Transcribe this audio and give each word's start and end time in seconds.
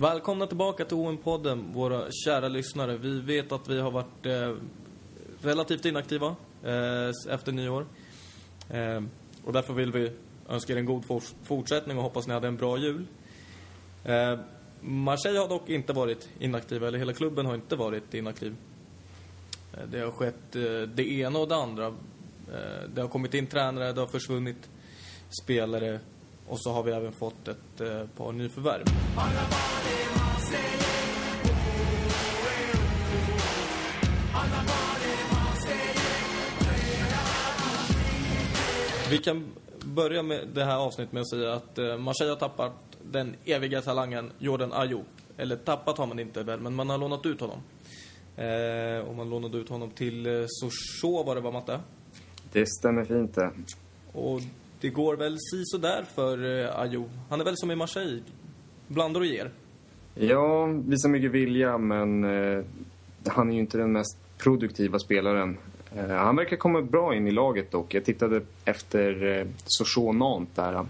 Välkomna 0.00 0.46
tillbaka 0.46 0.84
till 0.84 0.96
OM-podden, 0.96 1.72
våra 1.72 2.10
kära 2.24 2.48
lyssnare. 2.48 2.96
Vi 2.96 3.20
vet 3.20 3.52
att 3.52 3.68
vi 3.68 3.80
har 3.80 3.90
varit 3.90 4.26
eh, 4.26 4.54
relativt 5.42 5.84
inaktiva 5.84 6.36
eh, 6.64 7.34
efter 7.34 7.52
nyår. 7.52 7.86
Eh, 8.70 9.02
och 9.44 9.52
därför 9.52 9.74
vill 9.74 9.92
vi 9.92 10.12
önska 10.48 10.72
er 10.72 10.76
en 10.76 10.86
god 10.86 11.24
fortsättning 11.42 11.96
och 11.96 12.02
hoppas 12.02 12.26
ni 12.26 12.34
hade 12.34 12.48
en 12.48 12.56
bra 12.56 12.78
jul. 12.78 13.06
Eh, 14.06 14.38
Marseille 14.80 15.38
har 15.38 15.48
dock 15.48 15.68
inte 15.68 15.92
varit 15.92 16.28
inaktiva, 16.38 16.88
eller 16.88 16.98
hela 16.98 17.12
klubben 17.12 17.46
har 17.46 17.54
inte 17.54 17.76
varit 17.76 18.14
inaktiv. 18.14 18.56
Eh, 19.72 19.88
det 19.88 20.00
har 20.00 20.10
skett 20.10 20.56
eh, 20.56 20.88
det 20.94 21.10
ena 21.12 21.38
och 21.38 21.48
det 21.48 21.56
andra. 21.56 21.86
Eh, 21.86 22.88
det 22.94 23.00
har 23.00 23.08
kommit 23.08 23.34
in 23.34 23.46
tränare, 23.46 23.92
det 23.92 24.00
har 24.00 24.08
försvunnit 24.08 24.68
spelare 25.42 26.00
och 26.46 26.60
så 26.60 26.72
har 26.72 26.82
vi 26.82 26.92
även 26.92 27.12
fått 27.12 27.48
ett 27.48 27.78
par 28.16 28.32
nyförvärv. 28.32 28.84
Vi 39.10 39.18
kan 39.18 39.46
börja 39.84 40.22
med 40.22 40.48
det 40.54 40.64
här 40.64 40.76
avsnittet 40.76 41.12
med 41.12 41.20
att 41.20 41.30
säga 41.30 41.52
att 41.52 42.00
Marseille 42.00 42.32
har 42.32 42.36
tappat 42.38 42.85
den 43.10 43.34
eviga 43.44 43.82
talangen 43.82 44.30
Jordan 44.38 44.72
Ayew. 44.72 45.04
Eller 45.36 45.56
tappat 45.56 45.98
har 45.98 46.06
man 46.06 46.18
inte 46.18 46.42
väl, 46.42 46.60
men 46.60 46.74
man 46.74 46.90
har 46.90 46.98
lånat 46.98 47.26
ut 47.26 47.40
honom. 47.40 47.58
Eh, 48.36 49.08
och 49.08 49.14
man 49.14 49.30
lånade 49.30 49.58
ut 49.58 49.68
honom 49.68 49.90
till 49.90 50.26
eh, 50.26 50.44
Sochaux 50.46 51.26
var 51.26 51.34
det 51.34 51.40
va, 51.40 51.50
Matte? 51.50 51.80
Det 52.52 52.66
stämmer 52.68 53.04
fint 53.04 53.34
det. 53.34 53.50
Och 54.12 54.40
det 54.80 54.88
går 54.88 55.16
väl 55.16 55.36
si 55.38 55.62
så 55.64 55.78
där 55.78 56.04
för 56.14 56.60
eh, 56.60 56.80
Ayew. 56.80 57.10
Han 57.30 57.40
är 57.40 57.44
väl 57.44 57.56
som 57.56 57.70
i 57.70 57.76
Marseille, 57.76 58.22
blandar 58.88 59.20
och 59.20 59.26
ger. 59.26 59.50
Ja, 60.14 60.66
visar 60.66 61.08
mycket 61.08 61.30
vilja 61.30 61.78
men 61.78 62.24
eh, 62.24 62.64
han 63.26 63.50
är 63.50 63.54
ju 63.54 63.60
inte 63.60 63.78
den 63.78 63.92
mest 63.92 64.18
produktiva 64.38 64.98
spelaren. 64.98 65.56
Eh, 65.96 66.08
han 66.08 66.36
verkar 66.36 66.56
komma 66.56 66.82
bra 66.82 67.14
in 67.14 67.26
i 67.26 67.30
laget 67.30 67.70
dock. 67.70 67.94
Jag 67.94 68.04
tittade 68.04 68.40
efter 68.64 69.38
eh, 69.38 69.46
Sochaux 69.64 70.18
Nantes 70.18 70.54
där. 70.54 70.86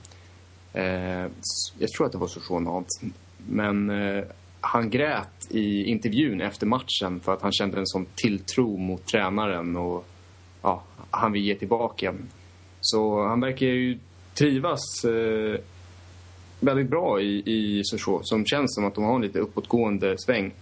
Eh, 0.76 1.30
jag 1.78 1.90
tror 1.96 2.06
att 2.06 2.12
det 2.12 2.18
var 2.18 2.26
Sochaux 2.26 2.64
Nantes. 2.64 3.12
Men 3.48 3.90
eh, 3.90 4.24
han 4.60 4.90
grät 4.90 5.46
i 5.50 5.84
intervjun 5.84 6.40
efter 6.40 6.66
matchen 6.66 7.20
för 7.20 7.32
att 7.32 7.42
han 7.42 7.52
kände 7.52 7.78
en 7.78 7.86
sån 7.86 8.06
tilltro 8.14 8.76
mot 8.76 9.06
tränaren 9.06 9.76
och 9.76 10.06
ja, 10.62 10.82
han 11.10 11.32
vill 11.32 11.42
ge 11.42 11.54
tillbaka. 11.54 12.14
Så 12.80 13.26
han 13.26 13.40
verkar 13.40 13.66
ju 13.66 13.98
trivas 14.34 15.04
eh, 15.04 15.60
väldigt 16.60 16.90
bra 16.90 17.20
i, 17.20 17.42
i 17.46 17.84
Sochaux 17.84 18.28
som 18.28 18.46
känns 18.46 18.74
som 18.74 18.84
att 18.84 18.94
de 18.94 19.04
har 19.04 19.16
en 19.16 19.22
lite 19.22 19.38
uppåtgående 19.38 20.18
sväng. 20.18 20.52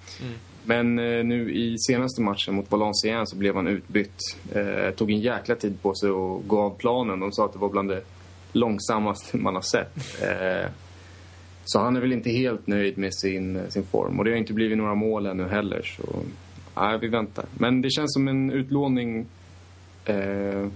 Men 0.65 0.99
eh, 0.99 1.25
nu 1.25 1.55
i 1.55 1.79
senaste 1.79 2.23
matchen 2.23 2.55
mot 2.55 2.71
Valenciennes 2.71 3.31
så 3.31 3.37
blev 3.37 3.57
han 3.57 3.67
utbytt. 3.67 4.37
Eh, 4.53 4.91
tog 4.91 5.11
en 5.11 5.21
jäkla 5.21 5.55
tid 5.55 5.83
på 5.83 5.95
sig 5.95 6.09
att 6.09 6.49
gå 6.49 6.61
av 6.61 6.71
planen. 6.71 7.21
De 7.21 7.33
sa 7.33 7.45
att 7.45 7.53
det 7.53 7.59
var 7.59 7.69
bland 7.69 7.89
det 7.89 8.03
långsammaste 8.55 9.37
man 9.37 9.55
har 9.55 9.63
sett. 9.63 10.23
Eh, 10.23 10.71
så 11.65 11.81
han 11.81 11.97
är 11.97 12.01
väl 12.01 12.13
inte 12.13 12.31
helt 12.31 12.67
nöjd 12.67 12.99
med 12.99 13.15
sin, 13.15 13.71
sin 13.71 13.85
form. 13.85 14.19
Och 14.19 14.25
det 14.25 14.31
har 14.31 14.39
inte 14.39 14.53
blivit 14.53 14.79
några 14.79 14.95
mål 14.95 15.27
ännu 15.27 15.49
heller. 15.49 15.83
Så 15.83 16.23
nej, 16.77 16.99
vi 16.99 17.09
väntar. 17.09 17.45
Men 17.59 17.83
det 17.83 17.91
känns 17.91 18.13
som 18.13 18.29
en 18.29 18.51
utlåning. 18.51 19.27
Eh, 20.05 20.69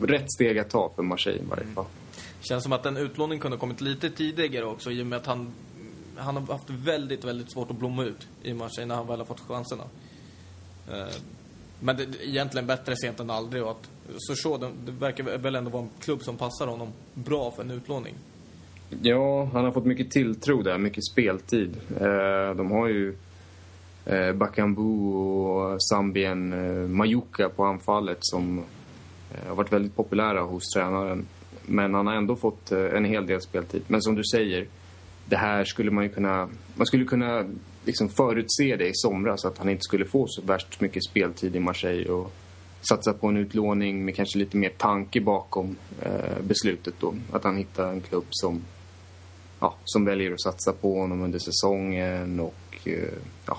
rätt 0.00 0.32
steg 0.32 0.58
att 0.58 0.70
ta 0.70 0.92
för 0.96 1.02
Marseille 1.02 1.42
i 1.42 1.46
varje 1.50 1.66
fall. 1.66 1.84
Känns 2.40 2.62
som 2.62 2.72
att 2.72 2.86
en 2.86 2.96
utlåning 2.96 3.40
kunde 3.40 3.56
ha 3.56 3.60
kommit 3.60 3.80
lite 3.80 4.10
tidigare 4.10 4.64
också 4.64 4.90
i 4.90 5.02
och 5.02 5.06
med 5.06 5.18
att 5.18 5.26
han, 5.26 5.52
han 6.16 6.36
har 6.36 6.52
haft 6.52 6.70
väldigt, 6.70 7.24
väldigt 7.24 7.52
svårt 7.52 7.70
att 7.70 7.78
blomma 7.78 8.04
ut 8.04 8.28
i 8.42 8.54
Marseille 8.54 8.86
när 8.86 8.94
han 8.94 9.06
väl 9.06 9.18
har 9.18 9.26
fått 9.26 9.40
chanserna. 9.40 9.84
Men 11.80 11.96
det 11.96 12.06
egentligen 12.22 12.66
bättre 12.66 12.96
sent 12.96 13.20
än 13.20 13.30
aldrig 13.30 13.62
och 13.62 13.70
att 13.70 13.90
Sochaux, 14.18 14.60
det, 14.60 14.70
det 14.86 14.92
verkar 14.92 15.38
väl 15.38 15.54
ändå 15.54 15.70
vara 15.70 15.82
en 15.82 15.90
klubb 16.00 16.22
som 16.22 16.36
passar 16.36 16.66
honom 16.66 16.88
bra 17.14 17.50
för 17.50 17.62
en 17.62 17.70
utlåning. 17.70 18.14
Ja, 19.02 19.44
han 19.52 19.64
har 19.64 19.72
fått 19.72 19.84
mycket 19.84 20.10
tilltro 20.10 20.62
där, 20.62 20.78
mycket 20.78 21.04
speltid. 21.04 21.76
Eh, 22.00 22.56
de 22.56 22.70
har 22.70 22.88
ju 22.88 23.16
eh, 24.04 24.32
Bakambu 24.32 24.82
och 24.82 25.82
Zambien 25.82 26.52
eh, 26.52 26.88
Majuka 26.88 27.48
på 27.48 27.64
anfallet 27.64 28.18
som 28.20 28.58
eh, 29.32 29.48
har 29.48 29.54
varit 29.54 29.72
väldigt 29.72 29.96
populära 29.96 30.40
hos 30.40 30.70
tränaren. 30.74 31.26
Men 31.66 31.94
han 31.94 32.06
har 32.06 32.14
ändå 32.14 32.36
fått 32.36 32.72
eh, 32.72 32.84
en 32.84 33.04
hel 33.04 33.26
del 33.26 33.40
speltid. 33.40 33.82
Men 33.86 34.02
som 34.02 34.14
du 34.14 34.24
säger, 34.24 34.66
det 35.26 35.36
här 35.36 35.64
skulle 35.64 35.90
man 35.90 36.04
ju 36.04 36.10
kunna... 36.10 36.48
Man 36.74 36.86
skulle 36.86 37.04
kunna 37.04 37.44
liksom 37.84 38.08
förutse 38.08 38.76
det 38.76 38.88
i 38.88 38.94
somras 38.94 39.44
att 39.44 39.58
han 39.58 39.68
inte 39.68 39.82
skulle 39.82 40.04
få 40.04 40.26
så 40.26 40.42
värst 40.42 40.80
mycket 40.80 41.04
speltid 41.04 41.56
i 41.56 41.60
Marseille 41.60 42.10
och 42.10 42.32
satsa 42.88 43.12
på 43.12 43.26
en 43.26 43.36
utlåning 43.36 44.04
med 44.04 44.16
kanske 44.16 44.38
lite 44.38 44.56
mer 44.56 44.68
tanke 44.68 45.20
bakom 45.20 45.76
eh, 46.02 46.42
beslutet 46.42 46.94
då. 47.00 47.14
Att 47.32 47.44
han 47.44 47.56
hittar 47.56 47.92
en 47.92 48.00
klubb 48.00 48.26
som 48.30 48.62
ja, 49.60 49.74
som 49.84 50.04
väljer 50.04 50.32
att 50.32 50.42
satsa 50.42 50.72
på 50.72 51.00
honom 51.00 51.22
under 51.22 51.38
säsongen 51.38 52.40
och 52.40 52.88
eh, 52.88 53.12
ja, 53.46 53.58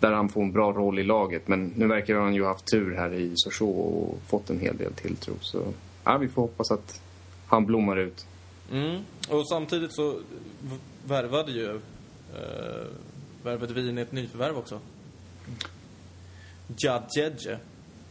där 0.00 0.12
han 0.12 0.28
får 0.28 0.42
en 0.42 0.52
bra 0.52 0.72
roll 0.72 0.98
i 0.98 1.04
laget. 1.04 1.48
Men 1.48 1.72
nu 1.76 1.86
verkar 1.86 2.14
han 2.14 2.34
ju 2.34 2.42
ha 2.42 2.48
haft 2.48 2.70
tur 2.70 2.94
här 2.96 3.14
i 3.14 3.32
Sochaux 3.34 3.78
och 3.78 4.18
fått 4.26 4.50
en 4.50 4.60
hel 4.60 4.76
del 4.76 4.92
tilltro. 4.92 5.34
Så 5.40 5.72
ja, 6.04 6.18
vi 6.18 6.28
får 6.28 6.42
hoppas 6.42 6.70
att 6.70 7.00
han 7.46 7.66
blommar 7.66 7.96
ut. 7.96 8.26
Mm. 8.72 9.02
Och 9.28 9.48
samtidigt 9.48 9.94
så 9.94 10.20
värvade 11.04 11.52
ju 11.52 11.70
eh, 12.34 12.79
värvade 13.42 13.74
vi 13.74 13.88
in 13.88 13.98
ett 13.98 14.12
nyförvärv 14.12 14.58
också. 14.58 14.80
Jadjedje. 16.76 17.58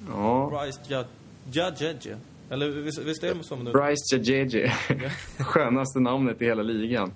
Ja, 0.07 0.49
Bryce 0.61 0.79
Jad- 0.87 1.05
Jadjedje. 1.51 2.17
Eller 2.49 2.69
visst, 2.69 2.99
visst 2.99 3.23
är 3.23 3.35
det 3.35 3.43
som 3.43 3.63
nu? 3.63 3.71
Bryce 3.71 4.15
Jajeje. 4.15 4.73
Skönaste 5.37 5.99
namnet 5.99 6.41
i 6.41 6.45
hela 6.45 6.61
ligan. 6.63 7.11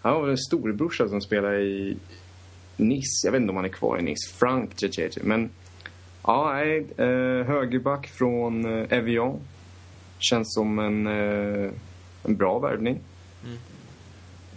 Han 0.00 0.14
var 0.14 0.20
väl 0.20 0.30
en 0.30 0.38
storebrorsa 0.38 1.08
som 1.08 1.20
spelade 1.20 1.60
i 1.60 1.96
Nice. 2.76 3.26
Jag 3.26 3.32
vet 3.32 3.40
inte 3.40 3.50
om 3.50 3.56
han 3.56 3.64
är 3.64 3.68
kvar 3.68 3.98
i 3.98 4.02
Nice. 4.02 4.34
Frank 4.34 4.82
Jajeje. 4.82 5.22
Men 5.22 5.50
ja, 6.22 6.52
nej, 6.52 6.78
eh, 6.96 7.46
högerback 7.46 8.06
från 8.06 8.64
eh, 8.82 8.98
Evian. 8.98 9.40
Känns 10.18 10.54
som 10.54 10.78
en, 10.78 11.06
eh, 11.06 11.70
en 12.24 12.36
bra 12.36 12.58
värvning. 12.58 13.00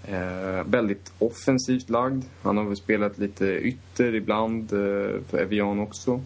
Eh, 0.05 0.63
väldigt 0.65 1.13
offensivt 1.19 1.89
lagd. 1.89 2.23
Han 2.41 2.57
har 2.57 2.63
väl 2.63 2.77
spelat 2.77 3.17
lite 3.17 3.45
ytter 3.45 4.15
ibland 4.15 4.73
eh, 4.73 5.21
för 5.29 5.37
Evian 5.41 5.79
också. 5.79 6.21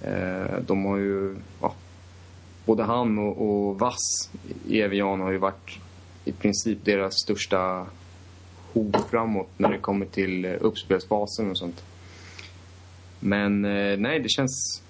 Eh, 0.00 0.58
de 0.66 0.84
har 0.84 0.96
ju... 0.96 1.36
Ja, 1.60 1.74
både 2.64 2.82
han 2.82 3.18
och, 3.18 3.68
och 3.68 3.78
Vass 3.78 4.30
i 4.68 4.80
Evian 4.80 5.20
har 5.20 5.30
ju 5.30 5.38
varit 5.38 5.78
i 6.24 6.32
princip 6.32 6.84
deras 6.84 7.14
största 7.24 7.86
hot 8.72 9.10
framåt 9.10 9.48
när 9.56 9.70
det 9.70 9.78
kommer 9.78 10.06
till 10.06 10.44
eh, 10.44 10.52
uppspelsfasen 10.60 11.50
och 11.50 11.58
sånt. 11.58 11.84
Men 13.20 13.64
eh, 13.64 13.98
nej, 13.98 14.20
det 14.20 14.28
känns, 14.28 14.82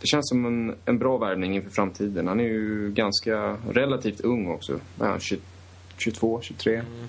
det 0.00 0.06
känns 0.06 0.28
som 0.28 0.46
en, 0.46 0.74
en 0.84 0.98
bra 0.98 1.18
värvning 1.18 1.56
inför 1.56 1.70
framtiden. 1.70 2.28
Han 2.28 2.40
är 2.40 2.44
ju 2.44 2.92
ganska 2.92 3.56
relativt 3.70 4.20
ung 4.20 4.48
också. 4.48 4.80
Ja, 4.98 5.18
20, 5.18 5.40
22, 5.96 6.40
23? 6.42 6.74
Mm 6.74 7.08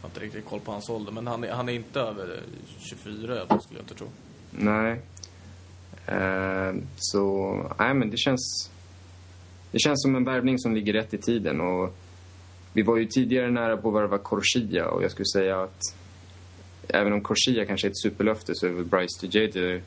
har 0.00 0.08
inte 0.08 0.20
riktigt 0.20 0.46
koll 0.46 0.60
på 0.60 0.72
hans 0.72 0.88
ålder, 0.88 1.12
men 1.12 1.26
han 1.26 1.44
är, 1.44 1.52
han 1.52 1.68
är 1.68 1.72
inte 1.72 2.00
över 2.00 2.34
eh, 2.34 2.40
24 2.78 3.60
skulle 3.60 3.78
jag 3.78 3.82
inte 3.82 3.94
tro. 3.94 4.06
Nej. 4.50 5.00
Eh, 6.06 6.74
så, 6.96 7.54
nej 7.78 7.94
men 7.94 8.10
det 8.10 8.16
känns... 8.16 8.70
Det 9.70 9.78
känns 9.78 10.02
som 10.02 10.16
en 10.16 10.24
värvning 10.24 10.58
som 10.58 10.74
ligger 10.74 10.92
rätt 10.92 11.14
i 11.14 11.18
tiden 11.18 11.60
och 11.60 11.96
vi 12.72 12.82
var 12.82 12.96
ju 12.96 13.06
tidigare 13.06 13.50
nära 13.50 13.76
på 13.76 13.88
att 13.88 13.94
värva 13.94 14.18
Corsia 14.18 14.88
och 14.88 15.02
jag 15.02 15.10
skulle 15.10 15.26
säga 15.26 15.62
att 15.62 15.80
även 16.88 17.12
om 17.12 17.20
Corsia 17.20 17.64
kanske 17.66 17.86
är 17.86 17.90
ett 17.90 17.98
superlöfte 17.98 18.54
så 18.54 18.66
är 18.66 18.70
väl 18.70 18.84
Bryce 18.84 19.26
DeJade 19.26 19.80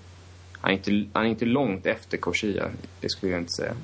han 0.62 0.72
är 0.72 0.76
inte, 0.76 1.10
han 1.14 1.26
är 1.26 1.30
inte 1.30 1.46
långt 1.46 1.86
efter 1.86 2.18
Corsia, 2.18 2.70
det 3.02 3.10
skulle 3.10 3.32
jag 3.32 3.42
inte 3.42 3.52
säga. 3.52 3.76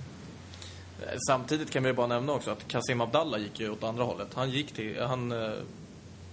Eh, 1.02 1.18
Samtidigt 1.28 1.72
kan 1.72 1.84
vi 1.84 1.94
bara 1.94 2.08
nämna 2.08 2.34
också 2.34 2.52
att 2.52 2.68
Kasim 2.68 3.02
Abdallah 3.02 3.42
gick 3.42 3.60
ju 3.60 3.70
åt 3.70 3.84
andra 3.84 4.04
hållet. 4.04 4.28
Han 4.34 4.50
gick 4.50 4.74
till, 4.74 5.02
han 5.02 5.32
eh, 5.32 5.54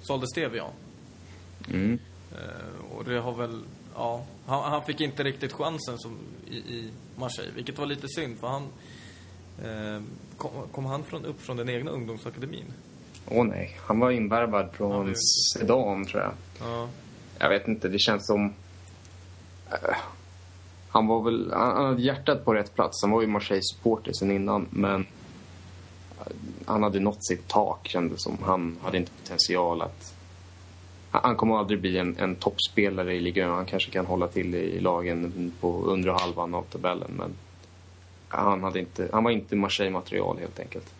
sålde 0.02 0.26
Stevian. 0.26 0.70
Mm. 1.70 1.98
Eh, 2.32 2.96
och 2.96 3.04
det 3.04 3.18
har 3.20 3.32
väl, 3.34 3.62
ja, 3.94 4.24
han, 4.46 4.72
han 4.72 4.82
fick 4.84 5.00
inte 5.00 5.22
riktigt 5.22 5.52
chansen 5.52 5.98
som 5.98 6.18
i, 6.50 6.56
i 6.56 6.90
Marseille, 7.16 7.52
vilket 7.56 7.78
var 7.78 7.86
lite 7.86 8.08
synd 8.08 8.38
för 8.38 8.46
han 8.46 8.62
eh, 9.64 10.02
kom, 10.36 10.50
kom 10.72 10.84
han 10.84 11.04
från, 11.04 11.24
upp 11.24 11.40
från 11.42 11.56
den 11.56 11.68
egna 11.68 11.90
ungdomsakademin? 11.90 12.64
Åh 13.28 13.44
nej, 13.44 13.76
han 13.80 14.00
var 14.00 14.10
invärvad 14.10 14.64
Ja, 14.66 14.72
från 14.72 15.06
det- 15.06 15.14
Sedan 15.58 16.04
tror 16.06 16.22
jag. 16.22 16.32
Ja. 16.60 16.88
Jag 17.38 17.48
vet 17.48 17.68
inte, 17.68 17.88
det 17.88 17.98
känns 17.98 18.26
som... 18.26 18.52
eh, 19.70 19.96
han 20.88 21.06
var 21.06 21.22
väl... 21.22 21.50
Han, 21.52 21.76
han 21.76 21.86
hade 21.86 22.02
hjärtat 22.02 22.44
på 22.44 22.54
rätt 22.54 22.74
plats. 22.74 23.02
Han 23.02 23.10
var 23.10 23.20
ju 23.20 23.26
Marseille-supporter 23.26 24.12
sen 24.12 24.30
innan, 24.30 24.66
men... 24.70 25.06
Han 26.72 26.82
hade 26.82 27.00
nått 27.00 27.24
sitt 27.24 27.48
tak, 27.48 27.88
kändes 27.88 28.22
som. 28.22 28.38
Han 28.42 28.76
hade 28.82 28.96
inte 28.96 29.12
potential 29.12 29.82
att... 29.82 30.14
Han, 31.10 31.36
kommer 31.36 31.58
aldrig 31.58 31.80
bli 31.80 31.98
en, 31.98 32.16
en 32.18 32.36
toppspelare 32.36 33.14
i 33.14 33.20
ligan. 33.20 33.50
Han 33.50 33.66
kanske 33.66 33.90
kan 33.90 34.06
hålla 34.06 34.28
till 34.28 34.54
i 34.54 34.80
lagen 34.80 35.52
på 35.60 35.82
undre 35.84 36.12
halvan 36.12 36.54
av 36.54 36.62
tabellen, 36.62 37.10
men... 37.16 37.34
Han, 38.28 38.62
hade 38.62 38.78
inte, 38.78 39.08
han 39.12 39.24
var 39.24 39.30
inte 39.30 39.56
Marseille-material, 39.56 40.38
helt 40.38 40.60
enkelt. 40.60 40.94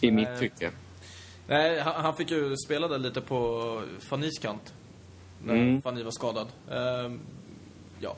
I 0.00 0.10
Nej. 0.10 0.12
mitt 0.12 0.40
tycke. 0.40 0.70
Nej, 1.46 1.80
han, 1.80 1.94
han 1.94 2.16
fick 2.16 2.30
ju 2.30 2.56
spela 2.56 2.88
där 2.88 2.98
lite 2.98 3.20
på 3.20 3.82
Fannys 4.08 4.38
kant. 4.38 4.74
När 5.44 5.54
Mm. 5.54 5.82
Fanny 5.82 6.02
var 6.02 6.10
skadad. 6.10 6.46
Ehm, 6.70 7.20
ja. 8.00 8.16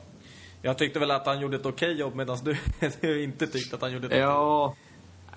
Jag 0.61 0.77
tyckte 0.77 0.99
väl 0.99 1.11
att 1.11 1.25
han 1.25 1.39
gjorde 1.41 1.55
ett 1.55 1.65
okej 1.65 1.99
jobb 1.99 2.15
medan 2.15 2.37
du, 2.43 2.57
du 3.01 3.23
inte 3.23 3.47
tyckte 3.47 3.75
att 3.75 3.81
han 3.81 3.91
gjorde 3.91 4.07
ett 4.07 4.11
okej 4.11 4.21
Ja, 4.21 4.75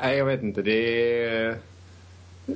nej 0.02 0.19
jag 0.19 0.25
vet 0.25 0.43
inte. 0.43 0.62
Det 0.62 1.25
är... 1.25 1.50
Eh, 2.49 2.54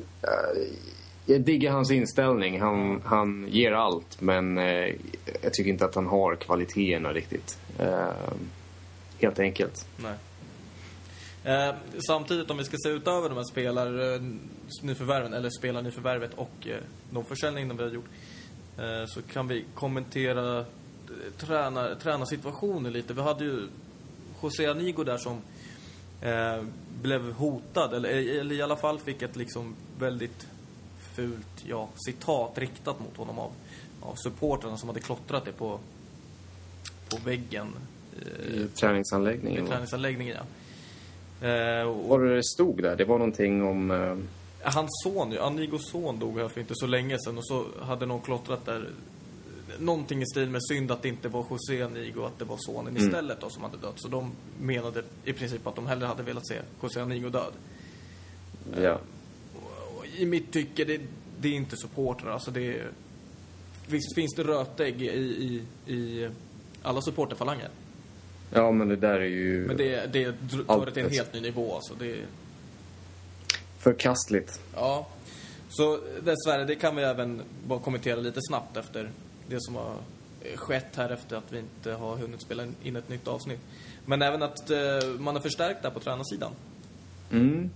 jag 1.27 1.41
diggar 1.41 1.73
hans 1.73 1.91
inställning. 1.91 2.61
Han, 2.61 3.03
han 3.05 3.47
ger 3.51 3.73
allt, 3.73 4.21
men 4.21 4.59
eh, 4.59 4.95
jag 5.43 5.53
tycker 5.53 5.71
inte 5.71 5.85
att 5.85 5.95
han 5.95 6.07
har 6.07 6.37
kvaliteterna 6.37 7.13
riktigt. 7.13 7.59
Eh, 7.79 8.09
Helt 9.21 9.39
enkelt. 9.39 9.87
Nej. 9.97 10.15
Eh, 11.45 11.75
samtidigt 12.07 12.51
om 12.51 12.59
vi 12.59 12.65
ska 12.65 12.77
se 12.77 12.89
utöver 12.89 13.29
de 13.29 13.35
här 13.35 13.45
spelar-nyförvärven, 13.45 15.33
eh, 15.33 15.39
eller 15.39 15.51
spelar-nyförvärvet 15.51 16.35
och 16.35 16.67
eh, 16.67 16.77
de 17.11 17.25
försäljningarna 17.25 17.75
vi 17.75 17.83
har 17.83 17.91
gjort. 17.91 18.09
Eh, 18.79 19.05
så 19.07 19.23
kan 19.23 19.49
vi 19.49 19.65
kommentera 19.75 20.65
träna, 21.39 21.95
tränarsituationen 21.95 22.93
lite. 22.93 23.15
Vi 23.15 23.23
hade 23.23 23.45
ju 23.45 23.69
José 24.43 24.67
Anigo 24.67 25.05
där 25.05 25.17
som 25.19 25.41
eh, 26.21 26.63
blev 27.03 27.33
hotad, 27.33 27.95
eller, 27.95 28.09
eller 28.41 28.55
i 28.55 28.63
alla 28.63 28.77
fall 28.77 28.99
fick 28.99 29.23
ett 29.23 29.37
liksom 29.37 29.75
väldigt 29.99 30.47
fult, 31.15 31.65
ja, 31.69 31.89
citat 32.07 32.59
riktat 32.59 33.01
mot 33.01 33.17
honom 33.17 33.39
av, 33.39 33.51
av 34.01 34.15
supportrarna 34.15 34.77
som 34.77 34.89
hade 34.89 35.01
klottrat 35.01 35.45
det 35.45 35.53
på, 35.53 35.79
på 37.11 37.17
väggen. 37.25 37.67
eh, 38.23 38.55
I 38.55 38.69
träningsanläggningen. 38.69 39.65
i 39.65 39.69
träningsanläggningen, 39.69 40.37
ja. 40.37 40.43
Eh, 41.49 41.83
och 41.89 42.09
Vad 42.09 42.21
var 42.21 42.27
det 42.27 42.45
stod 42.45 42.83
där? 42.83 42.97
Det 42.97 43.05
var 43.05 43.19
någonting 43.19 43.63
om... 43.63 43.91
eh, 43.91 44.17
hans 44.73 44.91
son, 45.05 45.39
Anigos 45.39 45.91
son 45.91 46.19
dog 46.19 46.39
här 46.39 46.49
för 46.49 46.61
inte 46.61 46.75
så 46.77 46.87
länge 46.87 47.19
sedan 47.19 47.39
och 47.39 47.47
så 47.47 47.65
hade 47.83 48.07
någon 48.07 48.21
klottrat 48.21 48.67
där 48.67 48.89
någonting 49.79 50.23
i 50.23 50.27
stil 50.27 50.51
med 50.51 50.61
synd 50.69 50.91
att 50.91 51.03
det 51.03 51.09
inte 51.09 51.29
var 51.29 51.47
José 51.51 51.83
Anigo, 51.83 52.25
att 52.25 52.39
det 52.39 52.45
var 52.45 52.57
sonen 52.59 52.97
istället 52.97 53.41
då 53.41 53.51
som 53.51 53.63
hade 53.63 53.77
dött. 53.77 53.95
Så 53.97 54.09
de 54.09 54.33
menade 54.61 55.03
i 55.25 55.33
princip 55.33 55.67
att 55.67 55.77
de 55.77 55.87
hellre 55.87 56.07
hade 56.07 56.23
velat 56.23 56.47
se 56.49 56.55
José 56.83 57.01
Anigo 57.01 57.29
död. 57.29 57.53
Ja. 58.81 59.01
Och 59.97 60.07
I 60.19 60.27
mitt 60.27 60.53
tycke, 60.53 60.85
det, 60.85 61.01
det 61.41 61.49
är 61.49 61.53
inte 61.53 61.77
supportrar. 61.77 62.33
Alltså 62.33 62.51
det 62.51 62.79
är, 62.79 62.91
visst 63.87 64.15
finns 64.15 64.35
det 64.35 64.43
rötägg 64.43 65.03
i, 65.03 65.07
i, 65.07 65.63
i 65.95 66.29
alla 66.83 67.03
supporterfalanger. 67.03 67.69
ja, 68.53 68.73
men 68.73 68.89
det 68.89 68.97
där 68.97 69.21
är 69.21 69.25
ju 69.25 69.67
Men 69.67 69.77
det, 69.77 70.13
det 70.13 70.35
tar 70.67 70.87
det 70.87 70.93
till 70.93 71.05
en 71.05 71.11
helt 71.11 71.35
ny 71.35 71.41
nivå 71.41 71.75
alltså. 71.75 71.95
Det, 71.95 72.17
förkastligt. 73.79 74.61
Ja. 74.75 75.07
Så 75.69 76.01
dessvärre, 76.23 76.65
det 76.65 76.75
kan 76.75 76.97
vi 76.97 77.03
även 77.03 77.43
bara 77.67 77.79
kommentera 77.79 78.21
lite 78.21 78.41
snabbt 78.43 78.77
efter 78.77 79.11
det 79.49 79.61
som 79.61 79.75
har 79.75 79.95
eh, 80.41 80.57
skett 80.57 80.97
här 80.97 81.11
efter 81.11 81.37
att 81.37 81.53
vi 81.53 81.59
inte 81.59 81.93
har 81.93 82.17
hunnit 82.17 82.41
spela 82.41 82.65
in 82.83 82.97
ett 82.97 83.09
nytt 83.09 83.29
avsnitt. 83.29 83.61
Men 84.07 84.23
även 84.23 84.43
att 84.43 84.71
eh, 84.71 84.79
man 85.19 85.35
har 85.35 85.43
förstärkt 85.43 85.83
där 85.83 85.91
på 85.91 86.01
tränarsidan. 86.01 86.53
Mm. 87.31 87.71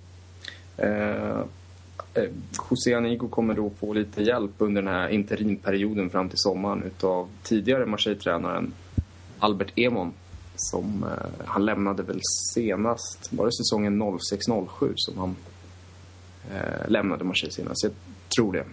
Eh, 0.76 1.40
eh, 2.14 2.30
José 2.70 2.94
Anigo 2.94 3.28
kommer 3.28 3.54
då 3.54 3.70
få 3.70 3.92
lite 3.92 4.22
hjälp 4.22 4.52
under 4.58 4.82
den 4.82 4.94
här 4.94 5.08
interimperioden 5.08 6.10
fram 6.10 6.28
till 6.28 6.38
sommaren 6.38 6.82
utav 6.82 7.28
tidigare 7.42 7.86
Marseille-tränaren 7.86 8.72
Albert 9.38 9.72
Emon. 9.76 10.12
Som, 10.56 11.04
eh, 11.04 11.46
han 11.46 11.64
lämnade 11.64 12.02
väl 12.02 12.20
senast, 12.54 13.28
var 13.32 13.46
det 13.46 13.52
säsongen 13.52 14.02
06-07 14.02 14.92
som 14.96 15.18
han 15.18 15.36
eh, 16.50 16.88
lämnade 16.88 17.24
Marseille 17.24 17.52
senast? 17.52 17.82
Jag 17.82 17.92
tror 18.36 18.52
det. 18.52 18.64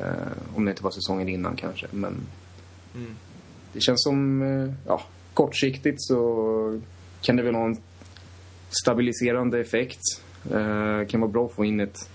Eh, 0.00 0.56
om 0.56 0.64
det 0.64 0.70
inte 0.70 0.84
var 0.84 0.90
säsongen 0.90 1.28
innan 1.28 1.56
kanske. 1.56 1.86
Men 1.90 2.14
Mm. 2.94 3.14
det 3.72 3.80
känns 3.80 4.02
som, 4.02 4.42
eh, 4.42 4.74
ja, 4.86 5.02
kortsiktigt 5.34 5.96
så 6.02 6.80
kan 7.20 7.36
det 7.36 7.42
väl 7.42 7.54
ha 7.54 7.64
en 7.64 7.76
stabiliserande 8.82 9.60
effekt. 9.60 10.00
Eh, 10.50 11.06
kan 11.08 11.20
vara 11.20 11.30
bra 11.30 11.46
att 11.46 11.52
få 11.52 11.64
in 11.64 11.80
ett, 11.80 12.10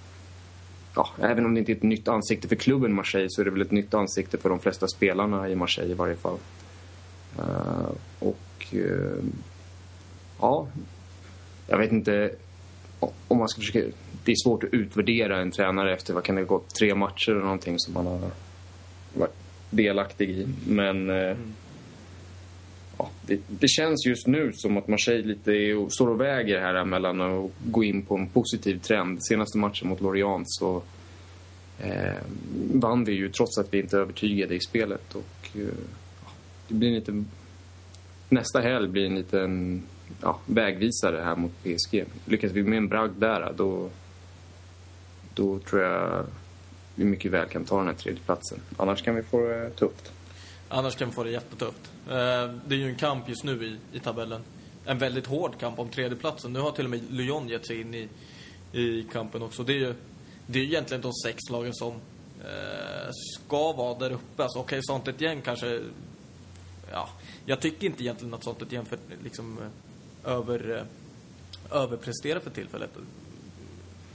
ja, 0.95 1.09
även 1.19 1.45
om 1.45 1.53
det 1.53 1.59
inte 1.59 1.71
är 1.71 1.75
ett 1.75 1.83
nytt 1.83 2.07
ansikte 2.07 2.47
för 2.47 2.55
klubben 2.55 2.93
Marseille 2.93 3.29
så 3.29 3.41
är 3.41 3.45
det 3.45 3.51
väl 3.51 3.61
ett 3.61 3.71
nytt 3.71 3.93
ansikte 3.93 4.37
för 4.37 4.49
de 4.49 4.59
flesta 4.59 4.87
spelarna 4.87 5.49
i 5.49 5.55
Marseille 5.55 5.91
i 5.91 5.95
varje 5.95 6.15
fall. 6.15 6.37
Eh, 7.39 7.91
och 8.19 8.65
eh, 8.71 9.23
ja, 10.39 10.67
jag 11.67 11.77
vet 11.77 11.91
inte 11.91 12.31
om 13.27 13.37
man 13.37 13.49
ska 13.49 13.61
försöka, 13.61 13.79
det 14.23 14.31
är 14.31 14.35
svårt 14.43 14.63
att 14.63 14.73
utvärdera 14.73 15.41
en 15.41 15.51
tränare 15.51 15.93
efter, 15.93 16.13
vad 16.13 16.23
kan 16.23 16.35
det 16.35 16.41
ha 16.41 16.47
gått, 16.47 16.75
tre 16.75 16.95
matcher 16.95 17.31
eller 17.31 17.41
någonting 17.41 17.79
som 17.79 17.93
man 17.93 18.05
har 18.05 18.19
varit 19.13 19.46
delaktig 19.69 20.29
i. 20.29 20.47
Men 20.67 21.09
eh, 21.09 21.37
ja, 22.97 23.09
det, 23.21 23.41
det 23.47 23.67
känns 23.67 24.05
just 24.05 24.27
nu 24.27 24.51
som 24.53 24.77
att 24.77 24.87
Marseille 24.87 25.27
lite 25.27 25.51
är, 25.51 25.89
står 25.89 26.07
och 26.07 26.21
väger 26.21 26.61
här 26.61 26.85
mellan 26.85 27.21
att 27.21 27.51
gå 27.65 27.83
in 27.83 28.01
på 28.01 28.17
en 28.17 28.29
positiv 28.29 28.79
trend. 28.79 29.25
Senaste 29.25 29.57
matchen 29.57 29.87
mot 29.87 30.01
Lorient 30.01 30.45
så 30.49 30.83
eh, 31.79 32.15
vann 32.73 33.03
vi 33.03 33.13
ju 33.13 33.29
trots 33.29 33.57
att 33.57 33.73
vi 33.73 33.79
inte 33.79 33.97
övertygade 33.97 34.55
i 34.55 34.59
spelet. 34.59 35.15
Och, 35.15 35.57
eh, 35.57 35.73
det 36.67 36.73
blir 36.73 36.91
lite, 36.91 37.23
nästa 38.29 38.61
helg 38.61 38.87
blir 38.87 39.05
en 39.05 39.15
liten 39.15 39.83
ja, 40.21 40.39
vägvisare 40.45 41.21
här 41.23 41.35
mot 41.35 41.51
PSG. 41.63 42.05
Lyckas 42.25 42.51
vi 42.51 42.63
med 42.63 42.77
en 42.77 42.87
bragd 42.87 43.19
där, 43.19 43.53
då, 43.57 43.89
då 45.33 45.59
tror 45.59 45.81
jag 45.81 46.25
vi 46.97 47.05
mycket 47.05 47.31
väl 47.31 47.47
kan 47.47 47.65
ta 47.65 47.77
den 47.77 47.87
här 47.87 47.93
tredje 47.93 48.21
platsen. 48.25 48.59
Annars 48.77 49.01
kan 49.01 49.15
vi 49.15 49.23
få 49.23 49.47
det 49.47 49.69
tufft. 49.69 50.11
Annars 50.69 50.95
kan 50.95 51.09
vi 51.09 51.13
få 51.13 51.23
det 51.23 51.31
jättetufft. 51.31 51.91
Eh, 52.07 52.13
det 52.67 52.75
är 52.75 52.79
ju 52.79 52.89
en 52.89 52.95
kamp 52.95 53.29
just 53.29 53.43
nu 53.43 53.65
i, 53.65 53.97
i 53.97 53.99
tabellen. 53.99 54.41
En 54.85 54.97
väldigt 54.97 55.27
hård 55.27 55.59
kamp 55.59 55.79
om 55.79 55.89
tredjeplatsen. 55.89 56.53
Nu 56.53 56.59
har 56.59 56.71
till 56.71 56.85
och 56.85 56.91
med 56.91 57.01
Lyon 57.11 57.49
gett 57.49 57.67
sig 57.67 57.81
in 57.81 57.93
i, 57.93 58.09
i 58.71 59.03
kampen 59.13 59.41
också. 59.41 59.63
Det 59.63 59.73
är 59.73 59.77
ju 59.77 59.93
det 60.47 60.59
är 60.59 60.63
egentligen 60.63 61.01
de 61.01 61.13
sex 61.13 61.49
lagen 61.49 61.73
som 61.73 61.93
eh, 62.39 63.09
ska 63.11 63.71
vara 63.71 63.99
där 63.99 64.11
uppe. 64.11 64.43
Alltså, 64.43 64.59
Okej, 64.59 64.79
sånt 64.83 65.07
ett 65.07 65.21
gäng 65.21 65.41
kanske... 65.41 65.81
Ja, 66.91 67.09
jag 67.45 67.59
tycker 67.59 67.87
inte 67.87 68.03
egentligen 68.03 68.33
att 68.33 68.43
sånt 68.43 68.61
ett 68.61 68.71
gäng 68.71 68.85
för, 68.85 68.99
liksom, 69.23 69.57
eh, 69.57 70.31
över, 70.31 70.75
eh, 71.71 71.77
överpresterar 71.77 72.39
för 72.39 72.49
tillfället. 72.49 72.89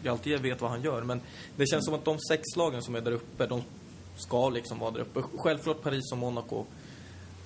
Galtier 0.03 0.39
vet 0.39 0.61
vad 0.61 0.71
han 0.71 0.83
gör, 0.83 1.03
men 1.03 1.21
det 1.57 1.67
känns 1.67 1.85
som 1.85 1.95
att 1.95 2.05
de 2.05 2.19
sex 2.19 2.43
lagen 2.57 2.83
som 2.83 2.95
är 2.95 3.01
där 3.01 3.13
uppe, 3.13 3.47
de 3.47 3.63
ska 4.17 4.51
liksom 4.51 4.79
vara 4.79 4.91
där 4.91 5.01
uppe. 5.01 5.23
Självklart 5.37 5.83
Paris 5.83 6.13
och 6.13 6.19
Monaco 6.19 6.65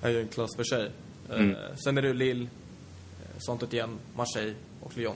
är 0.01 0.09
ju 0.09 0.21
en 0.21 0.27
klass 0.27 0.55
för 0.55 0.63
sig. 0.63 0.91
Mm. 1.29 1.51
Eh, 1.51 1.75
sen 1.83 1.97
är 1.97 2.01
det 2.01 2.13
Lille, 2.13 2.43
eh, 2.43 3.39
Saint-Étienne, 3.39 3.97
Marseille 4.15 4.53
och 4.81 4.97
Lyon. 4.97 5.15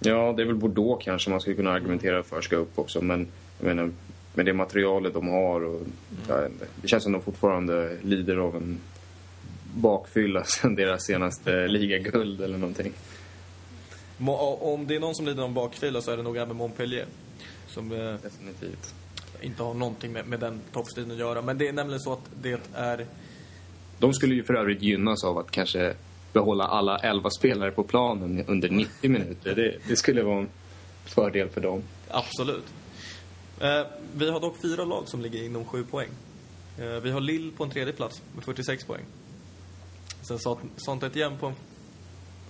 Ja, 0.00 0.32
det 0.36 0.42
är 0.42 0.46
väl 0.46 0.54
Bordeaux 0.54 1.04
kanske 1.04 1.30
man 1.30 1.40
skulle 1.40 1.56
kunna 1.56 1.70
argumentera 1.70 2.22
för 2.22 2.40
ska 2.40 2.56
upp 2.56 2.78
också. 2.78 3.02
Men 3.02 3.28
jag 3.58 3.66
menar, 3.66 3.90
med 4.34 4.46
det 4.46 4.52
materialet 4.52 5.14
de 5.14 5.28
har 5.28 5.64
och 5.64 5.80
inte, 6.10 6.50
det 6.82 6.88
känns 6.88 7.02
som 7.02 7.12
de 7.12 7.22
fortfarande 7.22 7.98
lider 8.02 8.36
av 8.36 8.56
en 8.56 8.78
bakfylla 9.74 10.44
sen 10.60 10.74
deras 10.74 11.04
senaste 11.04 11.50
ligaguld 11.68 12.40
eller 12.40 12.58
någonting. 12.58 12.92
Om 14.28 14.86
det 14.86 14.94
är 14.96 15.00
någon 15.00 15.14
som 15.14 15.26
lider 15.26 15.42
av 15.42 15.52
bakfylla 15.52 16.02
så 16.02 16.10
är 16.10 16.16
det 16.16 16.22
nog 16.22 16.36
även 16.36 16.56
Montpellier. 16.56 17.06
Som 17.68 17.92
eh, 17.92 18.14
Definitivt. 18.22 18.94
inte 19.40 19.62
har 19.62 19.74
någonting 19.74 20.12
med, 20.12 20.26
med 20.26 20.40
den 20.40 20.60
toppstriden 20.72 21.10
att 21.12 21.18
göra. 21.18 21.42
Men 21.42 21.58
det 21.58 21.68
är 21.68 21.72
nämligen 21.72 22.00
så 22.00 22.12
att 22.12 22.30
det 22.42 22.60
är... 22.74 23.06
De 23.98 24.14
skulle 24.14 24.34
ju 24.34 24.42
för 24.44 24.54
övrigt 24.54 24.82
gynnas 24.82 25.24
av 25.24 25.38
att 25.38 25.50
kanske 25.50 25.94
behålla 26.32 26.64
alla 26.64 26.98
elva 26.98 27.30
spelare 27.30 27.70
på 27.70 27.82
planen 27.84 28.44
under 28.46 28.68
90 28.68 29.10
minuter. 29.10 29.54
Det, 29.54 29.74
det 29.88 29.96
skulle 29.96 30.22
vara 30.22 30.38
en 30.38 30.48
fördel 31.04 31.48
för 31.48 31.60
dem. 31.60 31.82
Absolut. 32.08 32.64
Eh, 33.60 33.82
vi 34.14 34.30
har 34.30 34.40
dock 34.40 34.56
fyra 34.62 34.84
lag 34.84 35.08
som 35.08 35.20
ligger 35.22 35.44
inom 35.44 35.64
sju 35.64 35.84
poäng. 35.84 36.08
Eh, 36.78 36.86
vi 36.86 37.10
har 37.10 37.20
Lille 37.20 37.52
på 37.52 37.64
en 37.64 37.70
tredje 37.70 37.92
plats 37.92 38.22
med 38.34 38.44
46 38.44 38.84
poäng. 38.84 39.02
Sen 40.22 40.38
Saint- 40.38 40.70
Saint-Étienne 40.76 41.38
på 41.38 41.46
en 41.46 41.54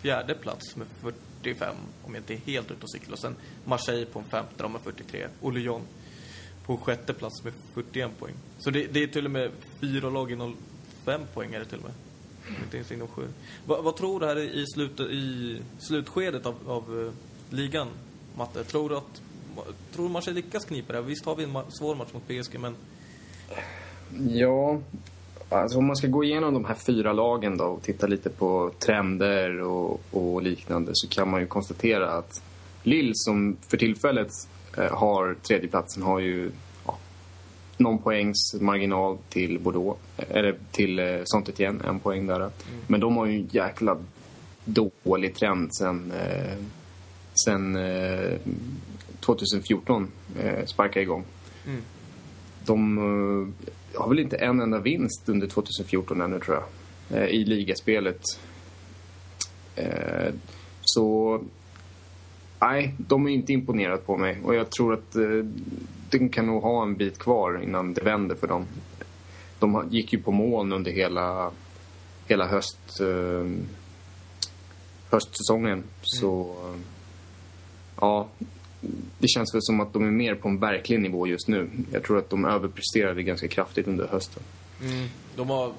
fjärde 0.02 0.35
plats 0.35 0.76
med 0.76 0.87
45, 1.00 1.75
om 2.04 2.14
jag 2.14 2.21
inte 2.21 2.35
är 2.35 2.38
helt 2.38 2.71
ute 2.71 2.82
och 2.82 2.90
cyklar. 2.90 3.12
Och 3.12 3.18
sen 3.18 3.37
Marseille 3.64 4.06
på 4.06 4.18
en 4.18 4.25
femte, 4.25 4.52
de 4.62 4.73
har 4.73 4.80
43. 4.80 5.26
Och 5.40 5.52
Lyon 5.52 5.82
på 6.66 6.76
sjätte 6.76 7.12
plats 7.12 7.44
med 7.44 7.52
41 7.75 8.18
poäng. 8.18 8.35
Så 8.59 8.71
det, 8.71 8.87
det 8.87 9.02
är 9.02 9.06
till 9.06 9.25
och 9.25 9.30
med 9.30 9.50
fyra 9.80 10.11
lag 10.11 10.32
inom 10.32 10.56
fem 11.04 11.21
poäng 11.35 11.54
är 11.54 11.59
det 11.59 11.64
till 11.64 11.78
och 11.78 11.85
med. 11.85 11.92
Inte 12.64 12.76
ens 12.76 12.92
inom 12.92 13.09
sju. 13.09 13.23
Va, 13.66 13.80
vad 13.82 13.97
tror 13.97 14.21
du 14.21 14.26
här 14.26 14.38
i, 14.38 14.66
slut, 14.66 15.00
i 15.00 15.59
slutskedet 15.78 16.47
av, 16.47 16.54
av 16.66 17.06
eh, 17.06 17.12
ligan, 17.56 17.88
Matte? 18.37 18.64
Tror 18.64 18.88
du 18.88 18.97
att 18.97 19.23
tror 19.94 20.09
Marseille 20.09 20.40
lyckas 20.42 20.64
knipa 20.64 20.92
det? 20.92 21.02
Visst 21.02 21.25
har 21.25 21.37
vi 21.37 21.44
en 21.44 21.50
ma- 21.56 21.71
svår 21.71 21.94
match 21.94 22.12
mot 22.12 22.28
PSG, 22.28 22.59
men 22.61 22.76
Ja, 24.30 24.80
alltså 25.52 25.78
om 25.78 25.87
man 25.87 25.97
ska 25.97 26.06
gå 26.06 26.25
igenom 26.25 26.54
de 26.54 26.64
här 26.64 26.75
fyra 26.75 27.12
lagen 27.12 27.56
då 27.56 27.64
och 27.64 27.82
titta 27.82 28.06
lite 28.06 28.30
på 28.30 28.71
trender 28.78 29.61
och, 29.61 30.00
och 30.11 30.42
liknande 30.42 30.90
så 30.94 31.09
kan 31.09 31.30
man 31.30 31.40
ju 31.40 31.47
konstatera 31.47 32.11
att 32.11 32.42
Lille 32.82 33.12
som 33.14 33.56
för 33.68 33.76
tillfället 33.76 34.30
eh, 34.78 34.99
har 34.99 35.37
tredjeplatsen 35.42 36.02
har 36.02 36.21
ju 36.21 36.50
ja, 36.87 36.99
någon 37.76 37.99
poängs 37.99 38.54
marginal 38.61 39.18
till 39.28 39.59
Bordeaux, 39.59 40.00
eh, 40.16 40.37
eller 40.37 40.59
till 40.71 40.99
eh, 40.99 41.04
Saint-Étienne, 41.25 41.88
en 41.88 42.00
poäng 42.00 42.26
där. 42.26 42.50
Men 42.87 43.00
de 43.00 43.16
har 43.16 43.26
ju 43.26 43.37
en 43.37 43.49
jäkla 43.50 43.99
dålig 44.64 45.35
trend 45.35 45.75
sen, 45.75 46.12
sen 47.44 47.76
eh, 47.76 48.38
2014 49.21 50.11
eh, 50.40 50.66
sparkade 50.66 51.02
igång. 51.02 51.25
De 52.64 52.99
eh, 52.99 53.68
har 53.94 54.08
väl 54.08 54.18
inte 54.18 54.37
en 54.37 54.61
enda 54.61 54.78
vinst 54.78 55.28
under 55.28 55.46
2014 55.46 56.20
ännu, 56.20 56.40
tror 56.40 56.56
jag. 56.56 56.64
Eh, 57.18 57.28
I 57.28 57.44
ligaspelet. 57.44 58.22
Eh, 59.76 60.34
så... 60.82 61.40
Nej, 62.58 62.94
de 62.99 63.26
är 63.26 63.30
inte 63.30 63.52
imponerat 63.52 64.06
på 64.06 64.16
mig. 64.16 64.40
Och 64.44 64.54
jag 64.54 64.70
tror 64.70 64.94
att 64.94 65.16
eh, 65.16 65.44
de 66.11 66.28
kan 66.28 66.46
nog 66.46 66.62
ha 66.62 66.82
en 66.82 66.96
bit 66.96 67.18
kvar 67.18 67.62
innan 67.62 67.94
det 67.94 68.02
vänder 68.02 68.34
för 68.34 68.46
dem. 68.46 68.66
De 69.58 69.88
gick 69.90 70.12
ju 70.12 70.22
på 70.22 70.32
moln 70.32 70.72
under 70.72 70.90
hela, 70.90 71.50
hela 72.26 72.46
höst, 72.46 73.00
eh, 73.00 73.50
höstsäsongen. 75.11 75.82
Så... 76.02 76.40
Eh, 76.42 76.80
ja, 78.00 78.28
det 79.18 79.28
känns 79.28 79.54
väl 79.54 79.62
som 79.62 79.80
att 79.80 79.92
de 79.92 80.02
är 80.06 80.10
mer 80.10 80.34
på 80.34 80.48
en 80.48 80.58
verklig 80.58 81.00
nivå 81.00 81.26
just 81.26 81.48
nu. 81.48 81.70
Jag 81.92 82.02
tror 82.04 82.18
att 82.18 82.30
de 82.30 82.44
överpresterade 82.44 83.22
ganska 83.22 83.48
kraftigt 83.48 83.86
under 83.86 84.06
hösten. 84.08 84.42
de 85.36 85.50
har, 85.50 85.72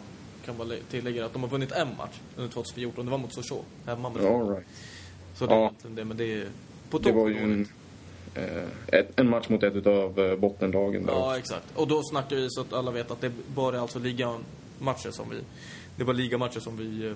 kan 0.46 0.58
bara 0.58 0.68
lä- 0.68 0.80
tillägga 0.92 1.26
att 1.26 1.34
de 1.34 1.42
har 1.44 1.50
vunnit 1.50 1.72
en 1.72 1.88
match 1.98 2.20
under 2.36 2.52
2014. 2.54 3.06
Det 3.06 3.12
var 3.12 3.18
mot 3.18 3.34
Sochaux, 3.34 3.66
hemma 3.86 4.10
med 4.10 4.26
All 4.26 4.50
right. 4.50 4.66
Så 5.36 5.46
det 5.46 5.54
är 5.54 5.60
Ja. 5.60 5.72
det, 5.96 6.06
men 6.06 6.18
det 6.18 6.34
är 6.34 6.48
på 6.90 6.98
Det 6.98 7.04
topp 7.04 7.16
var 7.16 7.28
ju 7.30 7.38
en, 7.38 7.68
eh, 8.36 9.04
en 9.16 9.30
match 9.30 9.50
mot 9.50 9.64
ett 9.64 9.88
av 9.88 10.20
eh, 10.20 10.36
bottenlagen. 10.36 11.06
Där. 11.06 11.14
Ja, 11.14 11.38
exakt. 11.38 11.66
Och 11.76 11.88
då 11.88 12.04
snackar 12.04 12.36
vi 12.36 12.48
så 12.50 12.62
att 12.62 12.74
alla 12.74 12.92
vet 12.92 13.12
att 13.12 13.22
det 13.22 13.32
var 13.56 13.74
alltså 13.74 14.00
ligamatcher 14.00 15.12
som 15.12 15.30
vi... 15.30 15.38
Det 15.98 16.04
var 16.04 16.14
ligamatcher 16.14 16.60
som 16.60 16.78
vi 16.78 17.08
eh, 17.08 17.14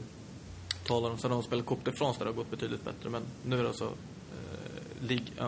talar 0.87 1.09
om. 1.11 1.17
Sen 1.17 1.31
har 1.31 1.37
de 1.41 1.43
spelat 1.47 1.65
Coupe 1.65 1.91
de 1.91 1.97
France 1.97 2.19
där 2.19 2.25
det 2.25 2.31
har 2.31 2.35
gått 2.37 2.51
betydligt 2.51 2.85
bättre. 2.85 3.09
Men 3.09 3.21
nu 3.45 3.57
är 3.59 3.61
det 3.63 3.67
alltså 3.69 3.85
eh, 3.85 5.07
Ligue 5.07 5.25
1. 5.37 5.43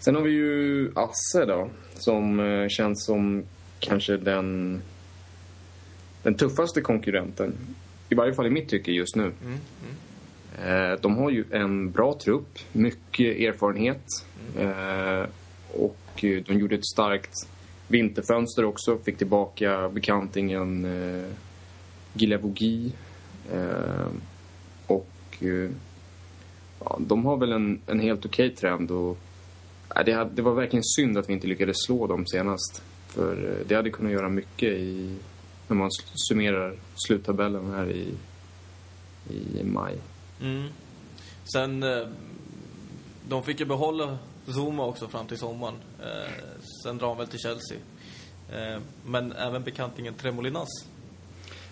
Sen 0.00 0.14
har 0.14 0.22
vi 0.22 0.30
ju 0.30 0.92
Asse 0.94 1.44
då, 1.46 1.70
som 1.94 2.40
eh, 2.40 2.68
känns 2.68 3.04
som 3.04 3.42
kanske 3.80 4.16
den, 4.16 4.82
den 6.22 6.34
tuffaste 6.34 6.80
konkurrenten. 6.80 7.52
I 8.08 8.14
varje 8.14 8.34
fall 8.34 8.46
i 8.46 8.50
mitt 8.50 8.68
tycke 8.68 8.92
just 8.92 9.16
nu. 9.16 9.32
Eh, 10.64 11.00
De 11.00 11.16
har 11.16 11.30
ju 11.30 11.44
en 11.50 11.90
bra 11.90 12.18
trupp, 12.24 12.58
mycket 12.72 13.36
erfarenhet. 13.40 14.04
Eh, 14.58 15.26
Och 15.74 15.96
de 16.20 16.58
gjorde 16.58 16.74
ett 16.74 16.86
starkt 16.86 17.32
vinterfönster 17.88 18.64
också. 18.64 18.98
Fick 18.98 19.18
tillbaka 19.18 19.88
bekantingen 19.88 20.86
Guilavogui. 22.14 22.92
Eh, 23.52 24.06
Och 24.86 25.08
ja, 26.84 26.98
de 27.00 27.24
har 27.24 27.36
väl 27.36 27.52
en, 27.52 27.80
en 27.86 28.00
helt 28.00 28.26
okej 28.26 28.50
trend. 28.50 28.90
Och, 28.90 29.18
det, 29.88 30.28
det 30.34 30.42
var 30.42 30.54
verkligen 30.54 30.84
synd 30.84 31.18
att 31.18 31.28
vi 31.28 31.32
inte 31.32 31.46
lyckades 31.46 31.76
slå 31.86 32.06
dem 32.06 32.26
senast. 32.26 32.82
För 33.08 33.50
eh, 33.60 33.66
det 33.66 33.74
hade 33.74 33.90
kunnat 33.90 34.12
göra 34.12 34.28
mycket 34.28 34.68
i, 34.72 35.16
när 35.68 35.76
man 35.76 35.90
summerar 36.28 36.76
sluttabellen 37.06 37.70
här 37.70 37.90
i, 37.90 38.14
i 39.30 39.64
maj. 39.64 39.98
Mm. 40.42 40.68
Sen, 41.52 41.82
eh, 41.82 42.06
de 43.28 43.42
fick 43.42 43.60
ju 43.60 43.66
behålla 43.66 44.18
Zuma 44.46 44.84
också 44.84 45.08
fram 45.08 45.26
till 45.26 45.38
sommaren. 45.38 45.74
Eh, 46.00 46.32
sen 46.82 46.98
drar 46.98 47.08
han 47.08 47.16
väl 47.18 47.26
till 47.26 47.38
Chelsea. 47.38 47.78
Men 49.06 49.32
även 49.32 49.62
bekantingen 49.62 50.14
Tremolinas 50.14 50.68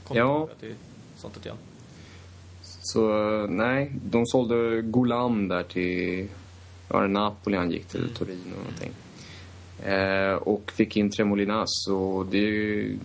kom 0.05 0.17
Ja. 0.17 0.49
till 0.61 0.75
sånt 1.17 1.45
igen. 1.45 1.57
Så 2.63 3.09
nej, 3.47 3.93
de 4.05 4.27
sålde 4.27 4.83
Golan 4.83 5.49
där 5.49 5.63
till 5.63 6.29
ja, 6.89 7.01
det 7.01 7.09
Napoli 7.09 7.57
han 7.57 7.71
gick 7.71 7.87
till, 7.87 8.09
Torino 8.15 8.41
eller 8.47 8.57
någonting. 8.57 8.93
Eh, 9.83 10.35
och 10.35 10.73
fick 10.73 10.97
in 10.97 11.11
Tremolinas 11.11 11.89
och 11.89 12.27
det 12.27 12.39
är 12.39 12.43
ju, 12.43 12.99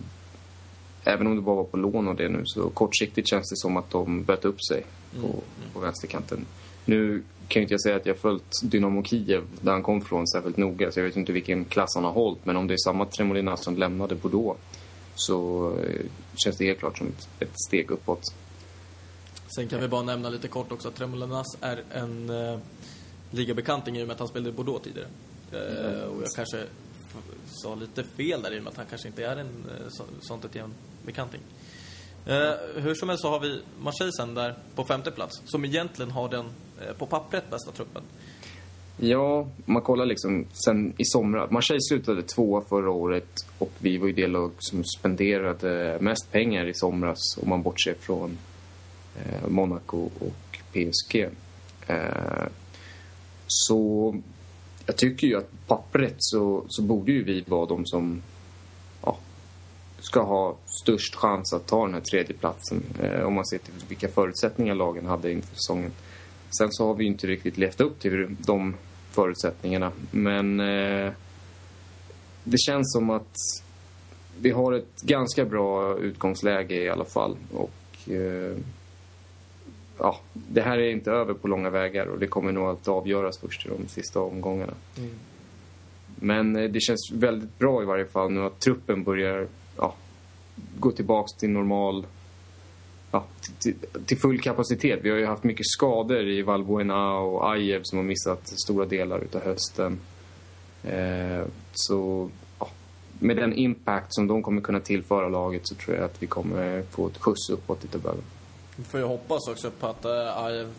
Även 1.04 1.26
om 1.26 1.36
det 1.36 1.42
bara 1.42 1.56
var 1.56 1.64
på 1.64 1.76
lån 1.76 2.08
och 2.08 2.16
det 2.16 2.28
nu 2.28 2.42
så 2.44 2.70
kortsiktigt 2.70 3.28
känns 3.28 3.50
det 3.50 3.56
som 3.56 3.76
att 3.76 3.90
de 3.90 4.24
böt 4.24 4.44
upp 4.44 4.64
sig 4.64 4.84
på, 5.20 5.42
på 5.72 5.80
vänsterkanten. 5.80 6.46
Nu 6.84 7.22
kan 7.48 7.60
ju 7.60 7.62
inte 7.62 7.74
jag 7.74 7.80
säga 7.80 7.96
att 7.96 8.06
jag 8.06 8.16
följt 8.16 8.60
Dynamo 8.62 9.04
Kiev 9.04 9.42
där 9.60 9.72
han 9.72 9.82
kom 9.82 10.00
från 10.00 10.28
särskilt 10.28 10.56
noga 10.56 10.92
så 10.92 11.00
jag 11.00 11.04
vet 11.04 11.16
inte 11.16 11.32
vilken 11.32 11.64
klass 11.64 11.94
han 11.94 12.04
har 12.04 12.12
hållit 12.12 12.46
men 12.46 12.56
om 12.56 12.66
det 12.66 12.74
är 12.74 12.78
samma 12.84 13.04
Tremolinas 13.04 13.64
som 13.64 13.76
lämnade 13.76 14.14
Bordeaux 14.14 14.60
så 15.14 15.68
eh, 15.78 16.06
känns 16.44 16.56
det 16.56 16.64
helt 16.64 16.78
klart 16.78 16.98
som 16.98 17.06
ett, 17.06 17.28
ett 17.40 17.60
steg 17.66 17.90
uppåt. 17.90 18.34
Sen 19.54 19.68
kan 19.68 19.80
vi 19.80 19.88
bara 19.88 20.02
nämna 20.02 20.28
lite 20.28 20.48
kort 20.48 20.72
också 20.72 20.88
att 20.88 20.94
Tremolinas 20.94 21.56
är 21.60 21.82
en 21.90 22.30
eh, 22.30 22.58
ligabekanting 23.30 23.96
i 23.96 24.02
och 24.02 24.06
med 24.06 24.14
att 24.14 24.18
han 24.18 24.28
spelade 24.28 24.50
i 24.50 24.52
Bordeaux 24.52 24.84
tidigare. 24.84 25.08
Eh, 25.52 26.02
och 26.02 26.22
jag 26.22 26.30
kanske 26.36 26.64
sa 27.46 27.74
lite 27.74 28.04
fel 28.04 28.42
där 28.42 28.54
i 28.54 28.58
och 28.58 28.62
med 28.62 28.70
att 28.70 28.76
han 28.76 28.86
kanske 28.86 29.08
inte 29.08 29.24
är 29.24 29.36
en 29.36 29.46
eh, 29.46 29.88
så, 29.88 30.04
sånt 30.20 30.44
ett 30.44 30.54
jämn 30.54 30.74
bekanting. 31.06 31.40
Eh, 32.26 32.52
hur 32.74 32.94
som 32.94 33.08
helst 33.08 33.22
så 33.22 33.30
har 33.30 33.40
vi 33.40 33.60
Marseille 33.80 34.12
sen 34.12 34.34
där 34.34 34.54
på 34.74 34.84
femte 34.84 35.10
plats 35.10 35.42
som 35.44 35.64
egentligen 35.64 36.10
har 36.10 36.28
den 36.28 36.46
eh, 36.80 36.92
på 36.98 37.06
pappret 37.06 37.50
bästa 37.50 37.72
truppen. 37.72 38.02
Ja, 38.96 39.38
om 39.66 39.72
man 39.72 39.82
kollar 39.82 40.06
liksom 40.06 40.46
sen 40.66 40.94
i 40.98 41.04
somras. 41.04 41.50
Marseille 41.50 41.80
slutade 41.80 42.22
tvåa 42.22 42.64
förra 42.68 42.90
året 42.90 43.30
och 43.58 43.72
vi 43.78 43.98
var 43.98 44.06
ju 44.06 44.12
det 44.12 44.26
lag 44.26 44.50
som 44.58 44.84
spenderade 44.84 45.98
mest 46.00 46.32
pengar 46.32 46.66
i 46.66 46.74
somras 46.74 47.38
om 47.42 47.48
man 47.48 47.62
bortser 47.62 47.94
från 48.00 48.38
eh, 49.16 49.48
Monaco 49.48 50.10
och 50.18 50.58
PSG. 50.72 51.28
Eh, 51.86 52.46
så 53.52 54.14
jag 54.86 54.96
tycker 54.96 55.26
ju 55.26 55.36
att 55.36 55.50
på 55.50 55.76
pappret 55.76 56.14
så, 56.18 56.64
så 56.68 56.82
borde 56.82 57.12
ju 57.12 57.24
vi 57.24 57.44
vara 57.46 57.66
de 57.66 57.86
som 57.86 58.22
ja, 59.02 59.18
ska 60.00 60.22
ha 60.22 60.56
störst 60.82 61.14
chans 61.14 61.52
att 61.52 61.66
ta 61.66 61.84
den 61.84 61.94
här 61.94 62.00
tredjeplatsen 62.00 62.82
eh, 63.02 63.20
om 63.20 63.34
man 63.34 63.46
ser 63.46 63.58
till 63.58 63.74
vilka 63.88 64.08
förutsättningar 64.08 64.74
lagen 64.74 65.06
hade 65.06 65.32
inför 65.32 65.54
säsongen. 65.54 65.90
Sen 66.58 66.72
så 66.72 66.86
har 66.86 66.94
vi 66.94 67.04
ju 67.04 67.10
inte 67.10 67.26
riktigt 67.26 67.58
levt 67.58 67.80
upp 67.80 68.00
till 68.00 68.36
de 68.38 68.74
förutsättningarna. 69.10 69.92
Men 70.10 70.60
eh, 70.60 71.12
det 72.44 72.58
känns 72.58 72.92
som 72.92 73.10
att 73.10 73.36
vi 74.40 74.50
har 74.50 74.72
ett 74.72 75.00
ganska 75.02 75.44
bra 75.44 75.98
utgångsläge 75.98 76.74
i 76.74 76.88
alla 76.88 77.04
fall. 77.04 77.36
Och 77.52 78.10
eh, 78.10 78.56
ja, 80.00 80.20
det 80.32 80.60
här 80.60 80.78
är 80.78 80.90
inte 80.90 81.10
över 81.10 81.34
på 81.34 81.48
långa 81.48 81.70
vägar 81.70 82.06
och 82.06 82.18
det 82.18 82.26
kommer 82.26 82.52
nog 82.52 82.68
att 82.68 82.88
avgöras 82.88 83.38
först 83.38 83.66
i 83.66 83.68
de 83.68 83.88
sista 83.88 84.20
omgångarna. 84.20 84.74
Men 86.16 86.56
eh, 86.56 86.70
det 86.70 86.80
känns 86.80 87.12
väldigt 87.14 87.58
bra 87.58 87.82
i 87.82 87.84
varje 87.84 88.06
fall 88.06 88.30
nu 88.30 88.40
att 88.40 88.60
truppen 88.60 89.04
börjar 89.04 89.46
ja, 89.76 89.94
gå 90.78 90.90
tillbaks 90.90 91.32
till 91.32 91.50
normal 91.50 92.06
ja, 93.10 93.24
till, 93.58 93.74
till- 94.06 94.18
full 94.18 94.40
kapacitet. 94.40 95.00
Vi 95.02 95.10
har 95.10 95.16
ju 95.16 95.26
haft 95.26 95.44
mycket 95.44 95.66
skador 95.66 96.28
i 96.28 96.42
Valbuena 96.42 97.18
och 97.18 97.52
Ajev 97.52 97.80
som 97.82 97.98
har 97.98 98.04
missat 98.04 98.48
stora 98.48 98.86
delar 98.86 99.18
utav 99.20 99.42
hösten. 99.42 100.00
Eh, 100.84 101.44
så 101.72 102.30
ja, 102.58 102.68
med 103.18 103.36
den 103.36 103.52
impact 103.52 104.14
som 104.14 104.26
de 104.26 104.42
kommer 104.42 104.60
kunna 104.60 104.80
tillföra 104.80 105.28
laget 105.28 105.68
så 105.68 105.74
tror 105.74 105.96
jag 105.96 106.04
att 106.04 106.22
vi 106.22 106.26
kommer 106.26 106.82
få 106.82 107.06
ett 107.06 107.18
skjuts 107.18 107.50
uppåt 107.50 107.84
i 107.84 107.88
tabellen. 107.88 108.24
Får 108.88 109.00
ju 109.00 109.06
hoppas 109.06 109.48
också 109.48 109.70
på 109.70 109.86
att 109.86 110.04
eh, 110.04 110.36
Ajev 110.44 110.72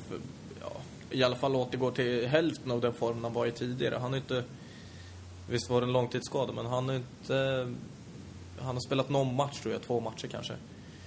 ja, 0.61 0.71
i 1.09 1.23
alla 1.23 1.35
fall 1.35 1.55
återgår 1.55 1.91
till 1.91 2.27
hälften 2.27 2.71
av 2.71 2.81
den 2.81 2.93
formen 2.93 3.23
han 3.23 3.33
var 3.33 3.45
i 3.45 3.51
tidigare. 3.51 3.95
Han 4.01 4.11
har 4.11 4.17
inte... 4.17 4.43
Visst 5.49 5.69
var 5.69 5.81
det 5.81 5.87
en 5.87 5.93
långtidsskada, 5.93 6.53
men 6.53 6.65
han 6.65 6.89
har 6.89 6.95
inte... 6.95 7.67
Han 8.61 8.75
har 8.75 8.79
spelat 8.79 9.09
någon 9.09 9.35
match, 9.35 9.59
tror 9.59 9.73
jag. 9.73 9.81
Två 9.81 9.99
matcher 9.99 10.27
kanske. 10.27 10.53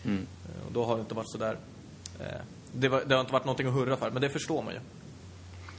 Eh, 0.05 0.67
Och 0.67 0.73
då 0.73 0.85
har 0.85 0.95
det 0.97 1.01
inte 1.01 1.15
varit 1.15 1.31
så 1.31 1.39
där 1.39 1.57
eh, 2.21 2.27
det, 2.73 2.89
var, 2.89 3.05
det 3.07 3.15
har 3.15 3.21
inte 3.21 3.33
varit 3.33 3.45
någonting 3.45 3.67
att 3.67 3.75
hurra 3.75 3.97
för, 3.97 4.11
men 4.11 4.23
det 4.23 4.31
förstår 4.31 4.63
man 4.63 4.75
ju. 4.75 4.81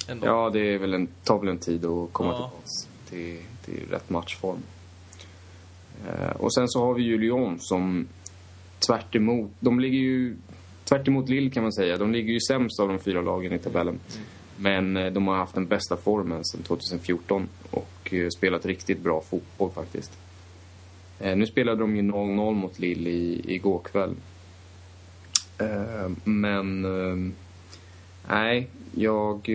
Ändå. 0.07 0.27
Ja, 0.27 0.49
det 0.49 0.59
är 0.73 0.77
väl 0.77 0.93
en, 0.93 1.07
tar 1.23 1.39
väl 1.39 1.49
en 1.49 1.57
tid 1.59 1.85
att 1.85 2.13
komma 2.13 2.31
Ja. 2.31 2.51
till, 3.09 3.39
till 3.65 3.87
rätt 3.89 4.09
matchform. 4.09 4.59
Och 6.35 6.53
sen 6.53 6.69
så 6.69 6.79
har 6.85 6.93
vi 6.93 7.03
ju 7.03 7.17
Lyon 7.17 7.59
som 7.59 8.07
tvärt 8.87 9.15
emot, 9.15 9.51
de 9.59 9.79
ligger 9.79 9.97
ju 9.99 10.35
tvärt 10.85 11.07
emot 11.07 11.29
Lille 11.29 11.49
kan 11.49 11.63
man 11.63 11.73
säga. 11.73 11.97
De 11.97 12.11
ligger 12.11 12.33
ju 12.33 12.39
sämst 12.39 12.79
av 12.79 12.87
de 12.87 12.99
fyra 12.99 13.21
lagen 13.21 13.53
i 13.53 13.59
tabellen. 13.59 13.99
Men 14.57 14.97
eh, 14.97 15.13
de 15.13 15.27
har 15.27 15.35
haft 15.35 15.55
den 15.55 15.65
bästa 15.67 15.97
formen 15.97 16.45
sedan 16.45 16.63
2014 16.63 17.47
och 17.71 18.13
eh, 18.13 18.29
spelat 18.37 18.65
riktigt 18.65 18.99
bra 18.99 19.21
fotboll 19.21 19.71
faktiskt. 19.71 20.17
Eh, 21.19 21.37
nu 21.37 21.45
spelade 21.45 21.79
de 21.79 21.95
ju 21.95 22.01
0-0 22.01 22.53
mot 22.53 22.79
Lille 22.79 23.09
i, 23.09 23.55
igår 23.55 23.79
kväll. 23.79 24.15
Men 26.23 26.81
nej, 28.29 28.67
jag, 28.95 29.49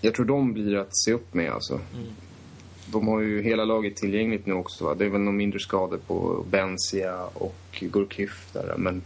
jag 0.00 0.14
tror 0.14 0.26
de 0.26 0.52
blir 0.52 0.76
att 0.76 0.96
se 1.04 1.12
upp 1.12 1.34
med 1.34 1.52
alltså. 1.52 1.80
De 2.86 3.08
har 3.08 3.20
ju 3.20 3.42
hela 3.42 3.64
laget 3.64 3.96
tillgängligt 3.96 4.46
nu 4.46 4.52
också. 4.52 4.84
Va? 4.84 4.94
Det 4.94 5.04
är 5.04 5.08
väl 5.08 5.20
några 5.20 5.36
mindre 5.36 5.60
skador 5.60 5.98
på 6.06 6.44
Benzia 6.50 7.24
och 7.24 7.84
Gurkif 7.92 8.48
där. 8.52 8.74
Men 8.78 9.02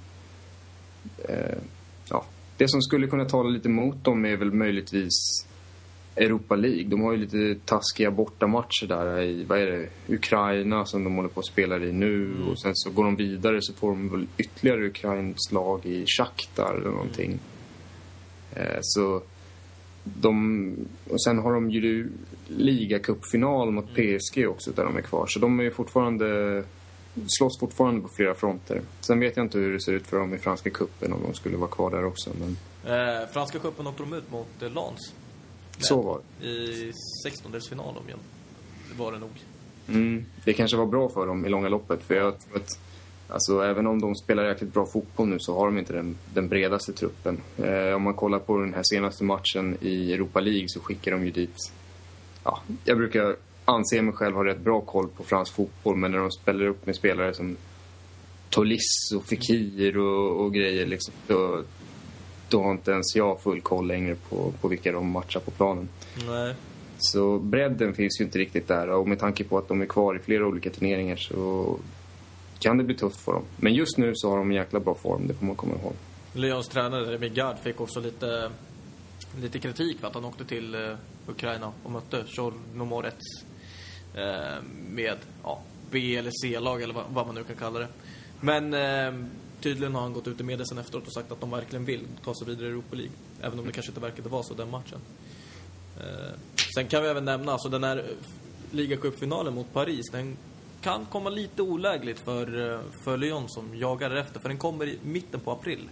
ja, 2.10 2.24
det 2.56 2.68
som 2.68 2.82
skulle 2.82 3.06
kunna 3.06 3.24
tala 3.24 3.48
lite 3.48 3.68
mot 3.68 4.04
dem 4.04 4.24
är 4.24 4.36
väl 4.36 4.52
möjligtvis 4.52 5.46
Europa 6.16 6.56
League. 6.56 6.84
De 6.84 7.02
har 7.02 7.12
ju 7.12 7.18
lite 7.18 7.60
taskiga 7.64 8.10
bortamatcher 8.10 8.86
där 8.86 9.20
i, 9.20 9.44
vad 9.44 9.58
är 9.58 9.66
det, 9.66 9.88
Ukraina 10.14 10.84
som 10.84 11.04
de 11.04 11.16
håller 11.16 11.28
på 11.28 11.40
att 11.40 11.46
spela 11.46 11.78
i 11.78 11.92
nu. 11.92 12.34
Och 12.50 12.60
sen 12.60 12.72
så 12.74 12.90
går 12.90 13.04
de 13.04 13.16
vidare 13.16 13.62
så 13.62 13.72
får 13.72 13.88
de 13.88 14.08
väl 14.08 14.26
ytterligare 14.38 14.86
Ukrains 14.86 15.52
lag 15.52 15.86
i 15.86 16.04
Shakhtar 16.06 16.74
eller 16.74 16.90
någonting. 16.90 17.38
Eh, 18.54 18.78
så 18.80 19.22
de, 20.04 20.74
och 21.10 21.22
sen 21.22 21.38
har 21.38 21.52
de 21.52 21.70
ju 21.70 22.10
ligacupfinal 22.48 23.70
mot 23.70 23.94
PSG 23.94 24.48
också 24.48 24.70
där 24.70 24.84
de 24.84 24.96
är 24.96 25.02
kvar. 25.02 25.26
Så 25.26 25.38
de 25.38 25.60
är 25.60 25.70
fortfarande, 25.70 26.62
slåss 27.26 27.60
fortfarande 27.60 28.00
på 28.00 28.08
flera 28.08 28.34
fronter. 28.34 28.80
Sen 29.00 29.20
vet 29.20 29.36
jag 29.36 29.46
inte 29.46 29.58
hur 29.58 29.72
det 29.72 29.80
ser 29.80 29.92
ut 29.92 30.06
för 30.06 30.18
dem 30.18 30.34
i 30.34 30.38
Franska 30.38 30.70
cupen 30.70 31.12
om 31.12 31.22
de 31.22 31.34
skulle 31.34 31.56
vara 31.56 31.70
kvar 31.70 31.90
där 31.90 32.04
också. 32.04 32.30
Men 32.40 32.56
Eh, 32.86 33.28
Franska 33.32 33.58
cupen 33.58 33.86
åkte 33.86 34.02
de 34.02 34.12
ut 34.12 34.30
mot 34.30 34.62
eh, 34.62 34.70
Lens. 34.70 35.12
så 35.78 36.02
var 36.02 36.20
det. 36.40 36.46
I 36.46 36.92
16-delsfinal 37.26 37.96
om 37.98 38.06
igen. 38.06 38.18
Det 38.92 38.98
var 38.98 39.12
det 39.12 39.18
nog. 39.18 39.30
Mm, 39.88 40.24
det 40.44 40.52
kanske 40.52 40.76
var 40.76 40.86
bra 40.86 41.08
för 41.08 41.26
dem 41.26 41.46
i 41.46 41.48
långa 41.48 41.68
loppet. 41.68 42.02
För 42.02 42.14
jag 42.14 42.40
tror 42.40 42.56
att, 42.56 42.78
alltså, 43.28 43.60
även 43.60 43.86
om 43.86 44.00
de 44.00 44.14
spelar 44.14 44.44
jäkligt 44.44 44.72
bra 44.72 44.86
fotboll 44.86 45.28
nu 45.28 45.38
så 45.38 45.58
har 45.58 45.66
de 45.66 45.78
inte 45.78 45.92
den, 45.92 46.16
den 46.34 46.48
bredaste 46.48 46.92
truppen. 46.92 47.40
Eh, 47.58 47.94
om 47.94 48.02
man 48.02 48.14
kollar 48.14 48.38
på 48.38 48.58
den 48.58 48.74
här 48.74 48.82
senaste 48.84 49.24
matchen 49.24 49.76
i 49.80 50.12
Europa 50.12 50.40
League 50.40 50.68
så 50.68 50.80
skickar 50.80 51.12
de 51.12 51.24
ju 51.24 51.30
dit... 51.30 51.72
Ja, 52.44 52.60
jag 52.84 52.96
brukar 52.96 53.36
anse 53.66 54.02
mig 54.02 54.14
själv 54.14 54.36
ha 54.36 54.44
rätt 54.44 54.60
bra 54.60 54.80
koll 54.80 55.08
på 55.08 55.24
fransk 55.24 55.54
fotboll 55.54 55.96
men 55.96 56.10
när 56.10 56.18
de 56.18 56.30
spelar 56.30 56.66
upp 56.66 56.86
med 56.86 56.96
spelare 56.96 57.34
som 57.34 57.56
Tolis 58.50 59.12
och 59.16 59.24
Fekir 59.24 59.98
och, 59.98 60.40
och 60.40 60.54
grejer 60.54 60.86
liksom, 60.86 61.14
då, 61.26 61.62
då 62.48 62.62
har 62.62 62.72
inte 62.72 62.90
ens 62.90 63.16
jag 63.16 63.40
full 63.40 63.60
koll 63.60 63.86
längre 63.86 64.14
på, 64.14 64.52
på 64.60 64.68
vilka 64.68 64.92
de 64.92 65.10
matchar 65.10 65.40
på 65.40 65.50
planen. 65.50 65.88
Nej. 66.28 66.54
Så 66.98 67.38
bredden 67.38 67.94
finns 67.94 68.20
ju 68.20 68.24
inte 68.24 68.38
riktigt 68.38 68.68
där 68.68 68.90
och 68.90 69.08
med 69.08 69.18
tanke 69.18 69.44
på 69.44 69.58
att 69.58 69.68
de 69.68 69.82
är 69.82 69.86
kvar 69.86 70.16
i 70.16 70.18
flera 70.18 70.46
olika 70.46 70.70
turneringar 70.70 71.16
så 71.16 71.76
kan 72.58 72.78
det 72.78 72.84
bli 72.84 72.94
tufft 72.94 73.20
för 73.20 73.32
dem. 73.32 73.42
Men 73.56 73.74
just 73.74 73.98
nu 73.98 74.12
så 74.14 74.30
har 74.30 74.38
de 74.38 74.50
en 74.50 74.56
jäkla 74.56 74.80
bra 74.80 74.94
form, 74.94 75.26
det 75.26 75.34
får 75.34 75.46
man 75.46 75.56
komma 75.56 75.74
ihåg. 75.74 75.92
Lyons 76.32 76.68
tränare 76.68 77.04
Remy 77.04 77.28
Gard 77.28 77.56
fick 77.58 77.80
också 77.80 78.00
lite, 78.00 78.50
lite 79.40 79.58
kritik 79.58 80.00
för 80.00 80.06
att 80.06 80.14
han 80.14 80.24
åkte 80.24 80.44
till 80.44 80.74
eh, 80.74 80.80
Ukraina 81.26 81.72
och 81.82 81.90
mötte 81.90 82.24
Tjornomorets 82.26 83.24
Eh, 84.16 84.62
med 84.90 85.18
ja, 85.42 85.60
B 85.90 86.16
eller 86.16 86.30
C-lag 86.42 86.82
eller 86.82 86.94
vad, 86.94 87.04
vad 87.08 87.26
man 87.26 87.34
nu 87.34 87.44
kan 87.44 87.56
kalla 87.56 87.78
det. 87.78 87.88
Men 88.40 88.74
eh, 88.74 89.28
tydligen 89.60 89.94
har 89.94 90.02
han 90.02 90.12
gått 90.12 90.28
ut 90.28 90.40
i 90.40 90.42
media 90.42 90.66
sen 90.66 90.78
efteråt 90.78 91.06
och 91.06 91.12
sagt 91.12 91.32
att 91.32 91.40
de 91.40 91.50
verkligen 91.50 91.84
vill 91.84 92.00
ta 92.24 92.34
sig 92.34 92.46
vidare 92.46 92.66
i 92.66 92.70
Europa 92.70 92.96
League. 92.96 93.12
Även 93.40 93.58
om 93.58 93.66
det 93.66 93.72
kanske 93.72 93.90
inte 93.90 94.00
verkade 94.00 94.28
vara 94.28 94.42
så 94.42 94.54
den 94.54 94.70
matchen. 94.70 94.98
Eh, 96.00 96.32
sen 96.74 96.86
kan 96.86 97.02
vi 97.02 97.08
även 97.08 97.24
nämna, 97.24 97.52
alltså 97.52 97.68
den 97.68 97.84
här 97.84 98.04
ligacupfinalen 98.70 99.54
mot 99.54 99.72
Paris, 99.72 100.10
den 100.12 100.36
kan 100.80 101.06
komma 101.06 101.30
lite 101.30 101.62
olägligt 101.62 102.18
för, 102.18 102.72
eh, 102.72 102.80
för 103.04 103.16
Lyon 103.16 103.48
som 103.48 103.78
jagar 103.78 104.10
efter. 104.10 104.40
För 104.40 104.48
den 104.48 104.58
kommer 104.58 104.86
i 104.86 104.98
mitten 105.02 105.40
på 105.40 105.52
april. 105.52 105.88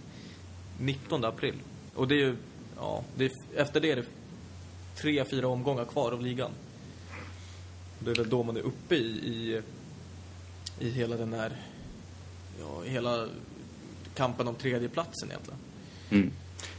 19 0.79 1.25
april. 1.25 1.55
Och 1.95 2.07
det 2.07 2.15
är 2.15 2.19
ju, 2.19 2.35
ja, 2.77 3.03
det 3.15 3.25
är, 3.25 3.31
efter 3.55 3.79
det 3.79 3.91
är 3.91 3.95
det 3.95 4.05
tre, 4.95 5.25
fyra 5.25 5.47
omgångar 5.47 5.85
kvar 5.85 6.11
av 6.11 6.21
ligan. 6.21 6.51
Det 7.99 8.11
är 8.11 8.15
väl 8.15 8.29
då 8.29 8.43
man 8.43 8.57
är 8.57 8.61
uppe 8.61 8.95
i, 8.95 9.07
i, 9.07 9.61
i 10.79 10.89
hela 10.89 11.15
den 11.15 11.33
här, 11.33 11.51
ja, 12.59 12.81
hela 12.85 13.27
kampen 14.15 14.47
om 14.47 14.55
tredjeplatsen 14.55 15.29
egentligen. 15.29 15.59
Mm. 16.09 16.31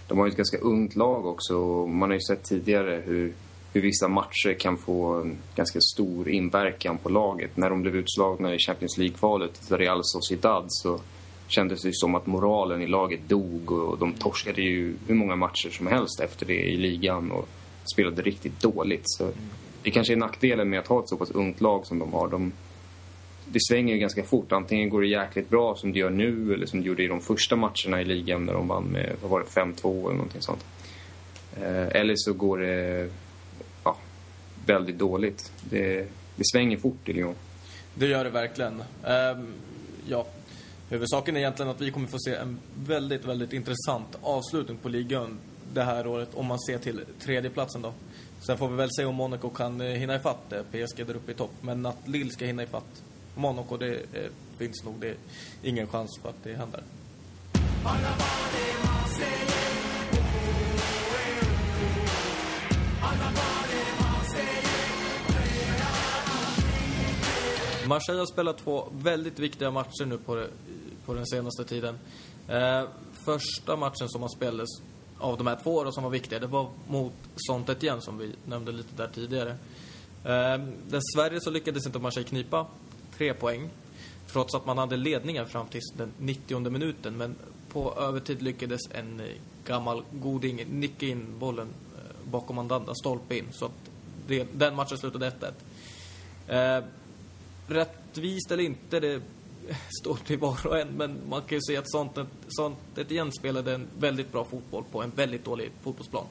De 0.08 0.18
har 0.18 0.26
ju 0.26 0.30
ett 0.30 0.36
ganska 0.36 0.58
ungt 0.58 0.96
lag 0.96 1.26
också 1.26 1.86
man 1.86 2.10
har 2.10 2.14
ju 2.14 2.20
sett 2.20 2.44
tidigare 2.44 3.02
hur, 3.04 3.32
hur 3.72 3.80
vissa 3.80 4.08
matcher 4.08 4.54
kan 4.58 4.78
få 4.78 5.14
en 5.14 5.36
ganska 5.54 5.80
stor 5.80 6.28
inverkan 6.28 6.98
på 6.98 7.08
laget. 7.08 7.56
När 7.56 7.70
de 7.70 7.82
blev 7.82 7.96
utslagna 7.96 8.54
i 8.54 8.58
Champions 8.58 8.98
League-kvalet 8.98 9.70
Real 9.70 10.00
Sociedad 10.02 10.64
så 10.68 11.00
kändes 11.48 11.82
det 11.82 11.94
som 11.94 12.14
att 12.14 12.26
moralen 12.26 12.82
i 12.82 12.86
laget 12.86 13.28
dog 13.28 13.72
och 13.72 13.98
de 13.98 14.12
torskade 14.12 14.62
ju 14.62 14.96
hur 15.06 15.14
många 15.14 15.36
matcher 15.36 15.70
som 15.70 15.86
helst 15.86 16.20
efter 16.20 16.46
det 16.46 16.60
i 16.60 16.76
ligan 16.76 17.30
och 17.30 17.48
spelade 17.92 18.22
riktigt 18.22 18.60
dåligt. 18.60 19.02
Så 19.04 19.30
det 19.86 19.90
kanske 19.90 20.12
är 20.12 20.16
nackdelen 20.16 20.70
med 20.70 20.78
att 20.78 20.86
ha 20.86 21.00
ett 21.00 21.08
så 21.08 21.16
pass 21.16 21.30
ungt 21.30 21.60
lag 21.60 21.86
som 21.86 21.98
de 21.98 22.12
har. 22.12 22.28
De, 22.28 22.52
det 23.44 23.58
svänger 23.68 23.94
ju 23.94 24.00
ganska 24.00 24.24
fort. 24.24 24.52
Antingen 24.52 24.88
går 24.88 25.00
det 25.00 25.06
jäkligt 25.06 25.48
bra 25.48 25.76
som 25.76 25.92
det 25.92 25.98
gör 25.98 26.10
nu 26.10 26.54
eller 26.54 26.66
som 26.66 26.80
det 26.80 26.86
gjorde 26.86 27.02
i 27.02 27.06
de 27.06 27.20
första 27.20 27.56
matcherna 27.56 28.00
i 28.00 28.04
ligan 28.04 28.44
när 28.44 28.52
de 28.52 28.68
vann 28.68 28.84
med, 28.84 29.16
vad 29.22 29.30
var 29.30 29.40
det, 29.40 29.46
5-2 29.46 30.04
eller 30.04 30.16
någonting 30.16 30.42
sånt. 30.42 30.64
Eh, 31.60 31.86
eller 31.86 32.14
så 32.16 32.32
går 32.32 32.58
det 32.58 33.10
ja, 33.84 33.96
väldigt 34.66 34.98
dåligt. 34.98 35.52
Det, 35.70 36.08
det 36.36 36.44
svänger 36.52 36.76
fort 36.76 37.08
i 37.08 37.12
Lyon. 37.12 37.34
Det 37.94 38.06
gör 38.06 38.24
det 38.24 38.30
verkligen. 38.30 38.82
Ehm, 39.04 39.54
ja, 40.08 40.26
huvudsaken 40.88 41.36
är 41.36 41.40
egentligen 41.40 41.70
att 41.70 41.80
vi 41.80 41.90
kommer 41.90 42.06
få 42.06 42.18
se 42.18 42.34
en 42.34 42.58
väldigt, 42.86 43.24
väldigt 43.24 43.52
intressant 43.52 44.18
avslutning 44.22 44.76
på 44.76 44.88
ligan 44.88 45.38
det 45.72 45.82
här 45.82 46.06
året 46.06 46.28
om 46.34 46.46
man 46.46 46.58
ser 46.60 46.78
till 46.78 47.00
tredjeplatsen 47.20 47.82
då. 47.82 47.92
Sen 48.40 48.58
får 48.58 48.68
vi 48.68 48.76
väl 48.76 48.88
se 48.90 49.04
om 49.04 49.14
Monaco 49.14 49.50
kan 49.50 49.80
eh, 49.80 49.86
hinna 49.86 50.16
ifatt 50.16 50.52
eh, 50.52 50.62
PSG 50.62 51.06
där 51.06 51.16
uppe 51.16 51.32
i 51.32 51.34
topp. 51.34 51.50
Men 51.60 51.86
att 51.86 52.08
Lille 52.08 52.30
ska 52.30 52.44
hinna 52.44 52.62
ifatt 52.62 53.02
Monaco, 53.34 53.76
det 53.76 53.94
eh, 53.94 54.30
finns 54.58 54.84
nog 54.84 54.94
det 55.00 55.08
är 55.08 55.16
ingen 55.62 55.86
chans 55.86 56.18
för 56.22 56.28
att 56.28 56.44
det 56.44 56.54
händer. 56.54 56.82
Marseille 67.88 68.20
har 68.20 68.26
spelat 68.26 68.58
två 68.58 68.88
väldigt 68.92 69.38
viktiga 69.38 69.70
matcher 69.70 70.04
nu 70.06 70.18
på, 70.18 70.34
det, 70.34 70.48
på 71.06 71.14
den 71.14 71.26
senaste 71.26 71.64
tiden. 71.64 71.98
Eh, 72.48 72.82
första 73.24 73.76
matchen 73.76 74.08
som 74.08 74.20
man 74.20 74.30
spelades 74.30 74.68
av 75.18 75.38
de 75.38 75.46
här 75.46 75.58
två 75.62 75.84
då, 75.84 75.92
som 75.92 76.04
var 76.04 76.10
viktiga, 76.10 76.38
det 76.38 76.46
var 76.46 76.70
mot 76.88 77.12
Sontet 77.36 77.82
igen 77.82 78.00
som 78.00 78.18
vi 78.18 78.32
nämnde 78.44 78.72
lite 78.72 78.96
där 78.96 79.08
tidigare. 79.14 79.50
Eh, 80.24 80.64
Dessvärre 80.88 81.40
så 81.40 81.50
lyckades 81.50 81.86
inte 81.86 81.98
Marseille 81.98 82.28
knipa 82.28 82.66
tre 83.16 83.34
poäng. 83.34 83.70
Trots 84.32 84.54
att 84.54 84.66
man 84.66 84.78
hade 84.78 84.96
ledningen 84.96 85.46
fram 85.46 85.66
till 85.66 85.80
den 85.96 86.12
90 86.18 86.70
minuten. 86.70 87.16
Men 87.16 87.36
på 87.72 87.94
övertid 87.98 88.42
lyckades 88.42 88.80
en 88.90 89.22
gammal 89.64 90.02
goding 90.12 90.64
nicka 90.70 91.06
in 91.06 91.26
bollen 91.38 91.68
eh, 91.68 92.30
bakom 92.30 92.58
andra 92.58 92.94
stolpe 92.94 93.38
in. 93.38 93.46
Så 93.52 93.64
att 93.64 93.90
det, 94.26 94.46
den 94.52 94.74
matchen 94.74 94.98
slutade 94.98 95.32
1-1. 96.46 96.78
Eh, 96.78 96.84
rättvist 97.68 98.50
eller 98.50 98.64
inte, 98.64 99.00
det 99.00 99.22
står 100.00 100.14
till 100.14 100.38
var 100.38 100.66
och 100.66 100.78
en. 100.78 100.88
Men 100.88 101.18
man 101.28 101.42
kan 101.42 101.58
ju 101.58 101.62
se 101.62 101.76
att 101.76 101.90
sånt, 101.90 102.18
sånt 102.48 102.78
ett 102.96 103.10
igen 103.10 103.32
spelade 103.32 103.74
en 103.74 103.86
väldigt 103.98 104.32
bra 104.32 104.44
fotboll 104.44 104.84
på 104.92 105.02
en 105.02 105.10
väldigt 105.10 105.44
dålig 105.44 105.70
fotbollsplan. 105.82 106.24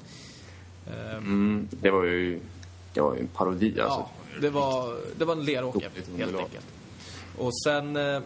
Eh, 0.87 1.17
Mm, 1.17 1.67
det 1.71 1.91
var 1.91 2.03
ju 2.03 2.39
det 2.93 3.01
var 3.01 3.15
ju 3.15 3.19
en 3.19 3.27
parodi 3.27 3.79
alltså. 3.81 3.99
Ja, 3.99 4.09
det 4.41 4.49
var, 4.49 4.97
det 5.17 5.25
var 5.25 5.33
en 5.35 5.45
leråker, 5.45 5.91
helt 6.17 6.35
enkelt. 6.35 6.65
Och 7.37 7.51
sen 7.63 7.95
eh, 7.97 8.21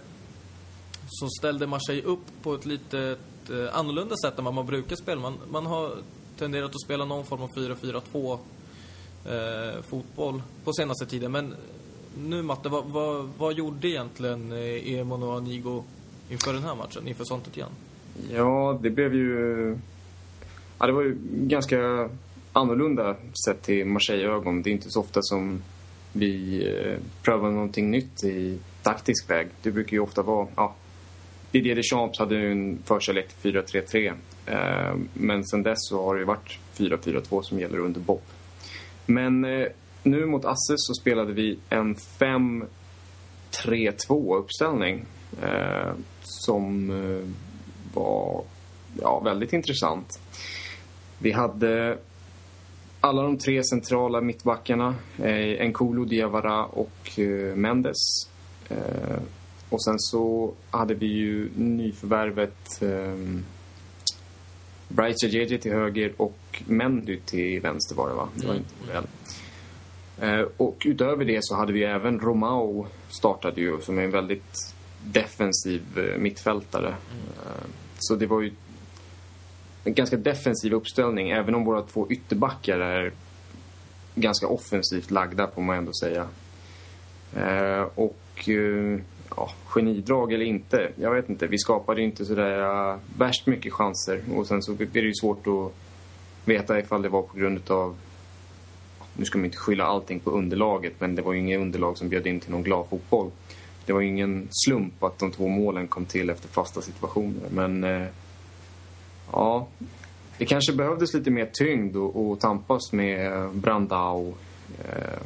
så 1.08 1.28
ställde 1.40 1.68
Marseille 1.68 2.04
upp 2.04 2.26
på 2.42 2.54
ett 2.54 2.66
lite 2.66 3.18
eh, 3.50 3.78
annorlunda 3.78 4.16
sätt 4.26 4.40
än 4.40 4.46
vad 4.46 4.54
man 4.54 4.66
brukar 4.66 4.96
spela. 4.96 5.22
Man, 5.22 5.38
man 5.52 5.66
har 5.66 5.92
tenderat 6.38 6.70
att 6.70 6.82
spela 6.82 7.06
någon 7.06 7.26
form 7.26 7.42
av 7.42 7.50
4-4-2 7.50 8.40
eh, 9.26 9.82
fotboll 9.82 10.42
på 10.64 10.74
senaste 10.74 11.06
tiden. 11.06 11.32
Men 11.32 11.56
nu 12.28 12.42
Matte, 12.42 12.70
vad, 12.70 12.86
vad, 12.86 13.30
vad 13.38 13.54
gjorde 13.54 13.88
egentligen 13.88 14.52
eh, 14.52 14.94
Emon 14.94 15.24
och 15.24 15.38
Anigo 15.38 15.84
inför 16.30 16.54
den 16.54 16.64
här 16.64 16.76
matchen, 16.76 17.08
inför 17.08 17.24
sånt 17.24 17.58
igen? 17.58 17.70
Ja, 18.32 18.80
det 18.82 18.90
blev 18.90 19.16
ju 19.16 19.78
ja, 20.80 20.88
det 20.88 20.94
var 20.94 21.02
ju 21.02 21.18
ganska 21.32 22.10
annorlunda 22.54 23.16
sett 23.46 23.62
till 23.62 23.86
Marseille-ögon. 23.86 24.62
Det 24.62 24.70
är 24.70 24.72
inte 24.72 24.90
så 24.90 25.00
ofta 25.00 25.22
som 25.22 25.62
vi 26.14 26.64
eh, 26.68 27.00
prövar 27.24 27.52
någonting 27.52 27.92
nytt 27.92 28.24
i 28.24 28.60
taktisk 28.84 29.30
väg. 29.30 29.48
Det 29.62 29.72
brukar 29.72 29.92
ju 29.92 30.00
ofta 30.00 30.22
vara... 30.22 30.48
Ja, 30.56 30.76
Didier 31.52 31.76
Deschamps 31.76 32.20
hade 32.20 32.36
ju 32.36 32.52
en 32.52 32.80
förkärlek 32.86 33.28
till 33.42 33.54
4-3-3. 33.54 34.14
Eh, 34.46 34.96
men 35.14 35.46
sen 35.46 35.64
dess 35.64 35.78
så 35.80 36.06
har 36.06 36.16
det 36.16 36.20
ju 36.20 36.26
varit 36.26 36.60
4-4-2 36.78 37.42
som 37.42 37.60
gäller 37.60 37.80
under 37.80 38.02
Bob. 38.02 38.22
Men 39.06 39.46
eh, 39.46 39.68
nu 40.04 40.26
mot 40.26 40.46
Asse 40.46 40.74
så 40.78 40.94
spelade 40.94 41.34
vi 41.34 41.60
en 41.70 41.96
5-3-2 43.52 44.36
uppställning. 44.38 45.06
Eh, 45.42 45.92
som 46.22 46.90
eh, 46.90 47.28
var 47.94 48.44
ja, 49.02 49.20
väldigt 49.20 49.54
intressant. 49.54 50.20
Vi 51.20 51.32
hade 51.32 51.98
alla 53.00 53.22
de 53.22 53.38
tre 53.38 53.64
centrala 53.64 54.22
mittbackarna, 54.22 54.96
eh, 55.18 55.68
Nkulu, 55.68 56.06
Diawara 56.06 56.66
och 56.66 57.20
eh, 57.20 57.56
Mendes. 57.56 57.98
Eh, 58.70 59.20
och 59.70 59.84
sen 59.84 60.00
så 60.00 60.54
hade 60.72 60.94
vi 60.94 61.06
ju 61.06 61.50
nyförvärvet 61.56 62.82
eh, 62.82 63.40
Bright 64.88 65.24
Jeje 65.24 65.58
till 65.58 65.72
höger 65.72 66.14
och 66.18 66.64
Mendy 66.68 67.20
till 67.26 67.62
vänster 67.62 67.96
var 67.96 68.10
det 68.10 68.16
va? 68.16 68.30
Det 68.36 68.48
var 68.48 68.56
inte 68.56 68.94
väl. 68.94 69.04
Eh, 70.22 70.46
och 70.58 70.82
utöver 70.86 71.26
det 71.26 71.40
så 71.42 71.56
hade 71.56 71.74
vi 71.74 71.84
även 71.84 72.20
Romao 72.20 72.88
startade 73.10 73.62
ju 73.62 73.82
som 73.82 74.00
är 74.00 74.04
en 74.04 74.12
väldigt 74.12 74.74
defensiv 75.04 75.82
eh, 75.98 76.18
mittfältare. 76.18 76.90
Eh, 76.90 77.68
så 77.98 78.16
det 78.16 78.28
var 78.28 78.42
ju 78.42 78.52
en 79.84 79.94
ganska 79.94 80.18
defensiv 80.18 80.74
uppställning 80.74 81.30
även 81.30 81.56
om 81.56 81.66
våra 81.66 81.82
två 81.82 82.08
ytterbackar 82.10 82.80
är 82.80 83.12
ganska 84.16 84.48
offensivt 84.48 85.12
lagda 85.12 85.48
får 85.48 85.62
man 85.62 85.78
ändå 85.78 85.92
säga. 85.94 86.28
Och 87.96 88.50
ja, 89.36 89.52
genidrag 89.66 90.34
eller 90.34 90.46
inte, 90.46 90.92
jag 90.96 91.16
vet 91.16 91.30
inte. 91.30 91.48
Vi 91.48 91.58
skapade 91.58 92.02
inte 92.02 92.26
sådär 92.26 93.00
värst 93.18 93.48
mycket 93.48 93.74
chanser 93.74 94.22
och 94.36 94.48
sen 94.48 94.62
så 94.62 94.74
blir 94.74 94.88
det 94.94 95.00
ju 95.00 95.14
svårt 95.14 95.48
att 95.48 95.74
veta 96.46 96.80
ifall 96.80 97.02
det 97.02 97.10
var 97.10 97.22
på 97.22 97.38
grund 97.38 97.72
av 97.72 97.96
nu 99.20 99.26
ska 99.26 99.38
man 99.38 99.46
inte 99.46 99.58
skylla 99.58 99.86
allting 99.86 100.20
på 100.20 100.32
underlaget 100.32 100.94
men 101.00 101.16
det 101.16 101.22
var 101.22 101.34
ju 101.34 101.40
inget 101.40 101.60
underlag 101.60 101.98
som 101.98 102.10
bjöd 102.10 102.28
in 102.28 102.40
till 102.40 102.52
någon 102.52 102.64
glad 102.64 102.86
fotboll. 102.90 103.32
Det 103.86 103.94
var 103.94 104.02
ju 104.02 104.08
ingen 104.08 104.48
slump 104.52 105.04
att 105.04 105.20
de 105.20 105.32
två 105.32 105.48
målen 105.48 105.88
kom 105.88 106.06
till 106.06 106.30
efter 106.30 106.48
fasta 106.48 106.82
situationer 106.82 107.50
men 107.50 107.84
eh, 107.84 108.08
ja, 109.32 109.68
det 110.38 110.46
kanske 110.46 110.74
behövdes 110.74 111.14
lite 111.14 111.32
mer 111.32 111.50
tyngd 111.54 111.96
och, 111.96 112.32
och 112.32 112.40
tampas 112.40 112.94
med 112.94 113.34
eh, 113.34 113.52
Brandao 113.52 114.34
eh, 114.86 115.20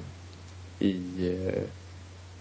i 0.79 1.29
eh, 1.37 1.63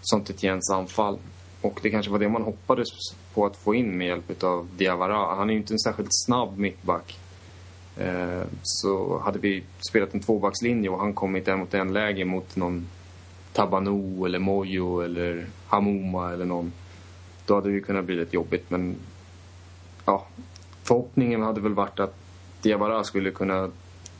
sånt 0.01 0.43
Jens 0.43 0.71
anfall. 0.71 1.17
Och 1.61 1.79
det 1.83 1.89
kanske 1.89 2.11
var 2.11 2.19
det 2.19 2.29
man 2.29 2.41
hoppades 2.41 2.87
på 3.33 3.45
att 3.45 3.57
få 3.57 3.75
in 3.75 3.97
med 3.97 4.07
hjälp 4.07 4.43
av 4.43 4.67
Diawara. 4.77 5.35
Han 5.35 5.49
är 5.49 5.53
ju 5.53 5.59
inte 5.59 5.73
en 5.73 5.79
särskilt 5.79 6.09
snabb 6.25 6.57
mittback. 6.57 7.19
Eh, 7.97 8.43
så 8.63 9.19
hade 9.19 9.39
vi 9.39 9.63
spelat 9.89 10.13
en 10.13 10.19
tvåbackslinje 10.19 10.89
och 10.89 10.99
han 10.99 11.13
kommit 11.13 11.47
en 11.47 11.59
mot 11.59 11.73
en 11.73 11.93
läge 11.93 12.25
mot 12.25 12.55
någon 12.55 12.87
Tabano 13.53 14.25
eller 14.25 14.39
Mojo 14.39 15.01
eller 15.01 15.47
Hamuma 15.67 16.33
eller 16.33 16.45
någon. 16.45 16.71
Då 17.45 17.55
hade 17.55 17.69
det 17.69 17.73
ju 17.73 17.81
kunnat 17.81 18.05
bli 18.05 18.15
lite 18.15 18.35
jobbigt 18.35 18.69
men 18.69 18.95
ja, 20.05 20.27
förhoppningen 20.83 21.41
hade 21.41 21.61
väl 21.61 21.73
varit 21.73 21.99
att 21.99 22.15
Diawara 22.61 23.03
skulle 23.03 23.31
kunna 23.31 23.71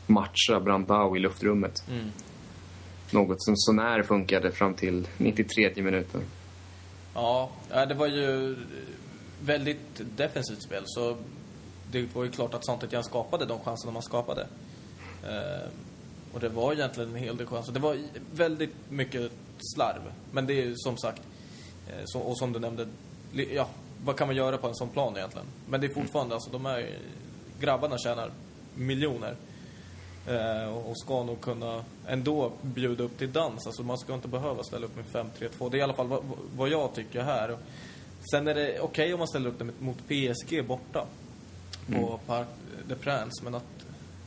matcha 0.06 0.60
Brandao 0.60 1.16
i 1.16 1.20
luftrummet. 1.20 1.84
Mm. 1.90 2.10
Något 3.10 3.42
som 3.42 3.56
sånär 3.56 4.02
funkade 4.02 4.52
fram 4.52 4.74
till 4.74 5.08
93 5.16 5.72
minuten. 5.76 6.20
Ja, 7.14 7.50
det 7.88 7.94
var 7.94 8.06
ju 8.06 8.56
väldigt 9.40 10.00
defensivt 10.16 10.62
spel. 10.62 10.82
Så 10.86 11.16
det 11.94 12.14
var 12.14 12.24
ju 12.24 12.30
klart 12.30 12.54
att 12.54 12.66
Santetien 12.66 13.04
skapade 13.04 13.46
de 13.46 13.60
chanserna 13.60 13.92
man 13.92 14.02
skapade. 14.02 14.46
Eh, 15.22 15.68
och 16.32 16.40
det 16.40 16.48
var 16.48 16.72
egentligen 16.72 17.10
en 17.10 17.16
hel 17.16 17.36
del 17.36 17.46
chanser. 17.46 17.72
Det 17.72 17.80
var 17.80 17.98
väldigt 18.32 18.74
mycket 18.88 19.32
slarv. 19.58 20.00
Men 20.32 20.46
det 20.46 20.52
är 20.52 20.64
ju 20.64 20.74
som 20.76 20.96
sagt, 20.96 21.22
eh, 21.88 22.02
så, 22.04 22.20
och 22.20 22.38
som 22.38 22.52
du 22.52 22.58
nämnde, 22.58 22.86
ja, 23.32 23.68
vad 24.04 24.16
kan 24.16 24.28
man 24.28 24.36
göra 24.36 24.58
på 24.58 24.68
en 24.68 24.74
sån 24.74 24.88
plan 24.88 25.16
egentligen? 25.16 25.46
Men 25.68 25.80
det 25.80 25.86
är 25.86 25.94
fortfarande, 25.94 26.34
alltså 26.34 26.50
de 26.50 26.64
här 26.64 26.98
grabbarna 27.60 27.98
tjänar 27.98 28.30
miljoner. 28.74 29.36
Eh, 30.26 30.76
och 30.76 30.98
ska 30.98 31.22
nog 31.22 31.40
kunna 31.40 31.84
ändå 32.06 32.52
bjuda 32.62 33.04
upp 33.04 33.18
till 33.18 33.32
dans. 33.32 33.66
Alltså 33.66 33.82
man 33.82 33.98
ska 33.98 34.14
inte 34.14 34.28
behöva 34.28 34.62
ställa 34.62 34.86
upp 34.86 34.96
med 34.96 35.26
5-3-2. 35.38 35.70
Det 35.70 35.76
är 35.76 35.78
i 35.78 35.82
alla 35.82 35.94
fall 35.94 36.08
vad, 36.08 36.22
vad 36.56 36.68
jag 36.68 36.94
tycker 36.94 37.22
här. 37.22 37.56
Sen 38.30 38.48
är 38.48 38.54
det 38.54 38.80
okej 38.80 39.12
om 39.14 39.18
man 39.18 39.28
ställer 39.28 39.48
upp 39.48 39.58
det 39.58 39.64
mot 39.78 39.98
PSG 40.08 40.64
borta. 40.66 41.06
På 41.92 42.20
Parc 42.26 42.46
des 42.88 42.98
Princes. 42.98 43.42
Men 43.42 43.54
att, 43.54 43.64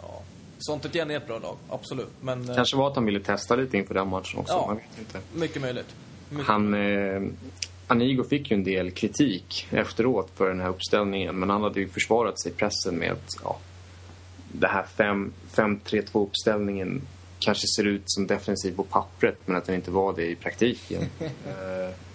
ja. 0.01 0.21
Sånt 0.59 0.95
igen 0.95 1.11
är 1.11 1.17
ett 1.17 1.27
bra 1.27 1.39
lag, 1.39 1.55
absolut. 1.69 2.11
Men 2.21 2.49
eh, 2.49 2.55
Kanske 2.55 2.77
var 2.77 2.87
att 2.87 2.95
han 2.95 3.05
ville 3.05 3.19
testa 3.19 3.55
lite 3.55 3.77
inför 3.77 3.93
den 3.93 4.07
matchen 4.07 4.39
också. 4.39 4.53
Ja. 4.53 4.65
Man 4.67 4.75
vet 4.75 4.99
inte. 4.99 5.19
mycket 5.35 5.61
möjligt. 5.61 5.95
Mycket 6.29 6.47
Han, 6.47 6.73
eh, 6.73 7.21
Anigo 7.87 8.23
fick 8.23 8.51
ju 8.51 8.55
en 8.55 8.63
del 8.63 8.91
kritik 8.91 9.67
efteråt 9.71 10.31
för 10.35 10.49
den 10.49 10.59
här 10.59 10.69
uppställningen. 10.69 11.39
Men 11.39 11.49
han 11.49 11.63
hade 11.63 11.79
ju 11.79 11.89
försvarat 11.89 12.41
sig 12.41 12.51
i 12.51 12.55
pressen 12.55 12.95
med 12.95 13.11
att 13.11 13.37
ja, 13.43 13.59
det 14.51 14.67
här 14.67 14.83
5 14.83 15.33
5-3-2 15.55 16.27
uppställningen 16.27 17.01
kanske 17.39 17.67
ser 17.67 17.87
ut 17.87 18.03
som 18.05 18.27
defensiv 18.27 18.75
på 18.75 18.83
pappret 18.83 19.37
men 19.45 19.55
att 19.55 19.65
den 19.65 19.75
inte 19.75 19.91
var 19.91 20.13
det 20.13 20.25
i 20.25 20.35
praktiken. 20.35 21.03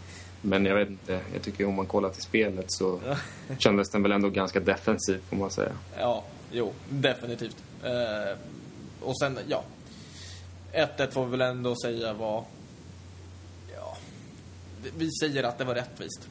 Men 0.43 0.65
jag 0.65 0.75
vet 0.75 0.89
inte, 0.89 1.21
jag 1.33 1.43
tycker 1.43 1.67
om 1.67 1.75
man 1.75 1.87
kollar 1.87 2.09
till 2.09 2.23
spelet 2.23 2.65
så 2.69 3.01
kändes 3.59 3.91
den 3.91 4.03
väl 4.03 4.13
ändå 4.13 4.29
ganska 4.29 4.61
defensiv 4.61 5.21
får 5.29 5.37
man 5.37 5.51
säga. 5.51 5.73
Ja, 5.99 6.25
jo, 6.53 6.73
definitivt. 6.89 7.57
Eh, 7.85 8.39
och 9.01 9.19
sen, 9.19 9.39
ja. 9.49 9.65
1-1 10.73 11.11
får 11.11 11.25
vi 11.25 11.31
väl 11.31 11.41
ändå 11.41 11.77
säga 11.77 12.13
var... 12.13 12.45
Ja. 13.77 13.97
Vi 14.97 15.11
säger 15.21 15.45
att 15.45 15.59
det 15.59 15.65
var 15.65 15.75
rättvist. 15.75 16.29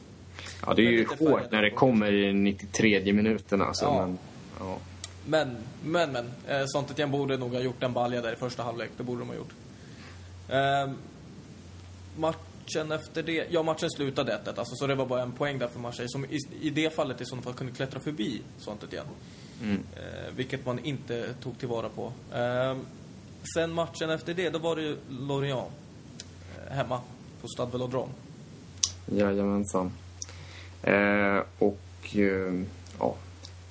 Ja, 0.66 0.74
det 0.74 0.82
är 0.82 0.84
Men 0.84 0.94
ju 0.94 1.30
hårt 1.30 1.50
när 1.50 1.62
det 1.62 1.70
kommer 1.70 2.12
i 2.12 2.32
93 2.32 3.12
minuten 3.12 3.62
alltså. 3.62 3.84
Ja. 3.84 4.06
Men, 4.06 4.18
ja. 4.58 4.78
Men, 5.26 5.56
men, 5.84 6.12
men. 6.12 6.30
Eh, 6.48 6.66
Santetien 6.66 7.10
borde 7.10 7.36
nog 7.36 7.54
ha 7.54 7.60
gjort 7.60 7.82
en 7.82 7.92
balja 7.92 8.22
där 8.22 8.32
i 8.32 8.36
första 8.36 8.62
halvlek. 8.62 8.90
Det 8.96 9.02
borde 9.02 9.20
de 9.20 9.28
ha 9.28 9.36
gjort. 9.36 9.52
Eh, 10.48 10.92
matchen 12.62 12.92
efter 12.92 13.22
det... 13.22 13.46
Ja, 13.50 13.62
matchen 13.62 13.90
slutade 13.90 14.40
1-1. 14.44 14.58
Alltså, 14.58 14.74
så 14.74 14.86
det 14.86 14.94
var 14.94 15.06
bara 15.06 15.22
en 15.22 15.32
poäng 15.32 15.58
där 15.58 15.68
för 15.68 15.80
Marseille. 15.80 16.08
Som 16.08 16.24
i, 16.24 16.38
i 16.60 16.70
det 16.70 16.94
fallet 16.94 17.20
i 17.20 17.24
sådana 17.24 17.42
fall 17.42 17.54
kunde 17.54 17.72
klättra 17.72 18.00
förbi 18.00 18.42
Santetien. 18.58 19.04
Mm. 19.62 19.80
Eh, 19.96 20.34
vilket 20.36 20.66
man 20.66 20.78
inte 20.78 21.34
tog 21.42 21.58
tillvara 21.58 21.88
på. 21.88 22.12
Eh, 22.34 22.76
sen 23.54 23.72
matchen 23.72 24.10
efter 24.10 24.34
det, 24.34 24.50
då 24.50 24.58
var 24.58 24.76
det 24.76 24.82
ju 24.82 24.96
Lorient. 25.08 25.70
Eh, 26.66 26.72
hemma 26.74 27.00
på 27.40 27.48
Stade 27.48 27.72
Velodrome. 27.72 28.12
Jajamensan. 29.06 29.92
Eh, 30.82 31.42
och 31.58 32.16
eh, 32.16 32.62
ja, 32.98 33.16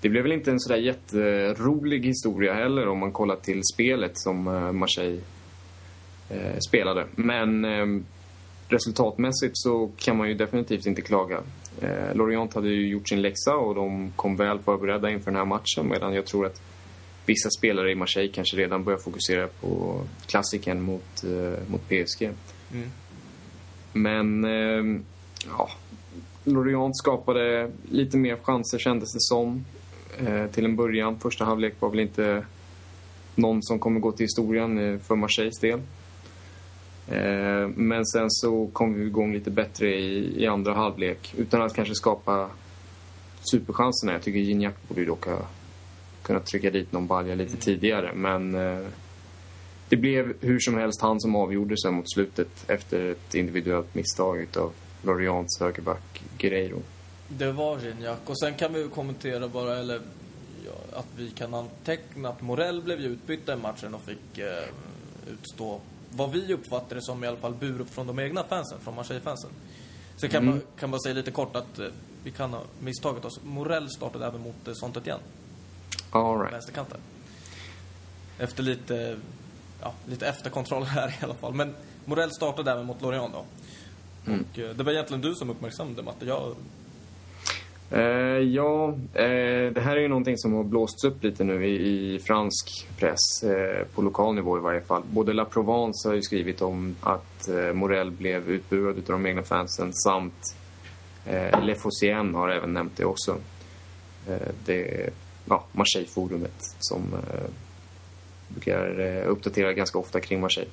det 0.02 0.10
blev 0.10 0.24
väl 0.24 0.32
inte 0.32 0.52
en 0.52 0.60
sådär 0.60 0.78
jätterolig 0.78 2.06
historia 2.06 2.54
heller 2.54 2.88
om 2.88 2.98
man 3.00 3.12
kollar 3.12 3.36
till 3.36 3.62
spelet 3.74 4.12
som 4.14 4.48
eh, 4.48 4.72
Marseille 4.72 5.22
eh, 6.30 6.58
spelade. 6.68 7.06
Men 7.16 7.66
eh, 7.66 8.02
resultatmässigt 8.72 9.58
så 9.58 9.92
kan 9.98 10.18
man 10.18 10.28
ju 10.28 10.34
definitivt 10.34 10.86
inte 10.86 11.02
klaga. 11.02 11.42
Eh, 11.82 12.16
Lorient 12.16 12.54
hade 12.54 12.70
ju 12.70 12.88
gjort 12.88 13.10
sin 13.10 13.22
läxa 13.22 13.56
och 13.56 13.76
de 13.76 14.12
kom 14.16 14.36
väl 14.36 14.60
förberedda 14.60 15.10
inför 15.10 15.32
den 15.32 15.38
här 15.38 15.46
matchen 15.46 15.90
medan 15.90 16.14
jag 16.14 16.26
tror 16.26 16.46
att 16.46 16.62
vissa 17.26 17.50
spelare 17.50 17.92
i 17.92 17.96
Marseille 17.96 18.32
kanske 18.34 18.58
redan 18.58 18.84
börjar 18.84 19.00
fokusera 19.00 19.48
på 19.48 20.02
klassiken 20.26 20.82
mot, 20.82 21.24
eh, 21.24 21.60
mot 21.68 21.82
PSG. 21.88 22.30
Mm. 22.72 22.90
Men 23.94 24.46
eh, 24.46 25.02
ja, 25.58 25.70
Lorient 26.44 26.98
skapade 26.98 27.72
lite 27.92 28.18
mer 28.18 28.38
chanser 28.44 28.78
kändes 28.78 29.14
det 29.14 29.22
som. 29.22 29.66
Eh, 30.18 30.48
till 30.48 30.66
en 30.66 30.76
början. 30.76 31.20
Första 31.20 31.46
halvlek 31.46 31.74
var 31.80 31.90
väl 31.90 32.00
inte 32.00 32.46
någon 33.36 33.64
som 33.64 33.80
kommer 33.80 34.00
gå 34.00 34.12
till 34.12 34.24
historien 34.24 34.94
eh, 34.94 35.00
för 35.00 35.16
Marseilles 35.16 35.60
del. 35.60 35.80
Eh, 37.12 37.68
men 37.76 38.06
sen 38.06 38.32
så 38.32 38.70
kom 38.74 38.94
vi 38.94 39.06
igång 39.06 39.34
lite 39.34 39.52
bättre 39.52 39.96
i, 39.96 40.44
i 40.44 40.48
andra 40.48 40.74
halvlek 40.74 41.34
utan 41.38 41.62
att 41.62 41.74
kanske 41.74 41.96
skapa 41.96 42.50
superchanserna. 43.52 44.12
Jag 44.14 44.22
tycker 44.22 44.40
Gignac 44.40 44.74
borde 44.88 45.02
ju 45.02 45.08
dock 45.08 45.26
ha 45.26 45.48
kunnat 46.22 46.46
trycka 46.46 46.70
dit 46.70 46.92
någon 46.92 47.08
balja 47.08 47.36
lite 47.36 47.58
tidigare 47.58 48.14
men 48.14 48.56
eh, 48.56 48.88
det 49.90 49.98
blev 49.98 50.34
hur 50.42 50.60
som 50.60 50.78
helst 50.78 51.02
han 51.02 51.22
som 51.22 51.36
avgjorde 51.36 51.76
sen 51.78 51.94
mot 51.94 52.14
slutet 52.14 52.70
efter 52.70 53.12
ett 53.12 53.36
individuellt 53.36 53.96
misstag 53.96 54.38
utav 54.38 54.72
Lorients 55.04 55.60
högerback 55.60 56.24
Guerreiro. 56.38 56.82
Det 57.28 57.52
var 57.52 57.80
Gignac. 57.80 58.18
Och 58.26 58.40
sen 58.40 58.54
kan 58.54 58.74
vi 58.74 58.88
kommentera 58.94 59.48
bara, 59.48 59.78
eller 59.78 60.02
ja, 60.66 61.00
att 61.00 61.08
vi 61.18 61.30
kan 61.30 61.54
anteckna 61.54 62.30
att 62.30 62.42
Morell 62.42 62.82
blev 62.82 63.00
utbytt 63.00 63.50
i 63.50 63.56
matchen 63.56 63.94
och 63.96 64.02
fick 64.02 64.38
eh, 64.38 65.34
utstå 65.34 65.80
vad 66.12 66.32
vi 66.32 66.54
uppfattar 66.54 66.96
det 66.96 67.02
som 67.02 67.24
i 67.24 67.28
alla 67.28 67.38
fall 67.38 67.54
burop 67.54 67.90
från 67.90 68.08
de 68.08 68.20
egna 68.20 68.44
fansen, 68.44 68.80
från 68.80 68.96
Marseille-fansen. 68.96 69.50
Så 70.18 70.28
kan 70.28 70.46
man 70.46 70.62
kan 70.80 70.92
bara 70.92 71.00
säga 71.00 71.16
lite 71.16 71.32
kort 71.32 71.56
att 71.56 71.80
eh, 71.80 71.88
vi 72.24 72.32
kan 72.32 72.54
ha 72.54 72.62
misstagit 72.80 73.26
oss. 73.26 73.40
Morell 73.44 73.90
startade 73.90 74.26
även 74.26 74.42
mot 74.42 74.68
eh, 74.68 74.74
Sontet 74.74 75.08
igen, 75.08 75.20
All 76.12 76.40
right. 76.40 76.54
vänsterkanten. 76.54 76.98
Efter 78.40 78.64
lite, 78.64 79.18
ja, 79.82 79.94
lite 80.08 80.28
efterkontroll 80.28 80.84
här 80.84 81.10
i 81.22 81.24
alla 81.24 81.34
fall. 81.34 81.54
Men 81.54 81.76
Morell 82.06 82.32
startade 82.32 82.72
även 82.72 82.86
mot 82.86 83.02
Lorient 83.02 83.34
då. 83.34 83.46
Och 84.26 84.60
eh, 84.60 84.76
det 84.76 84.84
var 84.84 84.92
egentligen 84.92 85.22
du 85.22 85.36
som 85.36 85.50
uppmärksammade 85.50 86.04
Matte. 86.04 86.26
Jag, 86.26 86.56
Eh, 87.92 88.02
ja, 88.38 88.90
eh, 89.14 89.74
det 89.74 89.82
här 89.82 89.98
är 89.98 90.02
ju 90.02 90.08
någonting 90.08 90.38
som 90.38 90.54
har 90.54 90.64
blåsts 90.64 91.04
upp 91.04 91.24
lite 91.24 91.44
nu 91.44 91.66
i, 91.66 92.16
i 92.16 92.20
fransk 92.20 92.88
press, 92.98 93.44
eh, 93.44 93.86
på 93.96 94.02
lokal 94.02 94.36
nivå 94.36 94.58
i 94.58 94.62
varje 94.62 94.82
fall. 94.82 95.04
Både 95.12 95.34
La 95.34 95.46
Provence 95.46 96.08
har 96.08 96.16
ju 96.16 96.22
skrivit 96.22 96.62
om 96.62 96.96
att 97.02 97.48
eh, 97.48 98.10
blev 98.12 98.50
utbuad 98.50 98.98
av 98.98 99.04
de 99.06 99.26
egna 99.26 99.44
fansen 99.44 99.94
samt 99.94 100.56
eh, 101.26 101.66
Le 101.66 101.76
Fossien 101.76 102.36
har 102.36 102.50
även 102.50 102.74
nämnt 102.74 102.98
det 102.98 103.06
också. 103.06 103.38
Eh, 104.30 104.52
det 104.66 105.10
ja, 105.46 105.66
Marseille-forumet 105.72 106.76
som 106.80 107.02
eh, 107.14 107.50
brukar 108.48 109.00
eh, 109.00 109.30
uppdatera 109.30 109.74
ganska 109.74 110.00
ofta 110.00 110.20
kring 110.20 110.42
Marseille. 110.42 110.72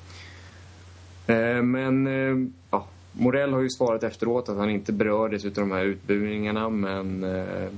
Eh, 1.26 1.62
men 1.62 2.06
eh, 2.06 2.50
ja, 2.70 2.86
Morell 3.18 3.52
har 3.52 3.60
ju 3.60 3.70
svarat 3.70 4.02
efteråt 4.02 4.48
att 4.48 4.56
han 4.56 4.70
inte 4.70 4.92
berördes 4.92 5.44
av 5.44 5.50
de 5.50 5.70
här 5.70 5.84
utburingarna 5.84 6.68
men 6.68 7.24
eh, 7.24 7.68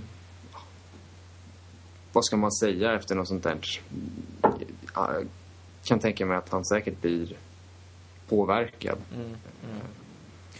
vad 2.12 2.24
ska 2.24 2.36
man 2.36 2.52
säga 2.52 2.94
efter 2.94 3.14
något 3.14 3.28
sånt 3.28 3.42
där? 3.42 3.58
Jag 4.94 5.26
kan 5.84 5.98
tänka 5.98 6.26
mig 6.26 6.36
att 6.36 6.48
han 6.48 6.64
säkert 6.64 7.00
blir 7.00 7.36
påverkad. 8.28 8.98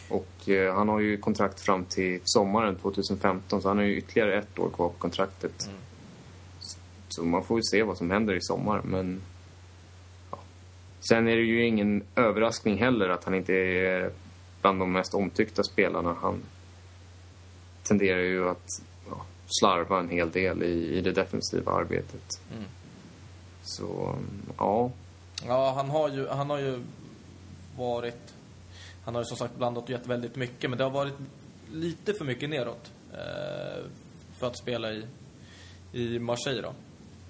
Och 0.09 0.49
eh, 0.49 0.75
han 0.75 0.89
har 0.89 1.01
ju 1.01 1.17
kontrakt 1.17 1.61
fram 1.61 1.85
till 1.85 2.21
sommaren 2.25 2.77
2015 2.77 3.63
så 3.63 3.69
han 3.69 3.77
har 3.77 3.85
ju 3.85 3.97
ytterligare 3.97 4.39
ett 4.39 4.59
år 4.59 4.71
kvar 4.71 4.89
på 4.89 4.99
kontraktet. 4.99 5.71
Så 7.09 7.25
man 7.25 7.45
får 7.45 7.59
ju 7.59 7.63
se 7.63 7.83
vad 7.83 7.97
som 7.97 8.11
händer 8.11 8.35
i 8.35 8.41
sommar 8.41 8.81
men 8.85 9.21
ja. 10.31 10.39
Sen 11.01 11.29
är 11.29 11.37
det 11.37 11.43
ju 11.43 11.67
ingen 11.67 12.03
överraskning 12.17 12.79
heller 12.79 13.09
att 13.09 13.25
han 13.25 13.35
inte 13.35 13.55
är 13.55 14.11
bland 14.61 14.79
de 14.79 14.93
mest 14.93 15.15
omtyckta 15.15 15.63
spelarna. 15.63 16.17
Han 16.23 16.43
tenderar 17.83 18.21
ju 18.21 18.49
att 18.49 18.67
ja, 19.11 19.25
slarva 19.47 20.01
en 20.01 20.09
hel 20.09 20.31
del 20.31 20.63
i, 20.63 20.99
i 20.99 21.01
det 21.01 21.13
defensiva 21.13 21.73
arbetet. 21.73 22.41
Så, 23.63 24.19
ja. 24.59 24.91
ja, 25.47 25.73
han 25.77 25.91
har 25.91 26.09
ju, 26.09 26.29
han 26.29 26.51
har 26.51 26.59
ju 26.59 26.81
varit... 27.77 28.35
Han 29.05 29.15
har 29.15 29.23
ju 29.23 29.27
som 29.27 29.37
sagt 29.37 29.57
blandat 29.57 29.85
och 29.85 29.91
gett 29.91 30.07
väldigt 30.07 30.37
mycket, 30.37 30.71
men 30.71 30.79
det 30.79 30.85
har 30.85 30.91
varit 30.91 31.15
lite 31.73 32.15
för 32.15 32.25
mycket 32.25 32.51
neråt. 32.51 32.93
Eh, 33.13 33.85
för 34.39 34.47
att 34.47 34.59
spela 34.59 34.93
i, 34.93 35.05
i 35.93 36.19
Marseille 36.19 36.63
då. 36.63 36.73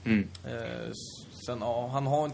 Mm. 0.05 0.29
Eh, 0.45 0.93
sen, 1.47 1.59
ja, 1.61 1.89
han 1.93 2.07
har, 2.07 2.31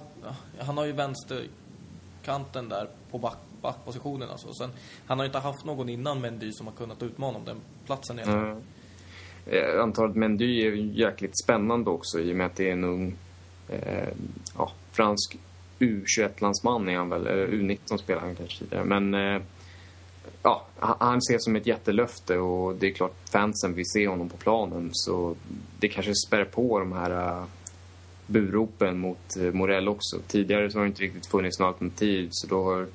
han 0.59 0.78
har 0.78 0.85
ju 0.85 0.92
vänsterkanten 0.92 2.68
där 2.68 2.88
på 3.11 3.18
back, 3.18 3.38
backpositionen 3.66 4.31
alltså. 4.31 4.55
Sen, 4.55 4.70
han 5.07 5.18
har 5.18 5.24
ju 5.24 5.29
inte 5.29 5.38
haft 5.38 5.64
någon 5.64 5.88
innan 5.88 6.20
Mendy 6.20 6.52
som 6.52 6.66
har 6.66 6.74
kunnat 6.74 7.02
utmana 7.02 7.38
om 7.38 7.44
den 7.44 7.57
platsen 7.87 8.18
Mm. 8.18 8.50
Eh, 8.50 8.57
Jag 9.46 9.81
antar 9.81 10.05
att 10.07 10.16
Mendy 10.16 10.66
är 10.66 10.72
jäkligt 10.74 11.38
spännande 11.44 11.90
också 11.90 12.20
i 12.20 12.33
och 12.33 12.37
med 12.37 12.46
att 12.46 12.57
det 12.57 12.68
är 12.68 12.72
en 12.72 12.85
ung 12.85 13.14
eh, 13.68 14.09
ja, 14.59 14.72
fransk 14.92 15.37
U21-landsman 15.79 16.88
är 16.88 16.96
han 16.96 17.09
väl, 17.11 17.26
eller 17.26 17.46
U19 17.46 17.96
spelar 17.96 18.20
han 18.20 18.35
kanske 18.37 18.59
tidigare. 18.59 18.85
Men 18.85 19.14
eh, 19.14 19.42
ja, 20.42 20.66
han- 20.79 21.18
ses 21.18 21.44
som 21.44 21.57
ett 21.57 21.66
jättelöfte 21.66 22.38
och 22.38 22.74
det 22.74 22.87
är 22.87 22.92
klart 22.92 23.14
fansen 23.33 23.74
vill 23.74 23.87
se 23.87 24.09
honom 24.09 24.29
på 24.29 24.37
planen 24.37 24.90
så 24.92 25.37
det 25.79 25.88
kanske 25.88 26.12
spär 26.26 26.44
på 26.44 26.79
de 26.79 26.92
här 26.92 27.11
eh, 27.40 27.44
buropen 28.26 28.98
mot 28.98 29.37
eh, 29.40 29.52
Morell 29.52 29.88
också. 29.88 30.16
Tidigare 30.26 30.70
så 30.70 30.79
har 30.79 30.83
det 30.85 30.88
inte 30.88 31.02
riktigt 31.02 31.26
funnits 31.26 31.59
något 31.59 31.66
alternativ 31.66 32.29
så 32.33 32.46
då 32.46 32.64
har 32.64 32.87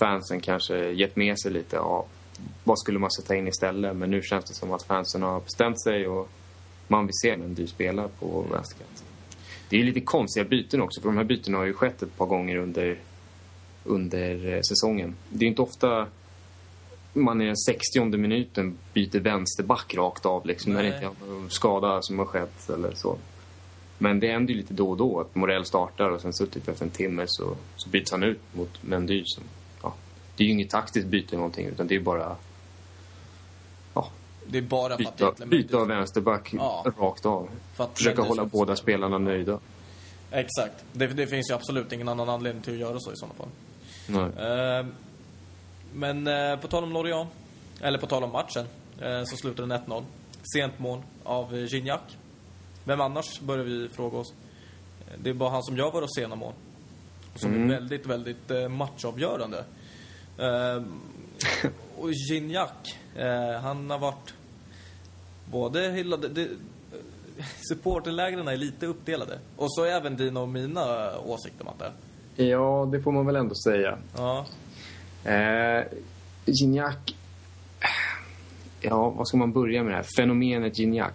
fansen 0.00 0.40
kanske 0.40 0.90
gett 0.92 1.16
med 1.16 1.38
sig 1.38 1.52
lite 1.52 1.78
av 1.78 2.04
vad 2.64 2.78
skulle 2.78 2.98
man 2.98 3.10
sätta 3.10 3.36
in 3.36 3.48
istället. 3.48 3.96
Men 3.96 4.10
nu 4.10 4.22
känns 4.22 4.44
det 4.44 4.54
som 4.54 4.72
att 4.72 4.82
fansen 4.82 5.22
har 5.22 5.40
bestämt 5.40 5.82
sig 5.82 6.08
och 6.08 6.28
man 6.88 7.06
vill 7.06 7.14
se 7.22 7.30
en 7.30 7.54
dyr 7.54 7.66
spelare 7.66 8.08
på 8.18 8.44
vänsterkanten. 8.52 9.06
Det 9.68 9.80
är 9.80 9.84
lite 9.84 10.00
konstiga 10.00 10.44
byten 10.44 10.82
också 10.82 11.00
för 11.00 11.08
de 11.08 11.16
här 11.16 11.24
bytena 11.24 11.58
har 11.58 11.64
ju 11.64 11.72
skett 11.72 12.02
ett 12.02 12.16
par 12.16 12.26
gånger 12.26 12.56
under, 12.56 12.98
under 13.84 14.52
eh, 14.54 14.60
säsongen. 14.60 15.16
Det 15.28 15.44
är 15.44 15.48
inte 15.48 15.62
ofta 15.62 16.06
man 17.12 17.40
i 17.40 17.46
den 17.46 17.56
60 17.56 18.16
minuten 18.16 18.78
byter 18.92 19.20
vänsterback 19.20 19.94
rakt 19.94 20.26
av 20.26 20.46
liksom 20.46 20.72
när 20.72 20.82
det 20.82 20.88
inte 20.88 20.98
är 20.98 21.28
någon 21.28 21.50
skada 21.50 22.02
som 22.02 22.18
har 22.18 22.26
skett 22.26 22.70
eller 22.70 22.94
så. 22.94 23.18
Men 23.98 24.20
det 24.20 24.32
händer 24.32 24.54
ju 24.54 24.60
lite 24.60 24.74
då 24.74 24.90
och 24.90 24.96
då 24.96 25.20
att 25.20 25.34
Morell 25.34 25.64
startar 25.64 26.10
och 26.10 26.20
sen 26.20 26.32
så 26.32 26.46
typ 26.46 26.68
efter 26.68 26.84
en 26.84 26.90
timme 26.90 27.24
så, 27.26 27.56
så 27.76 27.88
byts 27.88 28.12
han 28.12 28.22
ut 28.22 28.40
mot 28.52 28.82
Mendy 28.82 29.22
som, 29.24 29.44
det 30.40 30.44
är 30.44 30.46
ju 30.46 30.52
inget 30.52 30.70
taktiskt 30.70 31.06
byte 31.08 31.28
eller 31.28 31.36
någonting 31.38 31.66
utan 31.66 31.86
det 31.86 31.94
är 31.96 32.00
bara 32.00 32.36
ja, 33.94 34.08
Det 34.46 34.58
är 34.58 34.62
bara 34.62 34.96
byta, 34.96 35.32
byta 35.46 35.76
av 35.76 35.86
vänsterback 35.88 36.54
Ja. 36.54 36.84
rakt 36.98 37.26
av. 37.26 37.48
För 37.74 37.84
att 37.84 37.96
Försöka 37.98 38.22
hålla 38.22 38.44
båda 38.44 38.76
spela. 38.76 38.82
spelarna 38.82 39.18
nöjda. 39.18 39.58
Exakt. 40.30 40.84
Det, 40.92 41.06
det 41.06 41.26
finns 41.26 41.50
ju 41.50 41.54
absolut 41.54 41.92
ingen 41.92 42.08
annan 42.08 42.28
anledning 42.28 42.62
till 42.62 42.72
att 42.72 42.78
göra 42.80 43.00
så 43.00 43.12
i 43.12 43.16
sådana 43.16 43.34
fall. 43.34 43.48
Eh, 44.80 44.86
men 45.94 46.26
eh, 46.26 46.56
på 46.56 46.68
tal 46.68 46.84
om 46.84 46.92
Lorient, 46.92 47.28
eller 47.80 47.98
på 47.98 48.06
tal 48.06 48.24
om 48.24 48.32
matchen, 48.32 48.66
eh, 49.00 49.24
så 49.24 49.36
slutade 49.36 49.68
den 49.68 49.78
1-0. 49.86 50.02
Sent 50.54 50.78
mål 50.78 51.02
av 51.24 51.54
eh, 51.56 51.64
Gignac. 51.64 52.00
Vem 52.84 53.00
annars, 53.00 53.40
börjar 53.40 53.64
vi 53.64 53.88
fråga 53.88 54.18
oss. 54.18 54.32
Eh, 55.00 55.14
Det 55.22 55.30
är 55.30 55.34
bara 55.34 55.50
han 55.50 55.62
som 55.62 55.76
gör 55.76 55.90
våra 55.90 56.06
sena 56.08 56.36
mål. 56.36 56.52
Som 57.34 57.54
är 57.64 57.68
väldigt, 57.74 58.06
väldigt 58.06 58.50
eh, 58.50 58.68
matchavgörande. 58.68 59.64
Eh, 60.40 60.82
och 61.98 62.12
Gignac, 62.12 62.70
eh, 63.16 63.60
han 63.62 63.90
har 63.90 63.98
varit 63.98 64.34
både 65.50 65.90
hyllad... 65.90 66.30
Det, 66.34 66.48
supporterlägren 67.68 68.48
är 68.48 68.56
lite 68.56 68.86
uppdelade. 68.86 69.38
Och 69.56 69.72
så 69.72 69.84
är 69.84 69.90
även 69.90 70.16
dina 70.16 70.40
och 70.40 70.48
mina 70.48 71.18
åsikter, 71.18 71.64
Matte. 71.64 71.92
Ja, 72.36 72.88
det 72.92 73.02
får 73.02 73.12
man 73.12 73.26
väl 73.26 73.36
ändå 73.36 73.54
säga. 73.54 73.98
Ja. 74.16 74.46
Eh, 75.24 75.84
Gignac... 76.44 76.96
Ja, 78.80 79.10
vad 79.10 79.28
ska 79.28 79.36
man 79.36 79.52
börja 79.52 79.82
med 79.82 79.92
det 79.92 79.96
här? 79.96 80.06
Fenomenet 80.16 80.78
Gignac. 80.78 81.12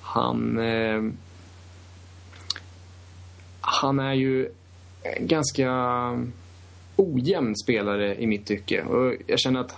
Han... 0.00 0.58
Eh, 0.58 1.02
han 3.60 3.98
är 3.98 4.12
ju 4.12 4.52
ganska 5.20 5.70
ojämn 6.98 7.56
spelare 7.56 8.22
i 8.22 8.26
mitt 8.26 8.46
tycke. 8.46 8.82
Och 8.82 9.14
jag 9.26 9.40
känner 9.40 9.60
att 9.60 9.74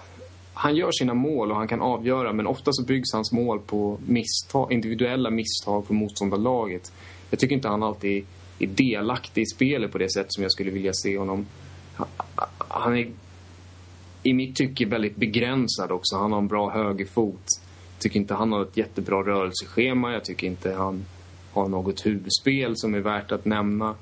han 0.55 0.77
gör 0.77 0.91
sina 0.93 1.15
mål 1.15 1.51
och 1.51 1.57
han 1.57 1.69
kan 1.69 1.81
avgöra 1.81 2.33
men 2.33 2.47
ofta 2.47 2.73
så 2.73 2.85
byggs 2.85 3.13
hans 3.13 3.33
mål 3.33 3.59
på 3.67 3.99
misstag, 4.07 4.73
individuella 4.73 5.31
misstag 5.31 5.87
på 5.87 5.95
motståndarlaget. 5.95 6.93
Jag 7.31 7.39
tycker 7.41 7.55
inte 7.55 7.69
han 7.69 7.83
alltid 7.83 8.25
är 8.59 8.67
delaktig 8.67 9.43
i 9.43 9.47
spelet 9.47 9.93
på 9.93 9.99
det 9.99 10.13
sätt 10.13 10.27
som 10.29 10.43
jag 10.43 10.53
skulle 10.53 10.71
vilja 10.71 10.93
se 10.93 11.19
honom. 11.19 11.47
Han- 12.59 12.97
är 12.99 13.11
i 14.23 14.35
mitt 14.35 14.57
tycke 14.57 14.87
väldigt 14.87 15.17
begränsad 15.17 15.91
också. 15.93 16.17
Han 16.17 16.33
har 16.33 16.39
en 16.39 16.49
bra 16.49 16.71
högerfot. 16.71 17.45
Jag 17.95 18.03
tycker 18.03 18.21
inte 18.21 18.35
han 18.35 18.53
har 18.53 18.63
ett 18.63 18.77
jättebra 18.77 19.23
rörelseschema. 19.23 20.13
Jag 20.13 20.25
tycker 20.25 20.47
inte 20.47 20.73
han 20.73 21.05
har 21.53 21.69
något 21.69 22.07
huvudspel 22.07 22.73
som 22.77 22.95
är 22.95 23.01
värt 23.01 23.33
att 23.33 23.45
nämna. 23.45 23.95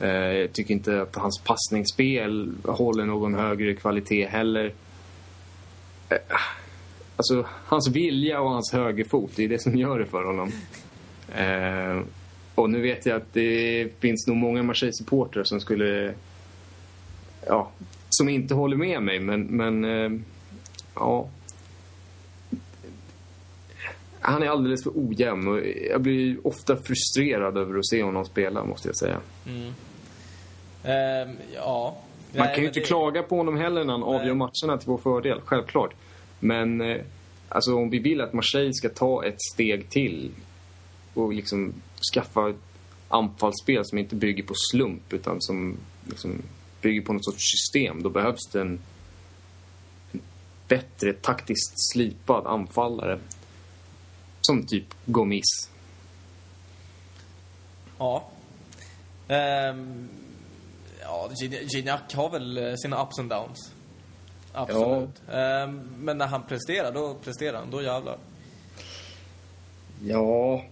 Eh, 0.00 0.08
jag 0.08 0.52
tycker 0.52 0.74
inte 0.74 1.02
att 1.02 1.16
hans 1.16 1.40
passningsspel 1.44 2.52
håller 2.64 3.04
någon 3.04 3.34
högre 3.34 3.74
kvalitet 3.74 4.26
heller. 4.26 4.72
Eh, 6.08 6.18
alltså, 7.16 7.46
hans 7.50 7.88
vilja 7.88 8.40
och 8.40 8.50
hans 8.50 8.72
högerfot, 8.72 9.30
det 9.36 9.44
är 9.44 9.48
det 9.48 9.62
som 9.62 9.76
gör 9.76 9.98
det 9.98 10.06
för 10.06 10.24
honom. 10.24 10.52
Eh, 11.34 12.02
och 12.54 12.70
nu 12.70 12.82
vet 12.82 13.06
jag 13.06 13.16
att 13.16 13.32
det 13.32 13.88
finns 14.00 14.26
nog 14.26 14.36
många 14.36 14.62
Marseille-supportrar 14.62 15.44
som 15.44 15.60
skulle... 15.60 16.14
Ja, 17.46 17.70
som 18.10 18.28
inte 18.28 18.54
håller 18.54 18.76
med 18.76 19.02
mig, 19.02 19.20
men... 19.20 19.42
men 19.42 20.24
ja. 20.94 21.28
Han 24.20 24.42
är 24.42 24.46
alldeles 24.46 24.82
för 24.82 24.92
ojämn 24.94 25.48
och 25.48 25.60
jag 25.90 26.00
blir 26.00 26.46
ofta 26.46 26.76
frustrerad 26.76 27.56
över 27.56 27.78
att 27.78 27.86
se 27.86 28.02
honom 28.02 28.24
spela, 28.24 28.64
måste 28.64 28.88
jag 28.88 28.96
säga. 28.96 29.20
Mm 29.46 29.72
ja. 31.54 31.96
Man 32.32 32.46
Nej, 32.46 32.54
kan 32.54 32.62
ju 32.62 32.68
inte 32.68 32.80
det- 32.80 32.86
klaga 32.86 33.22
på 33.22 33.36
honom 33.36 33.56
heller 33.56 33.84
när 33.84 33.92
han 33.92 34.02
avgör 34.02 34.34
matcherna 34.34 34.78
till 34.78 34.88
vår 34.88 34.98
fördel, 34.98 35.40
självklart. 35.44 35.94
Men 36.40 36.80
eh, 36.80 37.00
alltså, 37.48 37.74
om 37.74 37.90
vi 37.90 37.98
vill 37.98 38.20
att 38.20 38.32
Marseille 38.32 38.72
ska 38.74 38.88
ta 38.88 39.24
ett 39.24 39.42
steg 39.52 39.90
till 39.90 40.30
och 41.14 41.32
liksom 41.32 41.72
skaffa 42.14 42.50
ett 42.50 42.56
anfallsspel 43.08 43.84
som 43.84 43.98
inte 43.98 44.14
bygger 44.16 44.42
på 44.42 44.52
slump 44.72 45.12
utan 45.12 45.36
som 45.40 45.76
liksom 46.08 46.42
bygger 46.80 47.02
på 47.02 47.12
något 47.12 47.24
sorts 47.24 47.50
system, 47.50 48.02
då 48.02 48.10
behövs 48.10 48.46
det 48.52 48.60
en, 48.60 48.80
en 50.12 50.20
bättre 50.68 51.12
taktiskt 51.12 51.92
slipad 51.92 52.46
anfallare. 52.46 53.18
Som 54.40 54.66
typ 54.66 54.84
Gomis. 55.04 55.70
Ja. 57.98 58.28
Ehm, 59.28 60.08
ja, 61.06 61.28
Gign- 61.42 61.66
Gignac 61.68 62.00
har 62.14 62.30
väl 62.30 62.58
eh, 62.58 62.74
sina 62.76 63.02
ups 63.02 63.18
and 63.18 63.30
downs. 63.30 63.72
Absolut. 64.52 65.22
Ehm, 65.32 65.90
men 65.98 66.18
när 66.18 66.26
han 66.26 66.42
presterar, 66.42 66.92
då 66.92 67.14
presterar 67.14 67.58
han. 67.58 67.70
Då 67.70 67.82
jävlar. 67.82 68.18
Ja... 70.04 70.64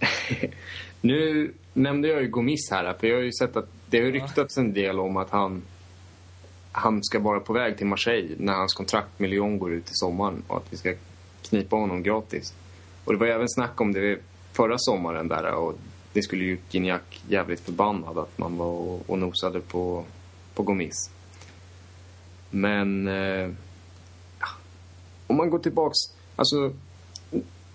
nu 1.00 1.52
nämnde 1.72 2.08
jag 2.08 2.22
ju 2.22 2.28
Gomis 2.28 2.70
här, 2.70 2.94
för 3.00 3.06
jag 3.06 3.16
har 3.16 3.22
ju 3.22 3.32
sett 3.32 3.56
att 3.56 3.68
det 3.90 4.00
har 4.00 4.10
ryktats 4.10 4.58
en 4.58 4.72
del 4.72 5.00
om 5.00 5.16
att 5.16 5.30
han 5.30 5.62
han 6.72 7.04
ska 7.04 7.18
vara 7.18 7.40
på 7.40 7.52
väg 7.52 7.76
till 7.76 7.86
Marseille 7.86 8.34
när 8.38 8.52
hans 8.52 8.74
kontrakt 8.74 9.18
med 9.18 9.30
Lyon 9.30 9.58
går 9.58 9.72
ut 9.72 9.90
i 9.90 9.94
sommaren 9.94 10.42
och 10.46 10.56
att 10.56 10.72
vi 10.72 10.76
ska 10.76 10.94
knipa 11.42 11.76
honom 11.76 12.02
gratis. 12.02 12.54
Och 13.04 13.12
det 13.12 13.18
var 13.18 13.26
även 13.26 13.48
snack 13.48 13.80
om 13.80 13.92
det 13.92 14.18
förra 14.52 14.74
sommaren 14.78 15.28
där 15.28 15.54
och 15.54 15.74
det 16.16 16.22
skulle 16.22 16.44
ju 16.44 16.58
Gignac 16.70 17.00
jävligt 17.28 17.60
förbannad 17.60 18.18
att 18.18 18.38
man 18.38 18.56
var 18.56 18.66
och, 18.66 19.10
och 19.10 19.18
nosade 19.18 19.60
på, 19.60 20.04
på 20.54 20.62
Gomis. 20.62 21.10
Men 22.50 23.08
eh, 23.08 23.50
om 25.26 25.36
man 25.36 25.50
går 25.50 25.58
tillbaks, 25.58 25.98
alltså 26.36 26.72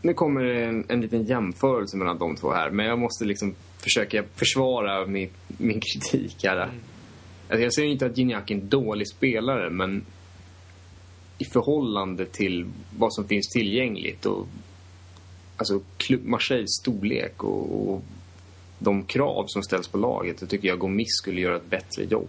nu 0.02 0.14
kommer 0.14 0.44
en, 0.44 0.86
en 0.90 1.02
liten 1.02 1.24
jämförelse 1.24 1.98
mellan 1.98 2.18
de 2.18 2.36
två 2.36 2.52
här 2.52 2.70
men 2.70 2.86
jag 2.86 3.00
måste 3.00 3.26
liksom 3.26 3.56
försöka 3.78 4.24
försvara 4.36 5.06
min, 5.06 5.30
min 5.48 5.80
kritik 5.80 6.44
här. 6.44 6.58
Alltså 6.58 7.64
jag 7.64 7.74
säger 7.74 7.90
inte 7.90 8.06
att 8.06 8.18
Gignac 8.18 8.44
är 8.48 8.56
en 8.56 8.70
dålig 8.70 9.08
spelare, 9.08 9.70
men 9.70 10.06
i 11.38 11.46
förhållande 11.46 12.26
till 12.26 12.66
vad 12.98 13.14
som 13.14 13.28
finns 13.28 13.48
tillgängligt 13.48 14.26
och 14.26 14.48
alltså 15.58 15.82
klubb 15.98 16.26
Marseilles 16.26 16.80
storlek 16.82 17.44
och, 17.44 17.94
och 17.94 18.04
de 18.84 19.04
krav 19.04 19.46
som 19.48 19.64
ställs 19.64 19.88
på 19.88 19.98
laget, 19.98 20.40
så 20.40 20.48
tycker 20.48 20.68
jag 20.68 20.80
Gomis 20.80 21.18
skulle 21.18 21.42
göra 21.42 21.56
ett 21.56 21.70
bättre 21.70 22.04
jobb. 22.04 22.28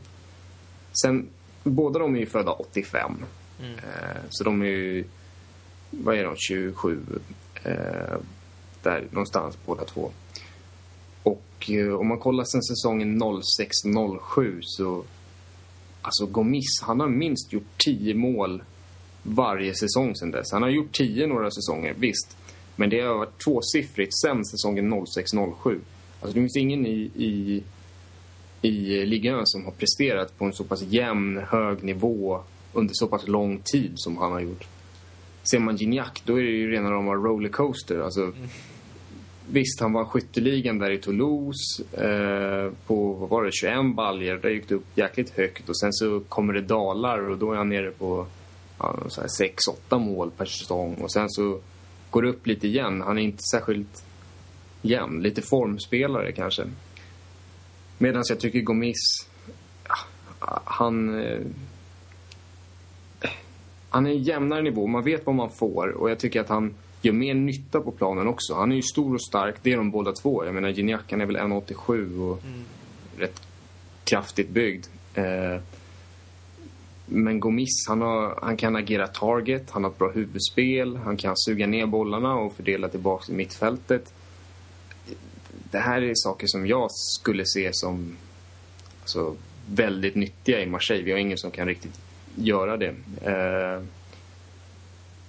Sen, 1.02 1.28
båda 1.62 1.98
de 1.98 2.14
är 2.14 2.20
ju 2.20 2.26
födda 2.26 2.52
85. 2.52 3.12
Eh, 3.60 4.20
så 4.30 4.44
de 4.44 4.62
är 4.62 4.66
ju, 4.66 5.04
vad 5.90 6.16
är 6.16 6.24
de, 6.24 6.36
27? 6.36 7.00
Eh, 7.62 7.72
där 8.82 9.04
någonstans 9.10 9.58
båda 9.66 9.84
två. 9.84 10.10
Och 11.22 11.70
eh, 11.70 11.94
om 11.94 12.08
man 12.08 12.18
kollar 12.18 12.44
sen 12.44 12.62
säsongen 12.62 13.22
06-07 13.22 14.58
så... 14.62 15.04
Alltså 16.02 16.26
Gomis, 16.26 16.82
han 16.82 17.00
har 17.00 17.08
minst 17.08 17.52
gjort 17.52 17.78
10 17.84 18.14
mål 18.14 18.62
varje 19.22 19.74
säsong 19.74 20.16
sen 20.16 20.30
dess. 20.30 20.52
Han 20.52 20.62
har 20.62 20.68
gjort 20.68 20.92
10 20.92 21.26
några 21.26 21.50
säsonger, 21.50 21.94
visst. 21.98 22.36
Men 22.76 22.90
det 22.90 23.00
har 23.00 23.14
varit 23.14 23.44
tvåsiffrigt 23.44 24.12
sen 24.18 24.44
säsongen 24.44 24.94
06-07. 24.94 25.80
Alltså 26.22 26.35
det 26.35 26.40
finns 26.40 26.56
ingen 26.56 26.87
i, 26.87 27.11
i, 27.16 27.62
i 28.68 29.06
ligan 29.06 29.46
som 29.46 29.64
har 29.64 29.72
presterat 29.72 30.38
på 30.38 30.44
en 30.44 30.52
så 30.52 30.64
pass 30.64 30.82
jämn, 30.82 31.40
hög 31.48 31.85
nivå 31.85 32.40
under 32.72 32.94
så 32.94 33.06
pass 33.06 33.28
lång 33.28 33.61
tid 33.64 33.92
som 33.94 34.16
han 34.16 34.32
har 34.32 34.40
gjort. 34.40 34.66
Ser 35.50 35.58
man 35.58 35.76
Gignac, 35.76 36.22
då 36.24 36.38
är 36.38 36.42
det 36.42 36.50
ju 36.50 36.70
rena 36.70 36.90
rama 36.90 37.14
rollercoaster. 37.14 37.98
Alltså, 37.98 38.32
Visst, 39.50 39.80
han 39.80 39.92
var 39.92 40.04
skytteligan 40.04 40.78
där 40.78 40.90
i 40.90 40.98
Toulouse 40.98 41.82
eh, 41.92 42.72
på, 42.87 43.12
vad 43.12 43.28
var 43.28 43.44
det, 43.44 43.52
21 43.52 43.94
baljer. 43.94 44.37
Där 44.37 44.50
gick 44.50 44.68
det 44.68 44.74
upp 44.74 44.87
jäkligt 44.94 45.30
högt 45.30 45.68
och 45.68 45.78
sen 45.78 45.92
så 45.92 46.20
kommer 46.20 46.52
det 46.52 46.61
dalar 46.61 47.30
och 47.30 47.38
då 47.38 47.52
är 47.52 47.56
han 47.56 47.68
nere 47.68 47.90
på 47.90 48.26
ja, 48.78 48.96
6-8 49.88 49.98
mål 49.98 50.30
per 50.30 50.44
säsong. 50.44 50.94
Och 50.94 51.12
sen 51.12 51.30
så 51.30 51.58
går 52.11 52.22
det 52.22 52.28
upp 52.28 52.46
lite 52.46 52.68
igen. 52.68 53.00
Han 53.00 53.18
är 53.18 53.22
inte 53.22 53.42
särskilt 53.52 54.04
jämn. 54.82 55.22
Lite 55.22 55.42
formspelare 55.42 56.32
kanske. 56.32 56.64
Medan 57.98 58.22
jag 58.28 58.40
tycker 58.40 58.60
Gomis, 58.60 59.28
han... 60.64 61.24
Eh, 61.24 61.40
han 63.88 64.06
är 64.06 64.10
en 64.10 64.22
jämnare 64.22 64.62
nivå. 64.62 64.86
Man 64.86 65.04
vet 65.04 65.26
vad 65.26 65.34
man 65.34 65.50
får 65.50 65.88
och 65.88 66.10
jag 66.10 66.18
tycker 66.18 66.40
att 66.40 66.48
han 66.48 66.74
gör 67.02 67.12
mer 67.12 67.34
nytta 67.34 67.80
på 67.80 67.90
planen 67.90 68.26
också. 68.26 68.54
Han 68.54 68.72
är 68.72 68.76
ju 68.76 68.82
stor 68.82 69.14
och 69.14 69.22
stark, 69.22 69.54
det 69.62 69.72
är 69.72 69.76
de 69.76 69.90
båda 69.90 70.12
två. 70.12 70.44
Jag 70.44 70.54
menar 70.54 70.68
Gignac 70.68 71.00
han 71.10 71.20
är 71.20 71.26
väl 71.26 71.36
1,87 71.36 72.20
och 72.20 72.42
rätt 73.18 73.42
kraftigt 74.04 74.48
byggd. 74.48 74.86
Eh, 75.14 75.60
men 77.06 77.40
Gomis, 77.40 77.88
han, 77.88 78.00
har, 78.00 78.38
han 78.42 78.56
kan 78.56 78.76
agera 78.76 79.06
target, 79.06 79.70
han 79.70 79.84
har 79.84 79.90
ett 79.90 79.98
bra 79.98 80.10
huvudspel, 80.10 80.96
han 80.96 81.16
kan 81.16 81.36
suga 81.36 81.66
ner 81.66 81.86
bollarna 81.86 82.34
och 82.34 82.52
fördela 82.52 82.88
tillbaka 82.88 83.32
i 83.32 83.34
mittfältet. 83.34 84.14
Det 85.72 85.78
här 85.78 86.02
är 86.02 86.12
saker 86.14 86.46
som 86.46 86.66
jag 86.66 86.90
skulle 86.90 87.46
se 87.46 87.70
som 87.72 88.16
alltså, 89.00 89.37
väldigt 89.66 90.14
nyttiga 90.14 90.61
i 90.61 90.66
Marseille. 90.66 91.04
Vi 91.04 91.12
har 91.12 91.18
ingen 91.18 91.38
som 91.38 91.50
kan 91.50 91.66
riktigt 91.66 92.00
göra 92.35 92.76
det. 92.76 92.94
Eh, 93.22 93.82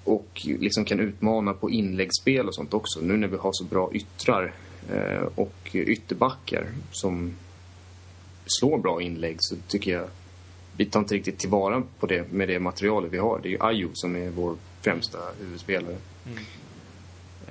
och 0.04 0.42
liksom 0.44 0.86
kan 0.86 1.00
utmana 1.00 1.54
på 1.54 1.70
inläggsspel 1.70 2.48
och 2.48 2.56
sånt 2.56 2.74
också. 2.74 3.00
Nu 3.02 3.18
när 3.18 3.28
vi 3.28 3.38
har 3.38 3.52
så 3.54 3.64
bra 3.64 3.90
yttrar 3.94 4.54
eh, 4.92 5.28
och 5.36 5.70
ytterbackar 5.74 6.68
som 6.92 7.34
slår 8.46 8.78
bra 8.78 9.02
inlägg 9.02 9.38
så 9.40 9.56
tycker 9.68 9.92
jag 9.92 10.08
vi 10.78 10.86
tar 10.86 11.00
inte 11.00 11.16
riktigt 11.16 11.40
tillvara 11.40 11.84
på 12.00 12.08
det 12.08 12.32
med 12.32 12.48
det 12.48 12.60
materialet 12.60 13.12
vi 13.12 13.18
har. 13.18 13.40
Det 13.44 13.48
är 13.48 13.52
ju 13.52 13.58
Ayo 13.62 13.90
som 13.94 14.16
är 14.16 14.30
vår 14.30 14.56
främsta 14.82 15.18
huvudspelare. 15.40 15.98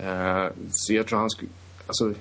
Eh, 0.03 0.47
så 0.71 0.95
jag 0.95 1.07
tror 1.07 1.19
han 1.19 1.31
skulle... 1.31 1.51
Alltså, 1.87 2.15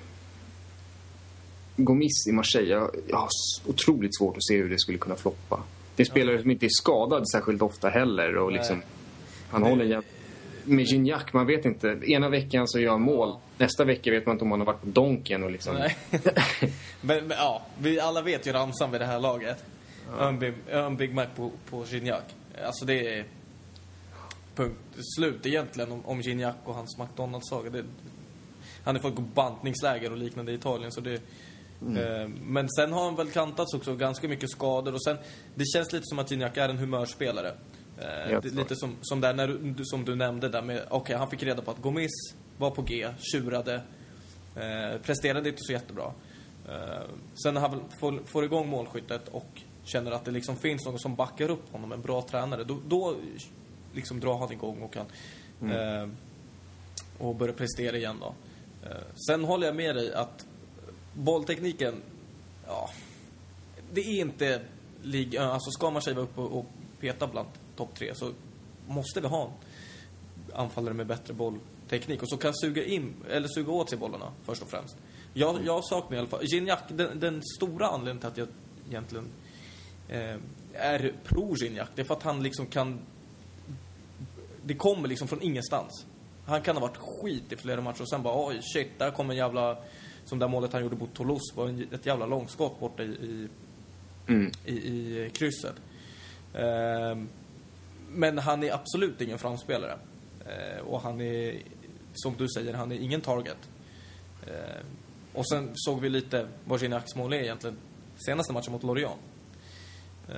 Gomis 1.76 2.26
i 2.28 2.32
Marseille, 2.32 2.70
jag, 2.70 2.90
jag 3.08 3.16
har 3.16 3.28
otroligt 3.66 4.16
svårt 4.16 4.36
att 4.36 4.44
se 4.44 4.56
hur 4.56 4.70
det 4.70 4.78
skulle 4.78 4.98
kunna 4.98 5.16
floppa. 5.16 5.62
Det 5.96 6.02
är 6.02 6.04
spelare 6.04 6.40
som 6.40 6.50
inte 6.50 6.66
är 6.66 6.70
skadad 6.70 7.30
särskilt 7.30 7.62
ofta 7.62 7.88
heller 7.88 8.36
och 8.36 8.52
liksom... 8.52 8.82
Han 9.50 9.62
håller 9.62 9.84
jäm... 9.84 10.02
Med 10.64 10.84
Gignac, 10.84 11.22
man 11.32 11.46
vet 11.46 11.64
inte. 11.64 12.00
Ena 12.06 12.28
veckan 12.28 12.68
så 12.68 12.80
gör 12.80 12.90
han 12.90 13.02
mål. 13.02 13.36
Nästa 13.58 13.84
vecka 13.84 14.10
vet 14.10 14.26
man 14.26 14.34
inte 14.34 14.44
om 14.44 14.50
han 14.50 14.60
har 14.60 14.66
varit 14.66 14.80
på 14.80 14.86
Donken 14.86 15.42
och 15.42 15.50
liksom... 15.50 15.74
Nej. 15.74 15.96
men, 17.00 17.26
men 17.26 17.30
ja, 17.30 17.66
vi 17.78 18.00
alla 18.00 18.22
vet 18.22 18.46
ju 18.46 18.52
ramsan 18.52 18.90
vid 18.90 19.00
det 19.00 19.06
här 19.06 19.20
laget. 19.20 19.64
En 20.20 20.38
Big, 20.38 20.54
en 20.70 20.96
Big 20.96 21.14
Mac 21.14 21.26
på, 21.36 21.50
på 21.70 21.84
Gignac. 21.90 22.20
Alltså 22.64 22.84
det 22.84 23.18
är 23.18 23.24
punkt 24.54 24.78
slut 25.16 25.46
egentligen 25.46 25.92
om, 25.92 26.06
om 26.06 26.20
Gignac 26.20 26.54
och 26.64 26.74
hans 26.74 26.98
McDonalds-saga. 26.98 27.84
Han 28.84 28.94
har 28.94 29.02
fått 29.02 29.14
gå 29.14 29.22
bantningsläger 29.22 30.12
och 30.12 30.18
liknande 30.18 30.52
i 30.52 30.54
Italien 30.54 30.92
så 30.92 31.00
det... 31.00 31.22
Eh, 31.88 32.28
men 32.28 32.68
sen 32.70 32.92
har 32.92 33.04
han 33.04 33.16
väl 33.16 33.30
kantats 33.30 33.74
också 33.74 33.96
ganska 33.96 34.28
mycket 34.28 34.50
skador 34.50 34.94
och 34.94 35.04
sen... 35.04 35.16
Det 35.54 35.64
känns 35.64 35.92
lite 35.92 36.06
som 36.06 36.18
att 36.18 36.30
Gignac 36.30 36.52
är 36.54 36.68
en 36.68 36.78
humörspelare. 36.78 37.52
Eh, 37.98 38.42
lite 38.42 38.76
som, 38.76 38.96
som 39.02 39.20
där 39.20 39.34
när 39.34 39.48
du, 39.48 39.84
som 39.84 40.04
du 40.04 40.14
nämnde 40.14 40.48
där 40.48 40.62
med... 40.62 40.82
Okej, 40.90 41.16
han 41.16 41.30
fick 41.30 41.42
reda 41.42 41.62
på 41.62 41.70
att 41.70 41.82
Gomis 41.82 42.34
var 42.58 42.70
på 42.70 42.82
G, 42.82 43.08
tjurade. 43.32 43.74
Eh, 44.56 45.00
presterade 45.02 45.48
inte 45.48 45.62
så 45.62 45.72
jättebra. 45.72 46.12
Eh, 46.68 47.02
sen 47.42 47.54
när 47.54 47.60
han 47.60 47.82
får, 48.00 48.20
får 48.24 48.44
igång 48.44 48.68
målskyttet 48.68 49.28
och 49.28 49.62
känner 49.84 50.10
att 50.10 50.24
det 50.24 50.30
liksom 50.30 50.56
finns 50.56 50.84
någon 50.84 50.98
som 50.98 51.14
backar 51.14 51.50
upp 51.50 51.72
honom, 51.72 51.92
en 51.92 52.02
bra 52.02 52.22
tränare, 52.22 52.64
då, 52.64 52.78
då 52.88 53.14
liksom 53.94 54.20
drar 54.20 54.38
han 54.38 54.52
igång 54.52 54.82
och 54.82 54.92
kan 54.92 55.06
eh, 55.70 56.08
och 57.18 57.34
börjar 57.34 57.54
prestera 57.54 57.96
igen 57.96 58.16
då. 58.20 58.34
Eh, 58.88 58.96
sen 59.28 59.44
håller 59.44 59.66
jag 59.66 59.76
med 59.76 59.96
dig 59.96 60.14
att 60.14 60.46
bolltekniken, 61.14 62.02
ja, 62.66 62.90
det 63.92 64.00
är 64.00 64.20
inte 64.20 64.60
lig, 65.02 65.34
eh, 65.34 65.48
alltså 65.48 65.70
ska 65.70 65.90
man 65.90 66.02
sig 66.02 66.14
vara 66.14 66.24
uppe 66.24 66.40
och, 66.40 66.58
och 66.58 66.66
peta 67.00 67.26
bland 67.26 67.48
topp 67.76 67.94
tre 67.94 68.14
så 68.14 68.30
måste 68.86 69.20
vi 69.20 69.26
ha 69.26 69.44
en 69.44 69.50
anfallare 70.52 70.94
med 70.94 71.06
bättre 71.06 71.34
bollteknik 71.34 72.22
och 72.22 72.28
så 72.28 72.36
kan 72.36 72.54
suga 72.54 72.84
in, 72.84 73.14
eller 73.30 73.48
suga 73.48 73.72
åt 73.72 73.88
sig 73.88 73.98
bollarna 73.98 74.32
först 74.42 74.62
och 74.62 74.70
främst. 74.70 74.96
Jag, 75.34 75.58
jag 75.64 75.84
saknar 75.84 76.16
i 76.16 76.18
alla 76.18 76.28
fall, 76.28 76.44
Gignac, 76.44 76.78
den, 76.88 77.20
den 77.20 77.42
stora 77.56 77.86
anledningen 77.86 78.18
till 78.20 78.28
att 78.28 78.36
jag 78.36 78.48
egentligen 78.88 79.28
eh, 80.08 80.36
är 80.72 81.14
pro 81.24 81.54
Gignac, 81.56 81.88
det 81.94 82.02
är 82.02 82.06
för 82.06 82.14
att 82.14 82.22
han 82.22 82.42
liksom 82.42 82.66
kan 82.66 83.00
det 84.64 84.74
kommer 84.74 85.08
liksom 85.08 85.28
från 85.28 85.42
ingenstans. 85.42 86.06
Han 86.46 86.62
kan 86.62 86.76
ha 86.76 86.80
varit 86.80 86.96
skit 86.96 87.52
i 87.52 87.56
flera 87.56 87.80
matcher 87.80 88.02
och 88.02 88.08
sen 88.08 88.22
bara 88.22 88.46
oj 88.46 88.60
shit, 88.62 88.98
där 88.98 89.10
kommer 89.10 89.34
en 89.34 89.38
jävla... 89.38 89.78
Som 90.24 90.38
det 90.38 90.48
målet 90.48 90.72
han 90.72 90.82
gjorde 90.82 90.96
mot 90.96 91.14
Toulouse 91.14 91.56
var 91.56 91.68
en, 91.68 91.88
ett 91.92 92.06
jävla 92.06 92.26
långskott 92.26 92.80
borta 92.80 93.02
i, 93.02 93.06
i, 93.06 93.48
Mm. 94.28 94.52
i, 94.64 94.72
i 94.72 95.30
krysset. 95.34 95.74
Ehm, 96.54 97.28
men 98.08 98.38
han 98.38 98.62
är 98.62 98.72
absolut 98.72 99.20
ingen 99.20 99.38
framspelare. 99.38 99.98
Ehm, 100.46 100.86
och 100.86 101.00
han 101.00 101.20
är, 101.20 101.62
som 102.14 102.34
du 102.38 102.48
säger, 102.48 102.74
han 102.74 102.92
är 102.92 102.96
ingen 102.96 103.20
target. 103.20 103.56
Eh, 104.46 104.84
och 105.32 105.48
sen 105.48 105.70
såg 105.74 106.00
vi 106.00 106.08
lite 106.08 106.48
vad 106.64 106.80
Gignacs 106.82 107.14
mål 107.16 107.32
är 107.32 107.36
egentligen 107.36 107.76
senaste 108.26 108.52
matchen 108.52 108.72
mot 108.72 108.82
Lorient. 108.82 109.20
Eh, 110.28 110.34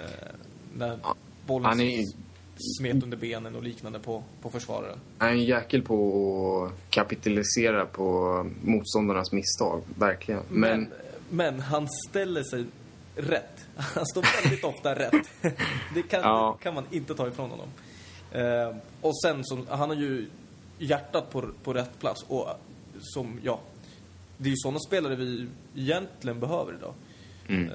när 0.76 0.98
bollen 1.46 1.66
Han 1.66 1.80
är, 1.80 2.04
smet 2.78 3.02
under 3.02 3.16
benen 3.16 3.56
och 3.56 3.62
liknande 3.62 3.98
på, 3.98 4.22
på 4.42 4.50
försvararen. 4.50 4.98
han 5.18 5.28
är 5.28 5.32
en 5.32 5.44
jäkel 5.44 5.82
på 5.82 6.64
att 6.72 6.90
kapitalisera 6.90 7.86
på 7.86 8.50
motståndarnas 8.64 9.32
misstag. 9.32 9.82
Verkligen. 9.98 10.42
Men, 10.48 10.80
Men, 10.80 10.90
men 11.30 11.60
han 11.60 11.88
ställer 12.08 12.42
sig 12.42 12.64
rätt. 13.16 13.66
Han 13.76 14.06
står 14.06 14.42
väldigt 14.42 14.64
ofta 14.64 14.94
rätt. 14.94 15.28
Det 15.94 16.02
kan, 16.02 16.20
Ja. 16.20 16.58
kan 16.62 16.74
man 16.74 16.84
inte 16.90 17.14
ta 17.14 17.28
ifrån 17.28 17.50
honom. 17.50 17.68
Eh, 18.32 18.76
och 19.00 19.20
sen, 19.22 19.44
så, 19.44 19.58
han 19.68 19.88
har 19.88 19.96
ju 19.96 20.26
hjärtat 20.78 21.30
på, 21.30 21.44
på 21.64 21.72
rätt 21.72 21.98
plats. 22.00 22.24
Och 22.28 22.48
som, 23.00 23.40
ja, 23.42 23.60
det 24.36 24.44
är 24.48 24.50
ju 24.50 24.56
sådana 24.56 24.78
spelare 24.78 25.16
vi 25.16 25.46
egentligen 25.76 26.40
behöver 26.40 26.74
idag. 26.74 26.94
Mm. 27.48 27.68
Eh, 27.68 27.74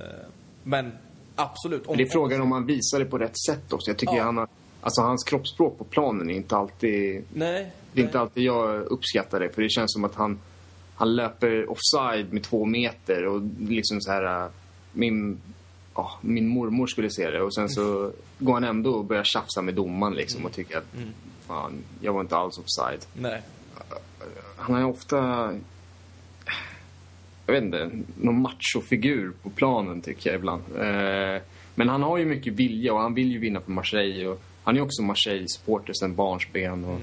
men 0.63 0.91
absolut. 1.35 1.87
Om, 1.87 1.97
det 1.97 2.03
är 2.03 2.09
frågan 2.11 2.41
om 2.41 2.51
han 2.51 2.65
visar 2.65 2.99
det 2.99 3.05
på 3.05 3.17
rätt 3.17 3.39
sätt 3.45 3.73
också. 3.73 3.89
Jag 3.91 3.97
tycker 3.97 4.15
Ja. 4.15 4.23
han 4.23 4.37
har, 4.37 4.47
alltså 4.81 5.01
hans 5.01 5.23
kroppsspråk 5.23 5.77
på 5.77 5.83
planen 5.83 6.29
är 6.29 6.33
inte 6.33 6.55
alltid... 6.57 7.23
Nej. 7.33 7.71
Det 7.93 8.01
är 8.01 8.05
inte 8.05 8.19
alltid 8.19 8.43
jag 8.43 8.81
uppskattar 8.81 9.39
det. 9.39 9.49
För 9.49 9.61
det 9.61 9.69
känns 9.69 9.93
som 9.93 10.03
att 10.03 10.15
han, 10.15 10.39
han 10.95 11.15
löper 11.15 11.71
offside 11.71 12.33
med 12.33 12.43
två 12.43 12.65
meter 12.65 13.25
och 13.25 13.41
liksom 13.59 14.01
så 14.01 14.11
här... 14.11 14.43
äh, 14.43 14.49
Min, 14.91 15.37
ja, 15.95 16.11
min 16.21 16.47
mormor 16.47 16.87
skulle 16.87 17.09
se 17.09 17.29
det 17.29 17.41
och 17.41 17.53
sen 17.55 17.69
så 17.69 18.11
går 18.39 18.53
han 18.53 18.63
ändå 18.63 18.91
och 18.93 19.05
börjar 19.05 19.23
tjafsa 19.23 19.61
med 19.61 19.73
domaren 19.73 20.13
liksom 20.13 20.45
och 20.45 20.51
tycker 20.51 20.77
att 20.77 20.85
fan, 21.47 21.73
jag 22.01 22.13
var 22.13 22.21
inte 22.21 22.35
alls 22.37 22.57
offside. 22.57 23.05
Nej. 23.13 23.41
Han 24.57 24.75
är 24.75 24.85
ofta, 24.85 25.17
jag 27.45 27.53
vet 27.53 27.63
inte, 27.63 27.89
någon 28.21 28.41
machofigur 28.41 29.33
på 29.43 29.49
planen 29.49 30.01
tycker 30.01 30.29
jag 30.29 30.37
ibland. 30.39 30.63
Eh, 30.75 31.41
Men 31.75 31.89
han 31.89 32.03
har 32.03 32.17
ju 32.17 32.25
mycket 32.25 32.53
vilja 32.53 32.93
och 32.93 32.99
han 32.99 33.13
vill 33.13 33.31
ju 33.31 33.39
vinna 33.39 33.61
för 33.61 33.71
Marseille. 33.71 34.27
Och 34.27 34.41
han 34.63 34.77
är 34.77 34.81
också 34.81 35.01
Marseille-supporter 35.01 35.93
sen 35.93 36.15
barnsben. 36.15 36.85
Och, 36.85 36.99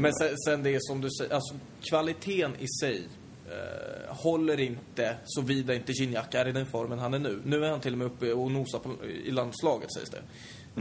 Men 0.00 0.12
sen, 0.14 0.34
sen 0.46 0.62
det 0.62 0.70
är 0.74 0.78
som 0.80 1.00
du 1.00 1.08
säger, 1.10 1.34
alltså 1.34 1.54
kvaliteten 1.90 2.52
i 2.58 2.66
sig 2.80 3.02
eh, 3.50 4.14
håller 4.16 4.60
inte 4.60 5.16
såvida 5.24 5.74
inte 5.74 5.92
Gignac 5.92 6.26
är 6.32 6.48
i 6.48 6.52
den 6.52 6.66
formen 6.66 6.98
han 6.98 7.14
är 7.14 7.18
nu. 7.18 7.40
Nu 7.44 7.64
är 7.64 7.70
han 7.70 7.80
till 7.80 7.92
och 7.92 7.98
med 7.98 8.06
uppe 8.06 8.32
och 8.32 8.50
nosar 8.50 8.78
på, 8.78 9.04
i 9.04 9.30
landslaget 9.30 9.92
sägs 9.92 10.10
det. 10.10 10.22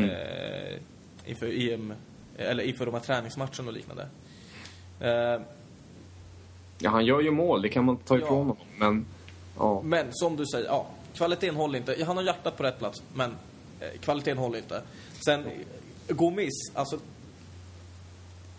Eh, 0.06 0.80
inför 1.26 1.70
EM, 1.74 1.94
eller 2.38 2.64
inför 2.64 2.86
de 2.86 2.94
här 2.94 3.02
träningsmatcherna 3.02 3.68
och 3.68 3.74
liknande. 3.74 4.08
Eh, 5.00 5.42
Ja, 6.80 6.90
han 6.90 7.06
gör 7.06 7.22
ju 7.22 7.32
mål, 7.32 7.62
det 7.62 7.70
kan 7.70 7.86
man 7.86 7.98
ta 7.98 8.18
Ja. 8.18 8.24
ifrån 8.24 8.38
honom. 8.38 8.58
Men, 8.78 9.06
ja. 9.58 9.82
men 9.82 10.06
som 10.12 10.36
du 10.36 10.46
säger, 10.46 10.66
ja, 10.66 10.88
kvaliteten 11.14 11.56
håller 11.56 11.80
inte. 11.80 11.96
Ja, 12.00 12.06
Han 12.06 12.18
har 12.18 12.24
hjärtat 12.24 12.58
på 12.58 12.64
rätt 12.64 12.80
plats, 12.80 13.04
men 13.14 13.36
Eh, 13.94 14.00
kvaliteten 14.00 14.38
håller 14.38 14.58
inte. 14.58 14.82
Sen, 15.26 15.44
Gomis, 16.08 16.72
alltså... 16.74 17.00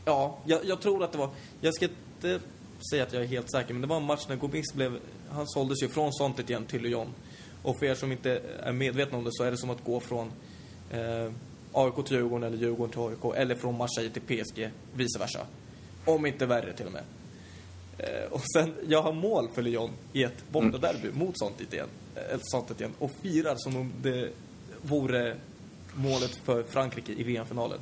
Ja, 0.04 0.38
jag, 0.44 0.64
jag 0.64 0.80
tror 0.80 1.04
att 1.04 1.12
det 1.12 1.18
var... 1.18 1.30
Jag 1.60 1.74
ska 1.74 1.84
inte 1.84 2.40
säga 2.90 3.02
att 3.02 3.12
jag 3.12 3.22
är 3.22 3.26
helt 3.26 3.50
säker, 3.50 3.74
men 3.74 3.82
det 3.82 3.88
var 3.88 3.96
en 3.96 4.02
match 4.02 4.26
när 4.28 4.36
Gomis 4.36 4.74
blev... 4.74 4.98
Han 5.30 5.48
såldes 5.48 5.82
ju 5.82 5.88
från 5.88 6.12
Sontet 6.12 6.50
igen 6.50 6.66
till 6.66 6.82
Lyon. 6.82 7.14
Och 7.62 7.78
för 7.78 7.86
er 7.86 7.94
som 7.94 8.12
inte 8.12 8.40
är 8.62 8.72
medvetna 8.72 9.18
om 9.18 9.24
det 9.24 9.30
så 9.32 9.44
är 9.44 9.50
det 9.50 9.56
som 9.56 9.70
att 9.70 9.84
gå 9.84 10.00
från 10.00 10.32
eh, 10.90 11.32
AIK 11.72 12.06
till 12.06 12.16
Djurgården 12.16 12.42
eller 12.42 12.58
Djurgården 12.58 12.90
till 12.90 13.00
AIK 13.00 13.36
eller 13.36 13.54
från 13.54 13.76
Marseille 13.76 14.10
till 14.10 14.22
PSG, 14.22 14.70
vice 14.94 15.18
versa. 15.18 15.46
Om 16.04 16.26
inte 16.26 16.46
värre 16.46 16.72
till 16.72 16.86
och 16.86 16.92
med. 16.92 17.02
Eh, 17.98 18.32
och 18.32 18.42
sen, 18.54 18.74
jag 18.88 19.02
har 19.02 19.12
mål 19.12 19.48
för 19.54 19.62
Lyon 19.62 19.90
i 20.12 20.22
ett 20.22 20.44
bortaderby 20.50 21.08
mot 21.12 21.38
Sontet 21.38 21.72
igen, 21.72 21.88
eh, 22.14 22.38
Sontet 22.42 22.80
igen 22.80 22.92
och 22.98 23.10
firar 23.22 23.54
som 23.56 23.76
om 23.76 23.92
det 24.02 24.30
vore 24.86 25.36
målet 25.94 26.36
för 26.44 26.62
Frankrike 26.62 27.12
i 27.12 27.22
VM-finalen. 27.22 27.78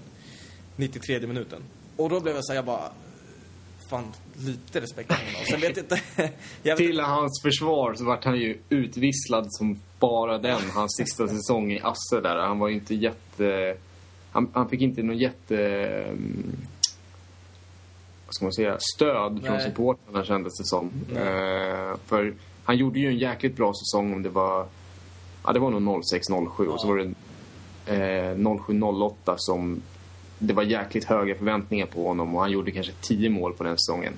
93 0.77 1.27
minuten. 1.27 1.63
Och 1.97 2.09
då 2.11 2.21
blev 2.21 2.35
jag 2.35 2.45
såhär, 2.45 2.59
jag 2.59 2.65
bara... 2.65 2.91
Fan, 3.91 4.05
lite 4.39 4.81
respekt 4.81 5.13
för 5.13 5.19
honom. 5.27 5.41
Sen 5.51 5.61
vet 5.61 5.77
jag 5.77 5.85
inte... 5.85 6.01
jag 6.63 6.77
vet, 6.77 6.87
Till 6.87 7.01
hans 7.01 7.43
försvar 7.43 7.95
så 7.95 8.05
vart 8.05 8.25
han 8.25 8.37
ju 8.39 8.59
utvisslad 8.69 9.47
som 9.49 9.79
bara 9.99 10.39
den, 10.39 10.61
hans 10.75 10.97
sista 10.97 11.29
säsong 11.29 11.73
i 11.73 11.81
Asse 11.81 12.21
där. 12.23 12.37
Han 12.37 12.59
var 12.59 12.69
ju 12.69 12.75
inte 12.75 12.95
jätte... 12.95 13.77
Han, 14.33 14.51
han 14.55 14.69
fick 14.69 14.81
inte 14.81 15.03
någon 15.03 15.19
jätte... 15.19 15.57
mm, 16.09 16.57
Vad 18.27 18.35
ska 18.35 18.45
man 18.45 18.53
säga? 18.53 18.77
Stöd 18.97 19.43
från 19.45 19.61
supportrarna 19.61 20.25
kändes 20.25 20.59
det 20.59 20.65
som. 20.65 20.91
Eh, 21.17 21.97
för 22.07 22.35
han 22.65 22.77
gjorde 22.77 22.99
ju 22.99 23.09
en 23.09 23.19
jäkligt 23.19 23.57
bra 23.57 23.73
säsong 23.75 24.13
om 24.13 24.23
det 24.23 24.29
var... 24.29 24.67
Ja, 25.45 25.53
det 25.53 25.59
var 25.59 25.71
nog 25.71 26.03
06-07 26.03 26.67
och 26.67 26.81
så 26.81 26.87
var 26.87 26.97
det 26.97 27.15
eh, 27.87 28.37
07-08 28.37 29.35
som 29.37 29.83
det 30.39 30.55
var 30.55 30.63
jäkligt 30.63 31.05
höga 31.05 31.35
förväntningar 31.35 31.87
på 31.87 32.09
honom 32.09 32.35
och 32.35 32.41
han 32.41 32.51
gjorde 32.51 32.71
kanske 32.71 32.93
10 33.01 33.31
mål 33.31 33.53
på 33.53 33.65
den 33.65 33.79
säsongen. 33.79 34.13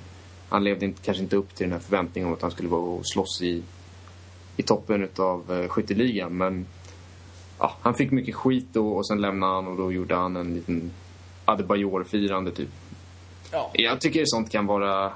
Han 0.49 0.65
levde 0.65 0.85
inte, 0.85 1.03
kanske 1.03 1.23
inte 1.23 1.37
upp 1.37 1.55
till 1.55 1.65
den 1.65 1.73
här 1.73 1.81
förväntningen 1.81 2.29
om 2.29 2.35
att 2.35 2.43
han 2.43 2.51
skulle 2.51 2.69
vara 2.69 2.81
och 2.81 3.09
slåss 3.09 3.43
i, 3.43 3.63
i 4.57 4.63
toppen 4.63 5.09
av 5.17 5.53
eh, 5.53 5.69
skytteligan. 5.69 6.37
Men 6.37 6.67
ja, 7.59 7.77
han 7.81 7.95
fick 7.95 8.11
mycket 8.11 8.35
skit 8.35 8.67
då 8.73 8.89
och 8.89 9.07
sen 9.07 9.21
lämnade 9.21 9.55
han 9.55 9.67
och 9.67 9.77
då 9.77 9.93
gjorde 9.93 10.15
han 10.15 10.37
en 10.37 10.55
liten 10.55 10.91
Adebayor-firande 11.45 12.51
typ. 12.51 12.69
ja, 13.53 13.71
Jag 13.75 14.01
tycker 14.01 14.23
sånt 14.25 14.51
kan 14.51 14.67
vara, 14.67 15.13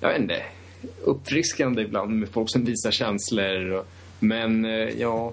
jag 0.00 0.08
vet 0.08 0.20
inte, 0.20 0.42
uppfriskande 1.04 1.82
ibland 1.82 2.10
med 2.10 2.28
folk 2.28 2.50
som 2.50 2.64
visar 2.64 2.90
känslor. 2.90 3.70
Och, 3.70 3.86
men 4.18 4.64
eh, 4.64 5.00
ja, 5.00 5.32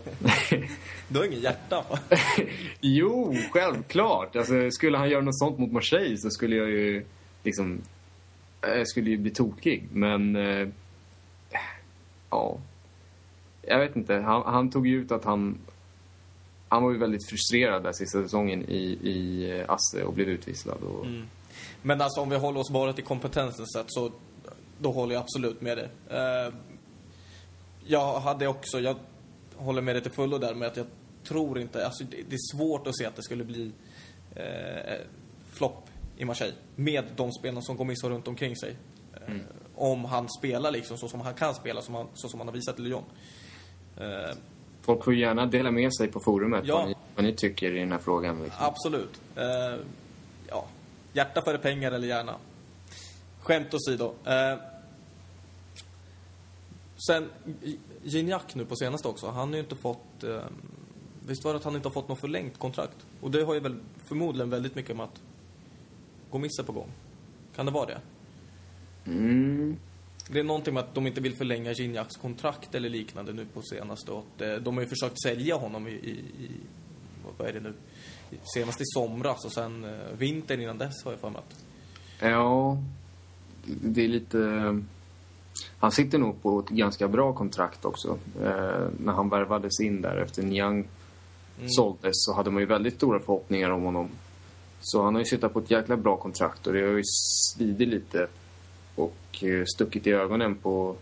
du 1.07 1.19
har 1.19 1.25
ingen 1.25 1.39
hjärta 1.39 1.85
va? 1.89 1.99
jo, 2.81 3.35
självklart. 3.51 4.35
Alltså, 4.35 4.71
skulle 4.71 4.97
han 4.97 5.09
göra 5.09 5.21
något 5.21 5.39
sånt 5.39 5.59
mot 5.59 5.71
Marseille 5.71 6.17
så 6.17 6.29
skulle 6.29 6.55
jag 6.55 6.69
ju 6.69 7.05
liksom, 7.43 7.81
jag 8.61 8.87
skulle 8.87 9.09
ju 9.09 9.17
bli 9.17 9.31
tokig. 9.31 9.87
Men, 9.91 10.35
eh, 10.35 10.67
ja. 12.29 12.57
Jag 13.61 13.79
vet 13.79 13.95
inte, 13.95 14.15
han, 14.15 14.43
han 14.45 14.69
tog 14.69 14.87
ju 14.87 15.01
ut 15.01 15.11
att 15.11 15.25
han, 15.25 15.57
han 16.69 16.83
var 16.83 16.91
ju 16.91 16.97
väldigt 16.97 17.29
frustrerad 17.29 17.83
där 17.83 17.91
sista 17.91 18.23
säsongen 18.23 18.65
i, 18.69 18.99
i 19.01 19.49
eh, 19.51 19.69
Asse 19.69 20.03
och 20.03 20.13
blev 20.13 20.29
utvisslad. 20.29 20.83
Och, 20.83 21.05
Men 21.81 22.01
alltså 22.01 22.21
om 22.21 22.29
vi 22.29 22.35
håller 22.35 22.59
oss 22.59 22.71
bara 22.71 22.93
till 22.93 23.03
kompetensen 23.03 23.67
sett 23.67 23.85
så 23.87 24.11
då 24.77 24.91
håller 24.91 25.13
jag 25.13 25.21
absolut 25.21 25.61
med 25.61 25.77
dig. 25.77 25.89
Eh, 26.09 26.53
jag 27.85 28.19
hade 28.19 28.47
också, 28.47 28.79
jag 28.79 28.95
håller 29.55 29.81
med 29.81 29.95
dig 29.95 30.01
till 30.03 30.11
fullo 30.11 30.37
där 30.37 30.53
med 30.53 30.67
att 30.67 30.77
jag 30.77 30.85
tror 31.23 31.59
inte, 31.59 31.85
alltså 31.85 32.03
det, 32.03 32.17
det 32.29 32.35
är 32.35 32.55
svårt 32.57 32.87
att 32.87 32.97
se 32.97 33.05
att 33.05 33.15
det 33.15 33.23
skulle 33.23 33.43
bli 33.43 33.71
eh, 34.35 34.93
flopp 35.53 35.89
i 36.17 36.25
Marseille 36.25 36.53
med 36.75 37.03
de 37.15 37.31
spelarna 37.31 37.61
som 37.61 37.77
Gomis 37.77 38.03
har 38.03 38.09
runt 38.09 38.27
omkring 38.27 38.55
sig. 38.55 38.75
Eh, 39.27 39.33
Om 39.75 40.05
han 40.05 40.29
spelar 40.29 40.71
liksom 40.71 40.97
så 40.97 41.07
som 41.07 41.21
han 41.21 41.33
kan 41.33 41.55
spela, 41.55 41.81
som 41.81 41.95
han, 41.95 42.07
så 42.13 42.29
som 42.29 42.39
han 42.39 42.47
har 42.47 42.53
visat 42.55 42.79
i 42.79 42.81
Lyon. 42.81 43.03
Eh, 43.97 44.35
Folk 44.81 45.03
får 45.03 45.13
gärna 45.15 45.45
dela 45.45 45.71
med 45.71 45.95
sig 45.95 46.07
på 46.07 46.19
forumet 46.19 46.63
Ja. 46.65 46.77
vad, 46.77 46.87
ni, 46.87 46.95
vad 47.15 47.25
ni 47.25 47.33
tycker 47.33 47.75
i 47.75 47.79
den 47.79 47.91
här 47.91 47.99
frågan. 47.99 48.43
Liksom. 48.43 48.65
Absolut. 48.65 49.21
Eh, 49.35 49.79
ja, 50.47 50.65
hjärta 51.13 51.41
före 51.41 51.57
pengar 51.57 51.91
eller 51.91 52.07
hjärna. 52.07 52.35
Skämt 53.41 53.73
åsido. 53.73 54.13
Eh, 54.25 54.57
sen, 57.07 57.29
Gignac 58.03 58.55
nu 58.55 58.65
på 58.65 58.75
senaste 58.75 59.07
också, 59.07 59.27
han 59.27 59.47
har 59.47 59.55
ju 59.55 59.61
inte 59.61 59.75
fått... 59.75 60.23
Eh, 60.23 60.43
visst 61.27 61.43
var 61.43 61.53
det 61.53 61.57
att 61.57 61.63
han 61.63 61.75
inte 61.75 61.87
har 61.87 61.93
fått 61.93 62.07
något 62.07 62.19
förlängt 62.19 62.59
kontrakt? 62.59 63.05
Och 63.21 63.31
det 63.31 63.43
har 63.43 63.53
ju 63.53 63.59
väl 63.59 63.79
förmodligen 64.05 64.49
väldigt 64.49 64.75
mycket 64.75 64.95
med 64.95 65.03
att 65.03 65.21
gå 66.31 66.37
missa 66.37 66.63
på 66.63 66.71
gång. 66.71 66.89
Kan 67.55 67.65
det 67.65 67.71
vara 67.71 67.85
det? 67.85 68.01
Mm. 69.05 69.77
Det 70.29 70.39
är 70.39 70.43
någonting 70.43 70.73
med 70.73 70.83
att 70.83 70.95
de 70.95 71.07
inte 71.07 71.21
vill 71.21 71.35
förlänga 71.35 71.71
Gignacs 71.71 72.15
kontrakt 72.15 72.75
eller 72.75 72.89
liknande 72.89 73.33
nu 73.33 73.45
på 73.53 73.61
senaste. 73.61 74.11
Och 74.11 74.25
att, 74.35 74.41
eh, 74.41 74.53
de 74.53 74.75
har 74.75 74.83
ju 74.83 74.89
försökt 74.89 75.21
sälja 75.21 75.55
honom 75.55 75.87
i, 75.87 75.91
i, 75.91 76.11
i 76.39 76.51
vad 77.37 77.47
är 77.47 77.53
det 77.53 77.59
nu? 77.59 77.73
Senast 78.53 78.81
i 78.81 78.83
somras 78.85 79.45
och 79.45 79.51
sen 79.51 79.83
eh, 79.83 79.91
vintern 80.17 80.61
innan 80.61 80.77
dess 80.77 81.03
har 81.03 81.11
jag 81.11 81.19
för 81.19 81.29
mig 81.29 81.41
att. 81.47 81.65
Ja, 82.19 82.77
det 83.65 84.03
är 84.03 84.07
lite... 84.07 84.37
Han 85.77 85.91
sitter 85.91 86.17
nog 86.17 86.41
på 86.41 86.59
ett 86.59 86.69
ganska 86.69 87.07
bra 87.07 87.33
kontrakt 87.33 87.85
också. 87.85 88.17
Eh, 88.41 88.87
när 88.97 89.13
han 89.13 89.29
värvades 89.29 89.79
in 89.79 90.01
där 90.01 90.17
efter 90.17 90.43
Niang 90.43 90.87
såldes 91.67 92.11
så 92.15 92.33
hade 92.33 92.51
man 92.51 92.61
ju 92.61 92.65
väldigt 92.65 92.95
stora 92.95 93.19
förhoppningar 93.19 93.69
om 93.69 93.83
honom. 93.83 94.09
Så 94.81 95.03
han 95.03 95.15
har 95.15 95.21
ju 95.21 95.25
suttit 95.25 95.53
på 95.53 95.59
ett 95.59 95.71
jäkla 95.71 95.97
bra 95.97 96.17
kontrakt 96.17 96.67
och 96.67 96.73
det 96.73 96.81
har 96.81 96.97
ju 96.97 97.03
svidit 97.53 97.87
lite 97.87 98.27
och 98.95 99.43
eh, 99.43 99.63
stuckit 99.65 100.07
i 100.07 100.11
ögonen 100.11 100.55
på, 100.55 100.95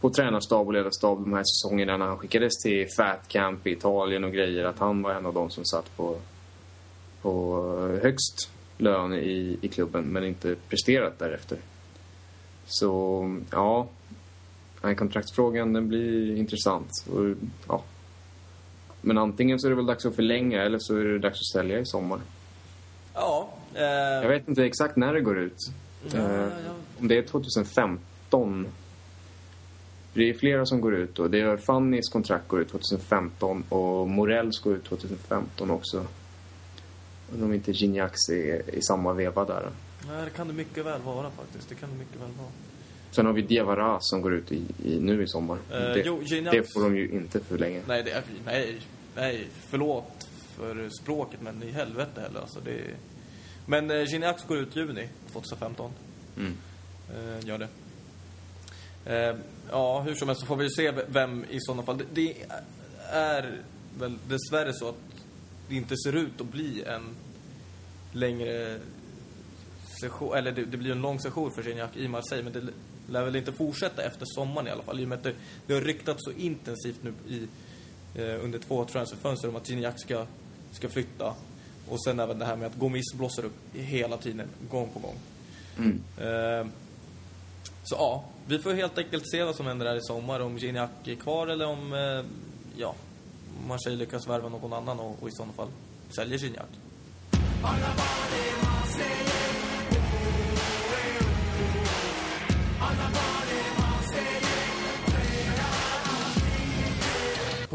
på 0.00 0.10
tränarstab 0.10 0.66
och 0.66 0.72
ledarstab 0.72 1.20
de 1.20 1.32
här 1.32 1.44
säsongerna 1.44 1.96
när 1.96 2.06
han 2.06 2.18
skickades 2.18 2.62
till 2.62 2.86
Fat 2.96 3.28
Camp 3.28 3.66
i 3.66 3.70
Italien 3.70 4.24
och 4.24 4.32
grejer. 4.32 4.64
Att 4.64 4.78
han 4.78 5.02
var 5.02 5.14
en 5.14 5.26
av 5.26 5.34
de 5.34 5.50
som 5.50 5.64
satt 5.64 5.96
på, 5.96 6.16
på 7.22 7.62
högst 8.02 8.50
lön 8.78 9.12
i, 9.12 9.58
i 9.60 9.68
klubben 9.68 10.04
men 10.04 10.24
inte 10.24 10.54
presterat 10.68 11.18
därefter. 11.18 11.58
Så, 12.66 13.22
ja. 13.50 13.88
Nej, 14.82 14.96
kontraktsfrågan 14.96 15.72
den 15.72 15.88
blir 15.88 16.36
intressant. 16.36 16.90
Och, 17.12 17.36
ja. 17.68 17.82
Men 19.00 19.18
antingen 19.18 19.60
så 19.60 19.66
är 19.66 19.70
det 19.70 19.76
väl 19.76 19.86
dags 19.86 20.06
att 20.06 20.14
förlänga 20.14 20.62
eller 20.62 20.78
så 20.78 20.96
är 20.96 21.04
det 21.04 21.18
dags 21.18 21.40
att 21.40 21.46
sälja 21.60 21.78
i 21.78 21.86
sommar. 21.86 22.20
Ja. 23.14 23.48
Eh, 23.74 23.82
Jag 24.22 24.28
vet 24.28 24.48
inte 24.48 24.64
exakt 24.64 24.96
när 24.96 25.12
det 25.14 25.20
går 25.20 25.38
ut. 25.38 25.56
Ja, 26.12 26.18
Eh, 26.18 26.34
ja. 26.66 26.72
Om 27.00 27.08
det 27.08 27.18
är 27.18 27.22
2015. 27.22 28.66
Det 30.14 30.30
är 30.30 30.34
flera 30.34 30.66
som 30.66 30.80
går 30.80 30.94
ut 30.94 31.14
då. 31.14 31.28
Det 31.28 31.40
är 31.40 31.56
Fannys 31.56 32.08
kontrakt 32.08 32.48
går 32.48 32.60
ut 32.60 32.68
2015 32.70 33.64
och 33.68 34.08
Morells 34.08 34.58
går 34.60 34.74
ut 34.74 34.84
2015 34.84 35.70
också. 35.70 36.04
Undrar 37.32 37.46
om 37.46 37.54
inte 37.54 37.72
Gignacs 37.72 38.28
är 38.28 38.74
i 38.74 38.82
samma 38.82 39.12
veva 39.12 39.44
där. 39.44 39.68
Nej, 40.08 40.24
det 40.24 40.30
kan 40.30 40.48
det 40.48 40.54
mycket 40.54 40.86
väl 40.86 41.00
vara 41.00 41.30
faktiskt. 41.30 41.68
Det 41.68 41.74
kan 41.74 41.90
det 41.90 41.96
mycket 41.96 42.20
väl 42.20 42.30
vara. 42.38 42.50
Sen 43.10 43.26
har 43.26 43.32
vi 43.32 43.42
Diawara 43.42 43.98
som 44.00 44.22
går 44.22 44.34
ut 44.34 44.52
i, 44.52 44.62
i, 44.84 45.00
nu 45.00 45.22
i 45.22 45.26
sommar. 45.26 45.58
Eh, 45.70 45.78
det, 45.78 46.02
jo, 46.06 46.22
det 46.28 46.72
får 46.72 46.82
de 46.82 46.96
ju 46.96 47.10
inte 47.10 47.40
för 47.40 47.58
länge. 47.58 47.82
Nej, 47.86 48.02
det 48.02 48.10
är, 48.10 48.22
nej, 48.44 48.80
nej, 49.14 49.48
förlåt 49.68 50.28
för 50.56 50.88
språket, 51.02 51.40
men 51.42 51.62
i 51.62 51.70
helvete 51.70 52.20
heller. 52.20 52.40
Alltså, 52.40 52.60
det. 52.60 52.80
Men 53.66 53.90
eh, 53.90 54.02
Gignac 54.02 54.44
går 54.48 54.58
ut 54.58 54.76
juni 54.76 55.08
2015. 55.32 55.90
Mm. 56.36 56.52
Eh, 57.10 57.46
gör 57.46 57.58
det. 57.58 57.68
Eh, 59.04 59.36
ja, 59.70 60.00
hur 60.00 60.14
som 60.14 60.28
helst 60.28 60.40
så 60.40 60.46
får 60.46 60.56
vi 60.56 60.70
se 60.70 60.92
vem 61.08 61.44
i 61.50 61.60
sådana 61.60 61.82
fall. 61.82 61.98
Det, 61.98 62.04
det 62.14 62.34
är 63.10 63.60
väl 63.98 64.18
dessvärre 64.28 64.72
så 64.72 64.88
att 64.88 64.94
det 65.68 65.74
inte 65.74 65.96
ser 65.96 66.16
ut 66.16 66.40
att 66.40 66.52
bli 66.52 66.82
en 66.82 67.02
längre 68.12 68.78
session, 70.02 70.36
eller 70.36 70.52
det, 70.52 70.64
det 70.64 70.76
blir 70.76 70.92
en 70.92 71.00
lång 71.00 71.20
session 71.20 71.52
för 71.52 71.62
Gignac 71.62 71.90
i 71.96 72.08
Marseille, 72.08 72.44
men 72.44 72.52
det 72.52 72.72
lär 73.12 73.24
väl 73.24 73.36
inte 73.36 73.52
fortsätta 73.52 74.02
efter 74.02 74.26
sommaren 74.26 74.66
i 74.66 74.70
alla 74.70 74.82
fall, 74.82 75.00
i 75.00 75.04
och 75.04 75.08
med 75.08 75.18
att 75.18 75.24
det, 75.24 75.34
det 75.66 75.74
har 75.74 75.80
ryktats 75.80 76.18
så 76.24 76.32
intensivt 76.32 77.02
nu 77.02 77.12
i, 77.28 77.48
eh, 78.14 78.44
under 78.44 78.58
två 78.58 78.84
transferfönster 78.84 79.48
om 79.48 79.56
att 79.56 79.68
Gignac 79.68 80.00
ska, 80.00 80.26
ska 80.70 80.88
flytta. 80.88 81.34
Och 81.88 82.04
sen 82.04 82.20
även 82.20 82.38
det 82.38 82.44
här 82.44 82.56
med 82.56 82.66
att 82.66 82.78
Gomis 82.78 83.14
blossar 83.14 83.44
upp 83.44 83.56
hela 83.72 84.16
tiden, 84.16 84.48
gång 84.70 84.88
på 84.92 84.98
gång. 84.98 85.16
Mm. 85.78 86.00
Eh, 86.18 86.66
så 87.84 87.94
ja, 87.94 88.24
vi 88.46 88.58
får 88.58 88.74
helt 88.74 88.98
enkelt 88.98 89.30
se 89.30 89.44
vad 89.44 89.56
som 89.56 89.66
händer 89.66 89.86
här 89.86 89.96
i 89.96 90.02
sommar. 90.02 90.40
Om 90.40 90.58
Gignac 90.58 90.90
är 91.04 91.14
kvar 91.14 91.46
eller 91.46 91.66
om, 91.66 91.92
eh, 91.92 92.24
ja, 92.76 92.94
Marseille 93.66 93.98
lyckas 93.98 94.28
värva 94.28 94.48
någon 94.48 94.72
annan 94.72 95.00
och, 95.00 95.22
och 95.22 95.28
i 95.28 95.32
sådana 95.32 95.52
fall 95.52 95.68
säljer 96.16 96.38
Gignac. 96.38 96.66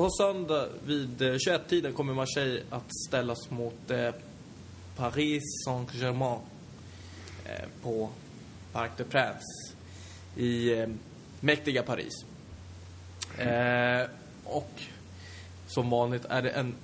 På 0.08 0.12
söndag 0.12 0.68
vid 0.86 1.22
eh, 1.22 1.34
21-tiden 1.34 1.94
kommer 1.94 2.14
Marseille 2.14 2.62
att 2.70 2.96
ställas 3.08 3.50
mot 3.50 3.92
eh, 3.92 4.10
Paris 4.96 5.44
Saint-Germain 5.66 6.40
eh, 7.46 7.66
på 7.82 8.10
Parc 8.72 8.92
des 8.98 9.08
Princes 9.08 9.76
i 10.38 10.86
mäktiga 11.40 11.84
Paris. 11.84 12.14
Mm. 13.38 14.10
och 14.44 14.72
som 15.68 15.90
vanligt 15.90 16.26
är 16.26 16.42
det 16.42 16.50
en 16.50 16.76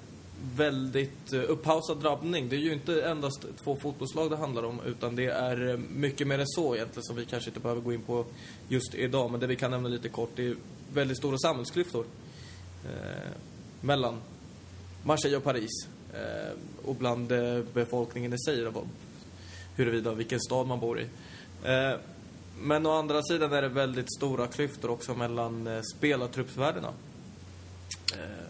väldigt 0.56 1.34
upphausad 1.34 2.02
drabbning. 2.02 2.50
Det 2.50 2.56
är 2.56 2.60
ju 2.60 2.74
inte 2.74 3.04
endast 3.04 3.46
två 3.64 3.76
fotbollslag 3.76 4.30
det 4.30 4.38
handlar 4.38 4.64
om 4.64 4.82
utan 4.86 5.16
det 5.16 5.26
är 5.26 5.78
mycket 5.78 6.28
mer 6.28 6.40
än 6.40 6.48
så 6.48 6.76
egentligen 6.76 7.04
som 7.04 7.16
vi 7.16 7.26
kanske 7.26 7.50
inte 7.50 7.60
behöver 7.60 7.82
gå 7.82 7.94
in 7.94 8.02
på 8.02 8.26
just 8.70 8.96
idag. 8.96 9.32
Men 9.32 9.40
det 9.40 9.48
vi 9.48 9.56
kan 9.56 9.72
nämna 9.72 9.90
lite 9.90 10.10
kort 10.10 10.32
det 10.36 10.48
är 10.48 10.56
väldigt 10.94 11.18
stora 11.18 11.38
samhällsklyftor 11.38 12.06
Eh, 12.86 13.32
mellan 13.82 14.22
Marseille 15.04 15.38
och 15.38 15.44
Paris 15.44 15.88
eh, 16.14 16.54
och 16.86 16.96
bland 16.96 17.32
eh, 17.32 17.64
befolkningen 17.74 18.34
i 18.34 18.40
sig. 18.40 18.72
Huruvida 19.76 20.14
vilken 20.14 20.40
stad 20.40 20.68
man 20.68 20.80
bor 20.80 21.00
i. 21.00 21.08
Eh, 21.64 21.94
men 22.62 22.86
å 22.86 22.92
andra 22.92 23.24
sidan 23.24 23.54
är 23.54 23.62
det 23.62 23.68
väldigt 23.68 24.14
stora 24.18 24.48
klyftor 24.48 24.90
också 24.90 25.16
mellan 25.16 25.68
eh, 25.68 25.82
spelartruppsvärdena. 25.96 26.94
Eh, 28.14 28.48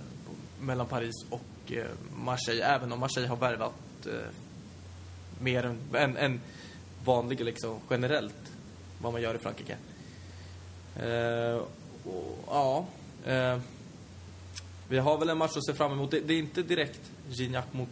mellan 0.61 0.87
Paris 0.87 1.25
och 1.29 1.71
eh, 1.71 1.85
Marseille, 2.15 2.63
även 2.63 2.91
om 2.91 2.99
Marseille 2.99 3.29
har 3.29 3.35
värvat 3.35 4.05
eh, 4.05 4.13
mer 5.39 5.63
än, 5.65 5.77
än, 5.93 6.17
än 6.17 6.41
vanliga 7.05 7.45
liksom, 7.45 7.79
generellt, 7.89 8.51
vad 9.01 9.13
man 9.13 9.21
gör 9.21 9.35
i 9.35 9.37
Frankrike. 9.37 9.77
Eh, 10.95 11.61
och, 12.03 12.37
ja, 12.47 12.85
eh, 13.25 13.59
vi 14.89 14.97
har 14.97 15.17
väl 15.17 15.29
en 15.29 15.37
match 15.37 15.57
att 15.57 15.65
se 15.65 15.73
fram 15.73 15.91
emot. 15.91 16.11
Det, 16.11 16.19
det 16.19 16.33
är 16.33 16.39
inte 16.39 16.63
direkt 16.63 16.99
Gignac 17.29 17.65
mot 17.71 17.89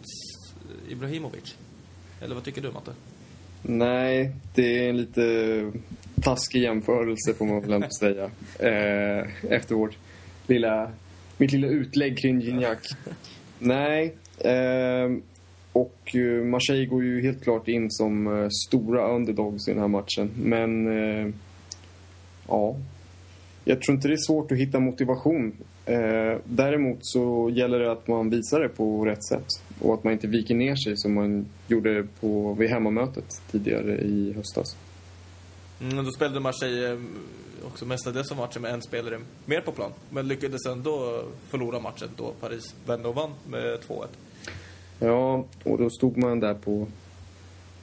Ibrahimovic. 0.88 1.56
Eller 2.20 2.34
vad 2.34 2.44
tycker 2.44 2.62
du, 2.62 2.70
Matte? 2.70 2.92
Nej, 3.62 4.32
det 4.54 4.78
är 4.78 4.90
en 4.90 4.96
lite 4.96 5.72
taskig 6.22 6.62
jämförelse 6.62 7.34
får 7.34 7.46
man 7.46 7.60
väl 7.60 7.72
ändå 7.72 7.88
säga. 8.00 8.24
Eh, 8.58 9.52
efter 9.52 9.74
vårt 9.74 9.96
lilla, 10.46 10.90
mitt 11.36 11.52
lilla 11.52 11.66
utlägg 11.66 12.18
kring 12.18 12.40
Gignac. 12.40 12.78
Nej, 13.58 14.14
eh, 14.38 15.16
och 15.72 16.16
eh, 16.16 16.44
Marseille 16.44 16.86
går 16.86 17.04
ju 17.04 17.22
helt 17.22 17.42
klart 17.42 17.68
in 17.68 17.90
som 17.90 18.48
stora 18.68 19.14
underdogs 19.14 19.68
i 19.68 19.70
den 19.70 19.80
här 19.80 19.88
matchen. 19.88 20.30
Men 20.36 20.86
eh, 20.86 21.32
ja, 22.48 22.76
jag 23.64 23.82
tror 23.82 23.94
inte 23.96 24.08
det 24.08 24.14
är 24.14 24.26
svårt 24.26 24.52
att 24.52 24.58
hitta 24.58 24.80
motivation. 24.80 25.52
Eh, 25.86 26.38
däremot 26.44 26.98
så 27.00 27.50
gäller 27.50 27.78
det 27.78 27.92
att 27.92 28.08
man 28.08 28.30
visar 28.30 28.60
det 28.60 28.68
på 28.68 29.04
rätt 29.04 29.24
sätt 29.24 29.46
och 29.80 29.94
att 29.94 30.04
man 30.04 30.12
inte 30.12 30.26
viker 30.26 30.54
ner 30.54 30.76
sig 30.76 30.96
som 30.96 31.14
man 31.14 31.46
gjorde 31.68 32.06
på, 32.20 32.54
vid 32.54 32.70
hemmamötet 32.70 33.42
tidigare 33.50 34.00
i 34.00 34.32
höstas. 34.32 34.76
Mm, 35.80 36.04
då 36.04 36.10
spelade 36.10 36.40
Marseille 36.40 36.92
eh, 36.92 36.98
också 37.66 37.86
mestadels 37.86 38.30
av 38.30 38.36
matchen 38.36 38.62
med 38.62 38.74
en 38.74 38.82
spelare 38.82 39.18
mer 39.44 39.60
på 39.60 39.72
plan. 39.72 39.90
Men 40.10 40.28
lyckades 40.28 40.66
ändå 40.66 41.24
förlora 41.48 41.80
matchen 41.80 42.08
då 42.16 42.32
Paris 42.40 42.74
vände 42.86 43.08
och 43.08 43.14
vann 43.14 43.30
med 43.50 43.78
2-1. 43.88 44.06
Ja, 44.98 45.44
och 45.64 45.78
då 45.78 45.90
stod 45.90 46.16
man 46.16 46.40
där 46.40 46.54
på 46.54 46.86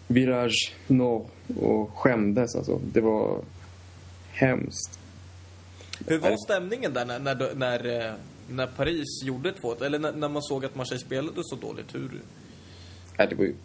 Virage 0.08 0.74
Nord 0.88 1.26
och 1.62 1.90
skämdes 1.98 2.56
alltså. 2.56 2.80
Det 2.94 3.02
var 3.02 3.42
hemskt. 4.32 5.00
Hur 6.08 6.18
var 6.18 6.38
stämningen 6.46 6.94
där 6.94 7.06
när, 7.06 7.20
när, 7.20 7.56
när, 7.56 8.08
eh, 8.08 8.14
när 8.50 8.68
Paris 8.68 9.24
gjorde 9.24 9.52
2-1? 9.52 9.86
Eller 9.86 10.00
när, 10.00 10.12
när 10.12 10.30
man 10.30 10.42
såg 10.42 10.66
att 10.66 10.76
Marseille 10.76 11.06
spelade 11.06 11.44
så 11.44 11.56
dåligt? 11.56 11.96
Hur... 11.96 12.22
Nej, 13.18 13.28
det 13.30 13.36
var 13.36 13.44
ju... 13.44 13.56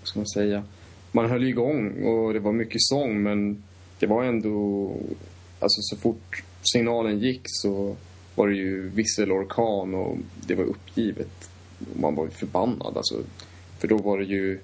Vad 0.00 0.08
ska 0.08 0.18
man 0.18 0.28
säga? 0.28 0.64
Man 1.12 1.30
höll 1.30 1.44
igång 1.44 2.04
och 2.04 2.32
det 2.32 2.38
var 2.38 2.52
mycket 2.52 2.82
sång 2.82 3.22
men 3.22 3.62
det 3.98 4.06
var 4.06 4.24
ändå... 4.24 4.92
Alltså 5.60 5.80
så 5.82 5.96
fort 5.96 6.42
signalen 6.62 7.18
gick 7.18 7.40
så 7.44 7.96
var 8.34 8.48
det 8.48 8.54
ju 8.54 8.88
visselorkan 8.88 9.94
och 9.94 10.18
det 10.46 10.54
var 10.54 10.64
uppgivet. 10.64 11.50
Man 11.94 12.14
var 12.14 12.24
ju 12.24 12.30
förbannad 12.30 12.96
alltså. 12.96 13.22
För 13.78 13.88
då 13.88 13.98
var 13.98 14.18
det 14.18 14.24
ju... 14.24 14.60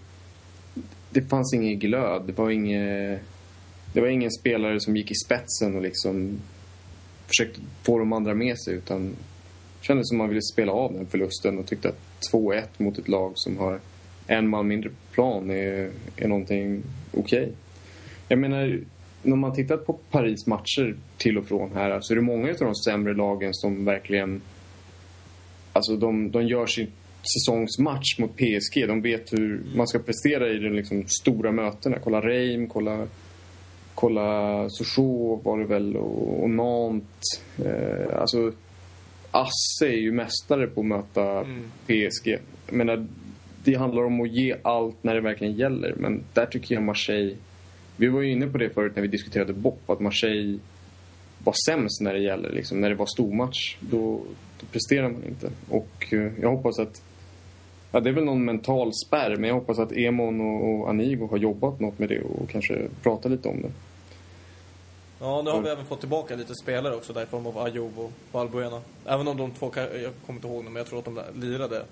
Det 1.11 1.23
fanns 1.23 1.55
ingen 1.55 1.79
glöd. 1.79 2.23
Det 2.27 2.33
var 2.33 2.51
ingen... 2.51 3.19
Det 3.93 4.01
var 4.01 4.09
ingen 4.09 4.31
spelare 4.31 4.81
som 4.81 4.97
gick 4.97 5.11
i 5.11 5.15
spetsen 5.15 5.77
och 5.77 5.83
liksom 5.83 6.39
försökte 7.27 7.61
få 7.83 7.99
de 7.99 8.13
andra 8.13 8.35
med 8.35 8.59
sig 8.59 8.75
utan 8.75 9.09
det 9.81 9.87
kändes 9.87 10.09
som 10.09 10.19
man 10.19 10.29
ville 10.29 10.43
spela 10.43 10.73
av 10.73 10.93
den 10.93 11.07
förlusten 11.07 11.59
och 11.59 11.67
tyckte 11.67 11.89
att 11.89 11.99
2-1 12.33 12.63
mot 12.77 12.99
ett 12.99 13.09
lag 13.09 13.33
som 13.35 13.59
har 13.59 13.81
en 14.27 14.49
man 14.49 14.69
mindre 14.69 14.91
på 14.91 14.97
plan 15.13 15.51
är, 15.51 15.91
är 16.17 16.29
någonting 16.29 16.83
okej. 17.13 17.43
Okay. 17.43 17.53
Jag 18.29 18.39
menar, 18.39 18.81
när 19.23 19.37
man 19.37 19.55
tittat 19.55 19.87
på 19.87 19.93
Paris 19.93 20.47
matcher 20.47 20.97
till 21.17 21.39
och 21.39 21.47
från 21.49 21.73
här 21.75 22.01
så 22.01 22.13
är 22.13 22.17
det 22.17 22.23
många 22.23 22.51
av 22.51 22.57
de 22.59 22.75
sämre 22.75 23.15
lagen 23.15 23.55
som 23.55 23.85
verkligen 23.85 24.43
alltså 25.73 25.97
de, 25.97 26.31
de 26.31 26.47
gör 26.47 26.67
sin 26.67 26.91
säsongsmatch 27.35 28.19
mot 28.19 28.37
PSG. 28.37 28.89
De 28.89 29.03
vet 29.03 29.33
hur 29.33 29.63
man 29.77 29.87
ska 29.87 29.99
prestera 29.99 30.49
i 30.49 30.59
de 30.59 30.71
liksom 30.71 31.05
stora 31.07 31.53
mötena. 31.53 31.99
Kolla 31.99 32.21
Reim, 32.21 32.69
kolla 32.69 33.07
kolla 33.97 34.69
Sochaux 34.71 35.45
var 35.45 35.59
det 35.59 35.65
väl 35.65 35.97
och, 35.97 36.43
och 36.43 36.51
Nantes. 36.51 37.43
Eh, 37.65 38.21
alltså 38.21 38.53
Asse 39.31 39.87
är 39.87 40.01
ju 40.01 40.13
mästare 40.13 40.67
på 40.67 40.81
att 40.81 40.87
möta 40.87 41.23
Mm. 41.23 41.71
PSG. 41.87 42.29
Jag 42.67 42.77
menar, 42.77 43.07
det 43.65 43.75
handlar 43.75 44.05
om 44.05 44.21
att 44.21 44.31
ge 44.31 44.57
allt 44.63 44.97
när 45.05 45.15
det 45.15 45.21
verkligen 45.21 45.55
gäller. 45.55 45.95
Men 45.97 46.23
där 46.35 46.47
tycker 46.47 46.75
jag 46.75 46.85
Marseille... 46.85 47.37
Vi 47.97 48.07
var 48.09 48.23
ju 48.23 48.33
inne 48.33 48.47
på 48.47 48.59
det 48.59 48.71
förut 48.71 48.93
när 48.95 49.03
vi 49.03 49.09
diskuterade 49.09 49.53
BOP, 49.53 49.91
att 49.91 50.01
Marseille 50.01 50.59
var 51.45 51.55
sämst 51.67 52.01
när 52.01 52.13
det 52.15 52.21
gäller. 52.21 52.53
Liksom. 52.53 52.81
När 52.81 52.89
det 52.89 52.95
var 52.95 53.07
stormatch, 53.07 53.77
då, 53.81 54.21
då 54.61 54.67
presterar 54.73 55.09
man 55.11 55.25
inte. 55.25 55.51
Och 55.69 56.13
eh, 56.13 56.33
jag 56.41 56.51
hoppas 56.51 56.79
att... 56.79 57.03
Ja, 57.93 58.01
det 58.01 58.11
är 58.11 58.15
väl 58.15 58.25
någon 58.25 58.45
mental 58.45 58.91
spärr, 59.07 59.37
men 59.37 59.49
jag 59.49 59.55
hoppas 59.55 59.79
att 59.79 59.93
Emon 59.93 60.41
och, 60.41 60.71
och 60.71 60.91
Anigo 60.91 61.29
har 61.31 61.39
jobbat 61.39 61.81
något 61.81 61.99
med 61.99 62.09
det 62.09 62.21
och 62.21 62.49
kanske 62.49 62.89
pratat 63.03 63.33
lite 63.33 63.49
om 63.49 63.63
det. 63.63 63.71
Ja, 65.21 65.43
nu 65.43 65.51
har 65.51 65.61
vi 65.61 65.69
även 65.69 65.87
fått 65.87 66.01
tillbaka 66.01 66.37
lite 66.37 66.55
spelare 66.55 66.95
också 66.95 67.13
där 67.13 67.23
i 67.23 67.27
form 67.27 67.47
av 67.47 67.59
Ayoub 67.59 67.99
och 67.99 68.13
Valbuena. 68.33 68.81
Även 69.07 69.29
om 69.29 69.37
de 69.37 69.51
två, 69.51 69.73
jag 69.77 70.13
kommer 70.27 70.39
inte 70.39 70.49
ihåg 70.49 70.65
dem, 70.65 70.73
men 70.73 70.81
jag 70.81 70.87
tror 70.87 70.99
att 70.99 71.05
de 71.05 71.21
lirade 71.35 71.83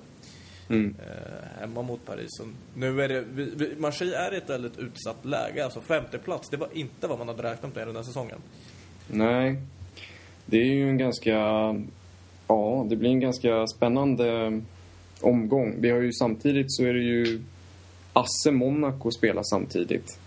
Mm. 0.69 0.95
eh, 0.99 1.61
hemma 1.61 1.83
mot 1.83 2.07
Paris. 2.07 2.27
Så 2.29 2.45
nu 2.75 3.03
är 3.03 3.09
det, 3.09 3.21
vi, 3.21 3.51
vi, 3.57 3.75
Marseille 3.79 4.17
är 4.17 4.35
i 4.35 4.37
ett 4.37 4.51
väldigt 4.51 4.79
utsatt 4.79 5.25
läge. 5.25 5.65
Alltså 5.65 5.81
femte 5.81 6.19
plats, 6.19 6.49
det 6.51 6.57
var 6.57 6.69
inte 6.73 7.07
vad 7.07 7.19
man 7.19 7.29
hade 7.29 7.43
räknat 7.43 7.75
med 7.75 7.87
den 7.87 7.97
här 7.97 8.03
säsongen. 8.03 8.39
Nej. 9.09 9.57
Det 10.47 10.57
är 10.57 10.75
ju 10.75 10.89
en 10.89 10.99
ganska... 10.99 11.31
Ja, 12.49 12.87
det 12.89 12.97
blir 12.97 13.11
en 13.11 13.21
ganska 13.21 13.67
spännande 13.67 14.61
omgång. 15.21 15.75
Vi 15.79 15.91
har 15.91 16.01
ju 16.01 16.13
samtidigt 16.13 16.73
så 16.73 16.85
är 16.85 16.95
det 16.95 17.03
ju 17.03 17.43
Asse 18.13 18.51
Monaco 18.51 19.11
spelar 19.11 19.43
samtidigt. 19.43 20.19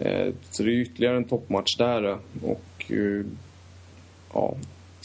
Eh, 0.00 0.34
Så 0.50 0.62
det 0.62 0.70
är 0.70 0.74
ytterligare 0.80 1.16
en 1.16 1.24
toppmatch 1.24 1.76
där. 1.76 2.10
eh, 2.10 2.18
Och 2.42 2.84
eh, 2.92 3.24
ja, 4.34 4.54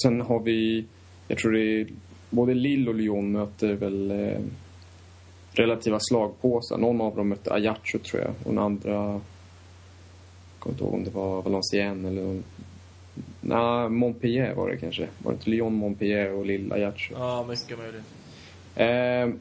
sen 0.03 0.21
har 0.21 0.39
vi... 0.39 0.85
Jag 1.27 1.37
tror 1.37 1.51
det 1.51 1.81
är 1.81 1.87
både 2.29 2.53
Lille 2.53 2.89
och 2.89 2.95
Lyon 2.95 3.31
möter 3.31 3.73
väl 3.73 4.11
eh, 4.11 4.39
relativa 5.51 5.99
slagpåsar. 5.99 6.77
Någon 6.77 7.01
av 7.01 7.15
dem 7.15 7.29
mötte 7.29 7.53
Ajaccio 7.53 7.99
tror 7.99 8.21
jag 8.21 8.31
och 8.43 8.53
den 8.53 8.63
andra... 8.63 8.91
Jag 8.93 9.21
kommer 10.59 10.73
inte 10.73 10.83
ihåg 10.83 10.93
om 10.93 11.03
det 11.03 11.09
var 11.09 11.41
Valenciennes 11.41 12.11
eller 12.11 12.41
Nej, 13.41 13.89
Montpellier 13.89 14.53
var 14.53 14.69
det 14.69 14.77
kanske. 14.77 15.07
Var 15.23 15.31
det 15.31 15.35
inte 15.35 15.49
Lyon, 15.49 15.73
Montpellier 15.73 16.31
och 16.33 16.45
Lille 16.45 16.75
Ajaccio? 16.75 17.15
Ja, 17.19 17.45
mycket 17.49 17.77
möjligt. 17.77 18.03
Eh, 18.75 19.39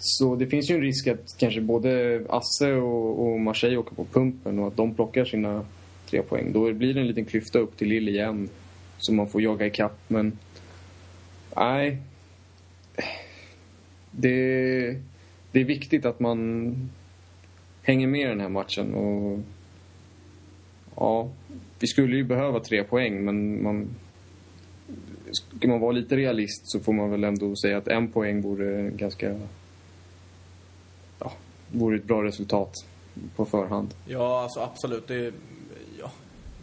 så 0.00 0.36
det 0.36 0.46
finns 0.46 0.70
ju 0.70 0.74
en 0.74 0.80
risk 0.80 1.06
att 1.06 1.34
kanske 1.38 1.60
både 1.60 2.22
Asse 2.28 2.72
och, 2.72 3.26
och 3.26 3.40
Marseille 3.40 3.76
åker 3.76 3.94
på 3.94 4.04
pumpen 4.04 4.58
och 4.58 4.66
att 4.66 4.76
de 4.76 4.94
plockar 4.94 5.24
sina 5.24 5.64
tre 6.06 6.22
poäng. 6.22 6.52
Då 6.52 6.72
blir 6.72 6.94
det 6.94 7.00
en 7.00 7.06
liten 7.06 7.24
klyfta 7.24 7.58
upp 7.58 7.76
till 7.76 7.88
Lille 7.88 8.10
igen 8.10 8.48
som 8.98 9.16
man 9.16 9.28
får 9.28 9.42
jaga 9.42 9.66
ikapp. 9.66 9.98
Men 10.08 10.38
nej. 11.56 11.98
Det, 14.10 14.96
det 15.52 15.60
är 15.60 15.64
viktigt 15.64 16.04
att 16.04 16.20
man 16.20 16.74
hänger 17.82 18.06
med 18.06 18.20
i 18.20 18.24
den 18.24 18.40
här 18.40 18.48
matchen. 18.48 18.94
Och 18.94 19.38
ja, 20.96 21.30
vi 21.78 21.86
skulle 21.86 22.16
ju 22.16 22.24
behöva 22.24 22.60
tre 22.60 22.84
poäng 22.84 23.24
men 23.24 23.62
man, 23.62 23.88
ska 25.30 25.68
man 25.68 25.80
vara 25.80 25.92
lite 25.92 26.16
realist 26.16 26.70
så 26.70 26.80
får 26.80 26.92
man 26.92 27.10
väl 27.10 27.24
ändå 27.24 27.56
säga 27.56 27.78
att 27.78 27.88
en 27.88 28.08
poäng 28.08 28.40
vore 28.40 28.90
ganska... 28.90 29.36
Vore 31.72 31.96
ett 31.96 32.04
bra 32.04 32.24
resultat 32.24 32.74
på 33.36 33.44
förhand. 33.44 33.94
Ja, 34.06 34.42
alltså 34.42 34.60
absolut. 34.60 35.08
Det 35.08 35.26
är, 35.26 35.32
ja, 35.98 36.10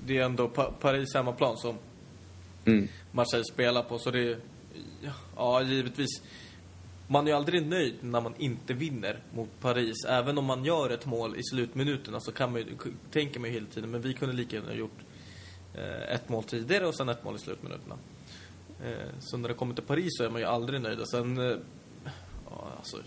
det 0.05 0.17
är 0.17 0.23
ändå 0.23 0.47
pa 0.47 0.71
Paris 0.81 1.13
hemmaplan 1.13 1.57
som 1.57 1.75
Mm. 2.65 2.87
Marseille 3.11 3.45
spelar 3.45 3.83
på. 3.83 3.99
Så 3.99 4.11
det 4.11 4.19
är, 4.19 4.37
ja, 5.01 5.11
ja, 5.35 5.61
givetvis. 5.61 6.21
Man 7.07 7.27
är 7.27 7.31
ju 7.31 7.37
aldrig 7.37 7.67
nöjd 7.67 7.95
när 8.01 8.21
man 8.21 8.33
inte 8.37 8.73
vinner 8.73 9.19
mot 9.33 9.49
Paris. 9.61 10.05
Även 10.07 10.37
om 10.37 10.45
man 10.45 10.65
gör 10.65 10.89
ett 10.89 11.05
mål 11.05 11.35
i 11.35 11.43
slutminuterna 11.43 12.19
så 12.19 12.31
kan 12.31 12.51
man 12.51 12.61
ju, 12.61 12.67
tänker 13.11 13.39
man 13.39 13.49
ju 13.49 13.53
hela 13.53 13.67
tiden, 13.67 13.91
men 13.91 14.01
vi 14.01 14.13
kunde 14.13 14.35
lika 14.35 14.55
gärna 14.55 14.69
ha 14.69 14.75
gjort 14.75 14.99
eh, 15.73 16.15
ett 16.15 16.29
mål 16.29 16.43
tidigare 16.43 16.87
och 16.87 16.95
sen 16.95 17.09
ett 17.09 17.23
mål 17.23 17.35
i 17.35 17.39
slutminuterna. 17.39 17.95
Eh, 18.85 19.09
så 19.19 19.37
när 19.37 19.47
det 19.47 19.53
kommer 19.55 19.75
till 19.75 19.83
Paris 19.83 20.17
så 20.17 20.23
är 20.23 20.29
man 20.29 20.41
ju 20.41 20.47
aldrig 20.47 20.81
nöjd. 20.81 20.99
Och 20.99 21.09
Sen, 21.09 21.37
eh, 21.37 21.57
ja, 22.49 22.67
alltså, 22.77 22.97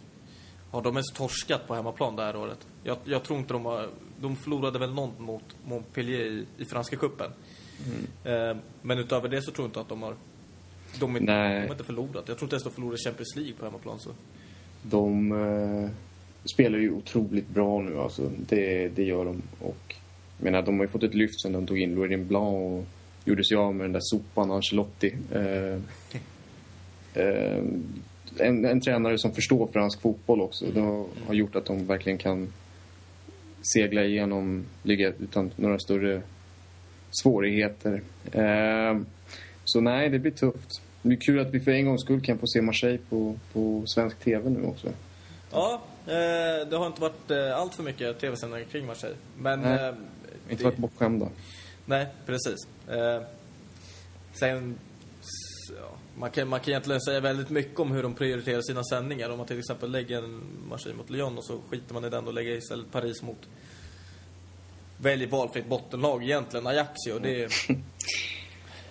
har 0.70 0.82
de 0.82 0.94
ens 0.94 1.12
torskat 1.12 1.66
på 1.66 1.74
hemmaplan 1.74 2.16
det 2.16 2.22
här 2.22 2.36
året? 2.36 2.66
Jag, 2.84 2.96
jag 3.04 3.22
tror 3.22 3.38
inte 3.38 3.52
de 3.52 3.64
har... 3.64 3.88
De 4.20 4.36
förlorade 4.36 4.78
väl 4.78 4.94
någon 4.94 5.10
mot 5.18 5.56
Montpellier 5.64 6.20
i, 6.20 6.46
i 6.58 6.64
Franska 6.64 6.96
cupen. 6.96 7.30
Eh, 8.24 8.56
men 8.82 8.98
utöver 8.98 9.28
det 9.28 9.42
så 9.42 9.50
tror 9.50 9.64
jag 9.64 9.68
inte 9.68 9.80
att 9.80 9.88
de 9.88 10.02
har... 10.02 10.14
De, 11.00 11.16
är, 11.16 11.20
de 11.20 11.32
har 11.32 11.72
inte 11.72 11.84
förlorat. 11.84 12.28
Jag 12.28 12.38
tror 12.38 12.42
inte 12.42 12.54
ens 12.54 12.64
de 12.64 12.70
förlorade 12.70 12.98
Champions 12.98 13.36
League 13.36 13.54
på 13.58 13.64
hemmaplan. 13.64 13.98
Så. 13.98 14.10
De 14.82 15.32
eh, 15.32 15.90
spelar 16.44 16.78
ju 16.78 16.90
otroligt 16.90 17.48
bra 17.48 17.82
nu 17.82 17.98
alltså. 17.98 18.30
Det, 18.48 18.88
det 18.88 19.02
gör 19.02 19.24
de. 19.24 19.42
Och 19.60 19.94
jag 20.38 20.44
menar, 20.44 20.62
de 20.62 20.78
har 20.78 20.84
ju 20.84 20.90
fått 20.90 21.02
ett 21.02 21.14
lyft 21.14 21.40
sen 21.40 21.52
de 21.52 21.66
tog 21.66 21.78
in 21.78 21.94
Laurent 21.94 22.26
Blanc 22.26 22.54
och 22.54 22.84
gjorde 23.24 23.44
sig 23.44 23.56
av 23.56 23.74
med 23.74 23.84
den 23.84 23.92
där 23.92 24.00
sopan 24.02 24.50
Ancelotti. 24.50 25.14
Eh, 25.32 25.78
eh, 27.24 27.64
en, 28.38 28.64
en 28.64 28.80
tränare 28.80 29.18
som 29.18 29.32
förstår 29.32 29.66
fransk 29.72 30.00
fotboll 30.00 30.40
också. 30.40 30.64
Det 30.74 30.80
har, 31.26 31.34
gjort 31.34 31.56
att 31.56 31.64
de 31.64 31.86
verkligen 31.86 32.18
kan 32.18 32.52
segla 33.74 34.04
igenom 34.04 34.64
ligan 34.82 35.12
utan 35.18 35.50
några 35.56 35.78
större 35.78 36.22
svårigheter. 37.10 38.02
Eh, 38.32 39.00
så 39.64 39.80
nej, 39.80 40.08
det 40.08 40.18
blir 40.18 40.32
tufft. 40.32 40.82
Det 41.02 41.08
blir 41.08 41.18
kul 41.18 41.40
att 41.40 41.50
vi 41.54 41.60
för 41.60 41.70
en 41.70 41.86
gångs 41.86 42.02
skull 42.02 42.20
kan 42.20 42.38
få 42.38 42.46
se 42.46 42.62
Marseille 42.62 42.98
på, 43.08 43.38
på 43.52 43.82
svensk 43.86 44.18
TV 44.18 44.50
nu 44.50 44.64
också. 44.64 44.88
Ja, 45.52 45.82
eh, 46.06 46.68
det 46.70 46.76
har 46.76 46.86
inte 46.86 47.00
varit 47.00 47.30
eh, 47.30 47.56
allt 47.56 47.74
för 47.74 47.82
mycket 47.82 48.20
tv-sändningar 48.20 48.64
kring 48.64 48.86
Marseille. 48.86 49.16
Men... 49.38 49.60
Nej. 49.60 49.88
Eh, 49.88 49.94
Inte 50.50 50.62
det- 50.62 50.64
varit 50.64 50.76
bortskämda. 50.76 51.28
Nej, 51.86 52.06
precis. 52.26 52.56
Eh, 52.88 53.22
sen... 54.32 54.74
Ja, 55.76 55.96
man, 56.20 56.30
kan, 56.30 56.48
man 56.48 56.60
kan 56.60 56.68
egentligen 56.68 57.00
säga 57.00 57.20
väldigt 57.20 57.50
mycket 57.50 57.80
om 57.80 57.92
hur 57.92 58.02
de 58.02 58.14
prioriterar 58.14 58.60
sina 58.60 58.84
sändningar. 58.84 59.30
Om 59.30 59.38
man 59.38 59.46
till 59.46 59.58
exempel 59.58 59.90
lägger 59.90 60.18
en 60.18 60.40
Marseille 60.68 60.96
mot 60.96 61.10
Lyon 61.10 61.38
och 61.38 61.44
så 61.44 61.58
skiter 61.70 61.94
man 61.94 62.04
i 62.04 62.10
den 62.10 62.26
och 62.26 62.34
lägger 62.34 62.56
istället 62.56 62.92
Paris 62.92 63.22
mot... 63.22 63.48
Väljer 64.96 65.28
valfritt 65.28 65.66
bottenlag 65.66 66.24
egentligen, 66.24 66.66
Ajaccio. 66.66 67.18
Det 67.22 67.42
är... 67.42 67.50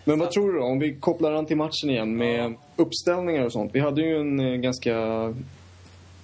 Men 0.04 0.20
vad 0.20 0.32
tror 0.32 0.54
du 0.54 0.60
då? 0.60 0.66
Om 0.66 0.80
vi 0.80 0.96
kopplar 1.00 1.32
an 1.32 1.46
till 1.46 1.58
matchen 1.58 1.90
igen 1.90 2.18
med 2.18 2.56
uppställningar 2.76 3.46
och 3.46 3.52
sånt. 3.52 3.76
Vi 3.76 3.80
hade 3.80 4.02
ju 4.02 4.20
en 4.20 4.40
eh, 4.40 4.56
ganska 4.56 4.94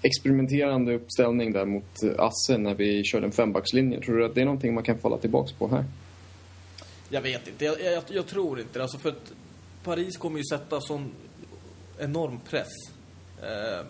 experimenterande 0.02 0.94
uppställning 0.94 1.52
där 1.52 1.66
mot 1.66 2.04
eh, 2.04 2.10
Asse 2.18 2.58
när 2.58 2.74
vi 2.74 3.04
körde 3.04 3.26
en 3.26 3.32
fembackslinje. 3.32 4.02
Tror 4.02 4.18
du 4.18 4.26
att 4.26 4.36
det 4.36 4.42
är 4.42 4.46
någonting 4.46 4.74
man 4.74 4.84
kan 4.84 5.00
falla 5.00 5.18
tillbaks 5.18 5.52
på 5.52 5.68
här? 5.68 5.86
Jag 7.10 7.22
vet 7.22 7.48
inte. 7.48 7.66
Jag, 7.66 7.82
jag, 7.82 8.04
jag 8.08 8.28
tror 8.28 8.60
inte 8.60 8.80
det. 8.80 8.84
Alltså 8.84 8.98
för 8.98 9.14
Paris 9.86 10.18
kommer 10.18 10.38
ju 10.38 10.44
sätta 10.44 10.82
sån 10.82 11.12
enorm 12.00 12.40
press. 12.50 12.72
Eh, 13.42 13.86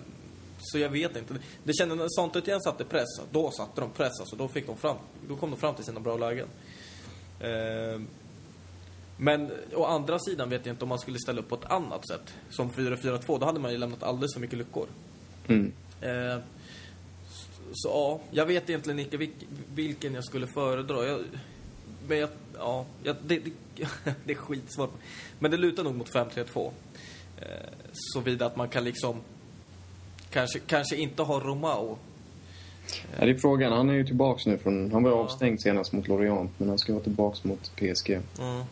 så 0.60 0.78
jag 0.78 0.90
vet 0.90 1.18
inte. 1.18 1.36
Det 1.64 1.74
kändes 1.74 1.98
när 1.98 2.08
Saint-Étienne 2.10 2.60
satte 2.60 2.84
press, 2.86 3.08
då 3.32 3.52
satte 3.52 3.82
de 3.82 3.90
press. 3.90 4.20
Alltså 4.20 4.36
då, 4.36 4.48
fick 4.48 4.68
de 4.68 4.78
fram, 4.78 4.98
då 5.28 5.36
kom 5.36 5.52
de 5.52 5.58
fram 5.58 5.76
till 5.76 5.86
sina 5.86 6.00
bra 6.00 6.18
lägen. 6.18 6.48
Eh, 7.40 8.02
men 9.18 9.52
å 9.76 9.86
andra 9.86 10.20
sidan 10.20 10.50
vet 10.50 10.66
jag 10.66 10.74
inte 10.74 10.86
om 10.86 10.90
man 10.90 11.00
skulle 11.00 11.20
ställa 11.20 11.40
upp 11.40 11.50
på 11.50 11.56
ett 11.56 11.72
annat 11.72 12.08
sätt. 12.08 12.34
Som 12.50 12.72
4-4-2, 12.72 13.40
då 13.40 13.46
hade 13.46 13.60
man 13.60 13.72
ju 13.72 13.78
lämnat 13.78 14.04
alldeles 14.04 14.34
för 14.34 14.42
mycket 14.42 14.58
luckor. 14.58 14.88
Mm. 15.48 15.74
Eh, 16.02 16.38
så 17.74 17.90
ja, 17.90 18.20
jag 18.32 18.46
vet 18.46 18.70
egentligen 18.70 19.00
inte 19.00 19.18
vilk, 19.18 19.34
vilken 19.76 20.14
jag 20.14 20.24
skulle 20.24 20.48
föredra. 20.48 21.06
Jag, 21.08 21.22
men 22.08 22.18
jag, 22.18 22.30
ja, 22.58 22.86
jag, 23.04 23.16
det, 23.28 23.40
det, 23.40 23.52
det 24.26 24.32
är 24.34 24.36
skitsvårt. 24.36 24.94
Men 25.40 25.52
det 25.52 25.58
lutar 25.58 25.84
nog 25.84 25.96
mot 25.96 26.12
5-3-2. 26.14 26.72
Eh, 27.42 27.48
Såvida 27.94 28.46
att 28.46 28.56
man 28.56 28.70
kan 28.70 28.84
liksom 28.84 29.16
kanske, 30.30 30.60
kanske 30.60 30.96
inte 30.96 31.24
ha 31.24 31.40
Romao. 31.40 31.98
Ja, 33.20 33.26
det 33.26 33.32
är 33.32 33.38
frågan. 33.38 33.72
Han 33.72 33.90
är 33.90 33.94
ju 33.94 34.06
tillbaks 34.06 34.46
nu 34.46 34.58
från... 34.58 34.92
Han 34.92 35.04
var 35.04 35.12
Ja. 35.12 35.18
avstängd 35.18 35.62
senast 35.62 35.92
mot 35.94 36.08
Lorient, 36.08 36.52
men 36.58 36.70
han 36.70 36.80
ska 36.80 36.94
vara 36.94 37.04
tillbaks 37.04 37.44
mot 37.44 37.72
PSG. 37.76 38.10
Mm. 38.40 38.64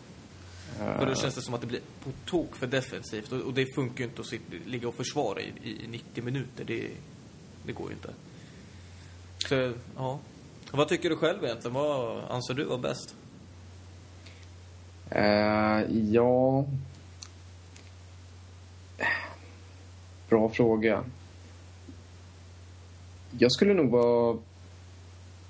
För 0.78 1.06
då 1.06 1.16
känns 1.16 1.36
det 1.36 1.42
som 1.42 1.54
att 1.54 1.62
det 1.62 1.68
blir 1.68 1.80
på 2.04 2.10
tok 2.26 2.56
för 2.56 2.68
defensivt. 2.68 3.32
Och, 3.32 3.42
och 3.42 3.54
det 3.54 3.76
funkar 3.76 3.98
ju 4.04 4.10
inte 4.10 4.22
att 4.22 4.28
sitta, 4.28 4.44
ligga 4.66 4.88
och 4.88 4.96
försvara 4.96 5.42
i, 5.42 5.46
i 5.64 5.88
90 5.88 6.24
minuter. 6.24 6.64
Det, 6.66 6.88
det 7.66 7.72
går 7.72 7.88
ju 7.90 7.94
inte. 7.94 8.10
Så, 9.38 9.74
ja. 9.98 10.20
Vad 10.72 10.88
tycker 10.88 11.10
du 11.10 11.16
själv 11.16 11.44
egentligen? 11.44 11.74
Vad 11.74 12.24
anser 12.30 12.54
du 12.54 12.64
var 12.66 12.78
bäst? 12.78 13.16
Eh, 15.16 15.82
ja... 16.12 16.66
Bra 20.30 20.50
fråga. 20.50 21.04
Jag 23.38 23.52
skulle 23.52 23.74
nog 23.74 23.90
vara 23.90 24.38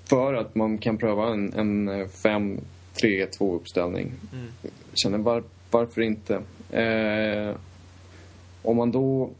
för 0.04 0.34
att 0.34 0.54
man 0.54 0.78
kan 0.78 0.98
pröva 0.98 1.32
en, 1.32 1.52
en 1.52 2.06
5-3-2 2.06 3.56
uppställning. 3.56 4.12
Mm. 4.32 4.48
Känner 4.94 5.18
var, 5.18 5.42
varför 5.70 6.00
inte? 6.00 6.34
Eh, 6.70 7.56
om 8.62 8.76
man 8.76 8.90
då 8.90 9.30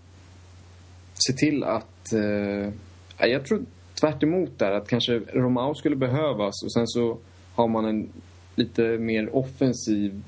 ser 1.26 1.32
till 1.32 1.64
att... 1.64 2.12
Eh, 2.12 2.72
ja, 3.18 3.26
jag 3.26 3.46
tror 3.46 3.64
tvärt 4.00 4.22
där 4.58 4.72
att 4.72 4.88
kanske 4.88 5.18
Romao 5.18 5.74
skulle 5.74 5.96
behövas 5.96 6.62
och 6.64 6.72
sen 6.72 6.86
så 6.86 7.18
har 7.54 7.68
man 7.68 7.84
en 7.84 8.08
lite 8.54 8.82
mer 8.82 9.36
offensiv 9.36 10.22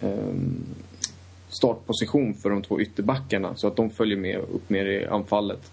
ehm, 0.00 0.64
startposition 1.48 2.34
för 2.34 2.50
de 2.50 2.62
två 2.62 2.80
ytterbackarna 2.80 3.54
så 3.56 3.66
att 3.66 3.76
de 3.76 3.90
följer 3.90 4.16
med 4.16 4.38
upp 4.38 4.70
mer 4.70 4.86
i 4.86 5.06
anfallet. 5.06 5.70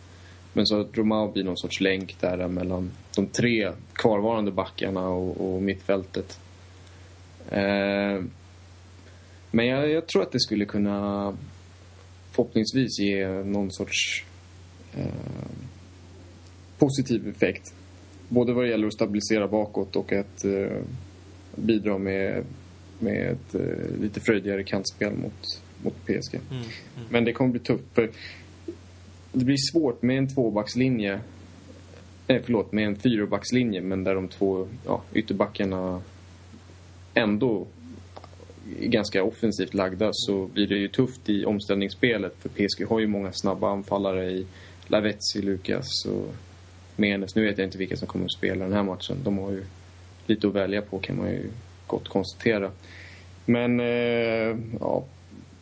Men 0.53 0.65
så 0.65 0.81
att 0.81 0.97
Romao 0.97 1.31
blir 1.31 1.43
någon 1.43 1.57
sorts 1.57 1.81
länk 1.81 2.15
där 2.19 2.47
mellan 2.47 2.91
de 3.15 3.27
tre 3.27 3.71
kvarvarande 3.93 4.51
backarna 4.51 5.09
och, 5.09 5.55
och 5.55 5.61
mittfältet. 5.61 6.39
Eh, 7.49 8.23
men 9.51 9.67
jag, 9.67 9.89
jag 9.89 10.07
tror 10.07 10.21
att 10.21 10.31
det 10.31 10.39
skulle 10.39 10.65
kunna 10.65 11.37
förhoppningsvis 12.31 12.99
ge 12.99 13.27
någon 13.27 13.71
sorts 13.71 14.25
eh, 14.93 15.05
positiv 16.77 17.27
effekt. 17.27 17.73
Både 18.29 18.53
vad 18.53 18.63
det 18.63 18.69
gäller 18.69 18.87
att 18.87 18.93
stabilisera 18.93 19.47
bakåt 19.47 19.95
och 19.95 20.13
att 20.13 20.45
eh, 20.45 20.81
bidra 21.55 21.97
med, 21.97 22.43
med 22.99 23.31
ett 23.31 23.55
eh, 23.55 24.01
lite 24.01 24.19
fröjdigare 24.19 24.63
kantspel 24.63 25.13
mot, 25.13 25.61
mot 25.83 26.05
PSG. 26.05 26.35
Mm. 26.35 26.63
Men 27.09 27.25
det 27.25 27.33
kommer 27.33 27.51
bli 27.51 27.59
tufft. 27.59 27.85
För 27.93 28.09
det 29.31 29.45
blir 29.45 29.71
svårt 29.71 30.01
med 30.01 30.17
en 30.17 30.33
tvåbackslinje. 30.33 31.19
Eh, 32.27 32.41
förlåt, 32.45 32.71
med 32.71 32.85
en 32.85 32.95
fyrabackslinje 32.95 33.81
men 33.81 34.03
där 34.03 34.15
de 34.15 34.27
två 34.27 34.67
ja, 34.85 35.03
ytterbackarna 35.13 36.01
ändå 37.13 37.67
är 38.81 38.87
ganska 38.87 39.23
offensivt 39.23 39.73
lagda 39.73 40.09
så 40.13 40.45
blir 40.45 40.67
det 40.67 40.75
ju 40.75 40.87
tufft 40.87 41.29
i 41.29 41.45
omställningsspelet 41.45 42.35
för 42.39 42.49
PSG 42.49 42.85
har 42.89 42.99
ju 42.99 43.07
många 43.07 43.31
snabba 43.33 43.71
anfallare 43.71 44.31
i 44.31 44.45
Lavetzi, 44.87 45.41
Lukas 45.41 46.05
och 46.05 46.35
Menes. 46.95 47.35
Nu 47.35 47.45
vet 47.45 47.57
jag 47.57 47.67
inte 47.67 47.77
vilka 47.77 47.97
som 47.97 48.07
kommer 48.07 48.25
att 48.25 48.33
spela 48.33 48.65
den 48.65 48.73
här 48.73 48.83
matchen. 48.83 49.17
De 49.23 49.37
har 49.37 49.51
ju 49.51 49.63
lite 50.31 50.47
att 50.47 50.53
välja 50.53 50.81
på 50.81 50.99
kan 50.99 51.17
man 51.17 51.29
ju 51.29 51.49
gott 51.87 52.07
konstatera. 52.07 52.71
Men 53.45 53.79
eh, 53.79 54.57
ja, 54.79 55.03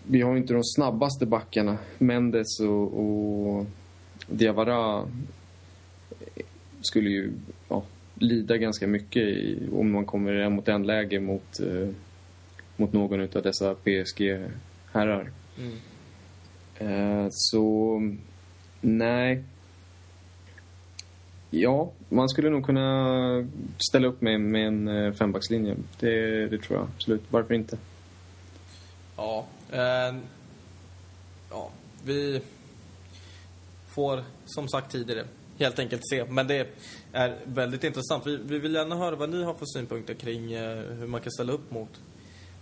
vi 0.03 0.21
har 0.21 0.31
ju 0.31 0.37
inte 0.37 0.53
de 0.53 0.63
snabbaste 0.63 1.25
backarna. 1.25 1.77
Mendes 1.97 2.59
och, 2.59 2.99
och 2.99 3.65
Diawara 4.27 5.05
skulle 6.81 7.09
ju 7.09 7.31
ja, 7.69 7.83
lida 8.15 8.57
ganska 8.57 8.87
mycket 8.87 9.23
i, 9.23 9.67
om 9.73 9.91
man 9.91 10.05
kommer 10.05 10.33
en 10.33 10.55
mot 10.55 10.67
en 10.67 10.87
läge 10.87 11.19
mot, 11.19 11.59
eh, 11.59 11.89
mot 12.75 12.93
någon 12.93 13.21
av 13.21 13.41
dessa 13.43 13.75
PSG-herrar. 13.75 15.31
Mm. 15.57 15.77
Eh, 16.79 17.27
så 17.31 18.01
nej. 18.81 19.43
Ja, 21.51 21.91
man 22.09 22.29
skulle 22.29 22.49
nog 22.49 22.65
kunna 22.65 23.47
ställa 23.77 24.07
upp 24.07 24.21
med, 24.21 24.41
med 24.41 24.67
en 24.67 24.87
eh, 24.87 25.13
fembackslinje. 25.13 25.75
Det, 25.99 26.47
det 26.47 26.57
tror 26.57 26.79
jag 26.79 26.87
absolut. 26.95 27.23
Varför 27.29 27.53
inte? 27.53 27.77
Ja, 29.17 29.45
eh, 29.71 30.15
ja, 31.49 31.69
vi 32.05 32.41
får 33.87 34.23
som 34.45 34.67
sagt 34.67 34.91
tidigare 34.91 35.25
helt 35.59 35.79
enkelt 35.79 36.01
se. 36.09 36.25
Men 36.25 36.47
det 36.47 36.67
är 37.11 37.35
väldigt 37.43 37.83
intressant. 37.83 38.27
Vi, 38.27 38.37
vi 38.37 38.59
vill 38.59 38.73
gärna 38.73 38.95
höra 38.95 39.15
vad 39.15 39.29
ni 39.29 39.43
har 39.43 39.53
för 39.53 39.65
synpunkter 39.65 40.13
kring 40.13 40.53
eh, 40.53 40.77
hur 40.77 41.07
man 41.07 41.21
kan 41.21 41.31
ställa 41.31 41.53
upp 41.53 41.71
mot, 41.71 42.01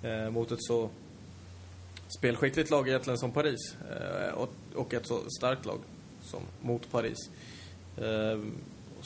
eh, 0.03 0.29
mot 0.29 0.51
ett 0.51 0.63
så 0.63 0.89
spelskickligt 2.19 2.69
lag 2.69 2.87
egentligen 2.87 3.17
som 3.17 3.31
Paris. 3.31 3.75
Eh, 3.91 4.33
och, 4.33 4.53
och 4.75 4.93
ett 4.93 5.07
så 5.07 5.19
starkt 5.39 5.65
lag 5.65 5.79
som 6.21 6.41
mot 6.61 6.91
Paris. 6.91 7.29
Eh, 7.97 8.39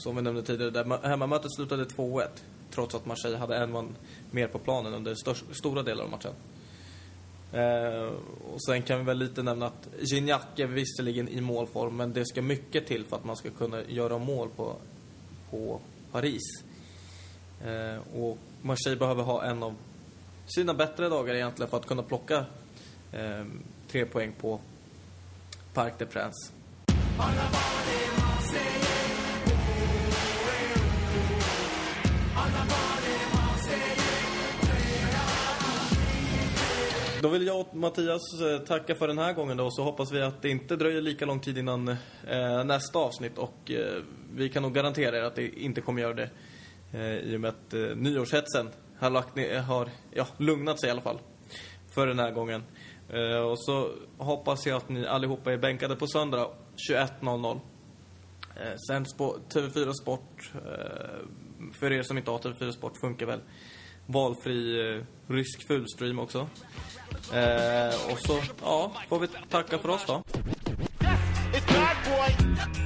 som 0.04 0.16
vi 0.16 0.22
nämnde 0.22 0.44
tidigare, 0.44 0.72
där 0.72 1.08
hemmamötet 1.08 1.56
slutade 1.56 1.84
2-1. 1.86 2.28
Trots 2.72 2.96
att 2.96 3.06
Marseille 3.06 3.38
hade 3.38 3.58
en 3.58 3.72
man 3.72 3.96
mer 4.32 4.48
på 4.48 4.60
planen 4.60 4.94
under 4.94 5.16
störst, 5.16 5.44
stora 5.52 5.84
delar 5.84 6.04
av 6.04 6.10
matchen. 6.10 6.34
Eh, 7.54 8.14
och 8.54 8.64
sen 8.64 8.82
kan 8.82 9.00
vi 9.00 9.06
väl 9.06 9.18
lite 9.18 9.44
nämna 9.44 9.66
att 9.66 9.90
Gignac 10.00 10.42
är 10.56 10.66
visserligen 10.66 11.28
i 11.28 11.42
målform, 11.42 11.98
men 11.98 12.14
det 12.14 12.26
ska 12.26 12.42
mycket 12.42 12.88
till 12.88 13.06
för 13.06 13.16
att 13.16 13.24
man 13.24 13.36
ska 13.36 13.50
kunna 13.50 13.84
göra 13.84 14.18
mål 14.18 14.50
på, 14.56 14.76
på 15.50 15.80
Paris. 16.12 16.64
Eh, 17.66 18.22
och 18.22 18.38
Marseille 18.62 19.00
behöver 19.00 19.24
ha 19.24 19.44
en 19.44 19.64
av 19.64 19.76
sina 20.46 20.74
bättre 20.74 21.10
dagar 21.10 21.34
egentligen 21.36 21.70
för 21.70 21.78
att 21.78 21.86
kunna 21.86 22.04
plocka 22.04 22.46
eh, 23.12 23.46
tre 23.88 24.06
poäng 24.06 24.34
på 24.42 24.60
Parc 25.74 25.94
des 25.98 26.10
Princes. 26.10 26.52
Då 37.22 37.30
vill 37.30 37.48
jag 37.48 37.60
och 37.60 37.76
Mattias 37.76 38.42
eh, 38.42 38.60
tacka 38.60 38.96
för 38.96 39.08
den 39.08 39.18
här 39.18 39.34
gången 39.34 39.58
då, 39.58 39.66
och 39.66 39.74
så 39.74 39.84
hoppas 39.84 40.12
vi 40.12 40.22
att 40.22 40.42
det 40.42 40.50
inte 40.50 40.76
dröjer 40.76 41.02
lika 41.02 41.26
lång 41.26 41.40
tid 41.40 41.58
innan 41.58 41.88
eh, 42.28 42.64
nästa 42.64 43.00
avsnitt 43.00 43.38
och 43.38 43.72
eh, 43.72 44.02
vi 44.34 44.50
kan 44.50 44.64
nog 44.64 44.74
garantera 44.74 45.18
er 45.18 45.22
att 45.22 45.36
det 45.36 45.60
inte 45.60 45.82
kommer 45.82 46.02
göra 46.02 46.14
det 46.14 46.30
eh, 46.92 47.16
i 47.16 47.36
och 47.36 47.42
med 47.42 47.50
att 47.50 47.74
eh, 47.74 47.82
nyårshetsen 47.96 48.70
har, 49.00 49.10
lagt 49.10 49.38
har 49.68 49.90
ja, 50.12 50.28
lugnat 50.38 50.80
sig 50.80 50.88
i 50.88 50.92
alla 50.92 51.02
fall 51.02 51.20
för 51.96 52.08
den 52.08 52.20
här 52.20 52.32
gången. 52.32 52.64
Eh, 53.10 53.40
och 53.40 53.60
så 53.60 53.92
hoppas 54.18 54.66
jag 54.66 54.78
att 54.78 54.90
ni 54.90 55.08
allihopa 55.08 55.54
är 55.54 55.58
bänkade 55.58 55.96
på 55.96 56.08
söndag 56.08 56.48
21.00. 56.90 57.60
Eh, 58.56 58.76
sänds 58.88 59.18
på 59.18 59.38
TV4 59.54 59.94
Sport. 60.02 60.52
Eh, 60.56 61.72
för 61.80 61.92
er 61.92 62.04
som 62.04 62.18
inte 62.18 62.32
har 62.32 62.40
TV4 62.40 62.72
Sport 62.72 62.98
funkar 62.98 63.26
väl 63.26 63.40
valfri 64.06 64.96
eh, 64.96 65.04
rysk 65.28 65.68
fullstream 65.68 66.20
också. 66.20 66.48
Eh, 67.34 68.12
och 68.12 68.20
så, 68.20 68.42
ja, 68.64 68.92
får 69.10 69.20
vi 69.20 69.28
tacka 69.50 69.78
för 69.78 69.90
oss 69.90 70.06
då. 70.08 70.24
It's 71.54 71.68
bad 71.68 71.98
boy. 72.06 72.81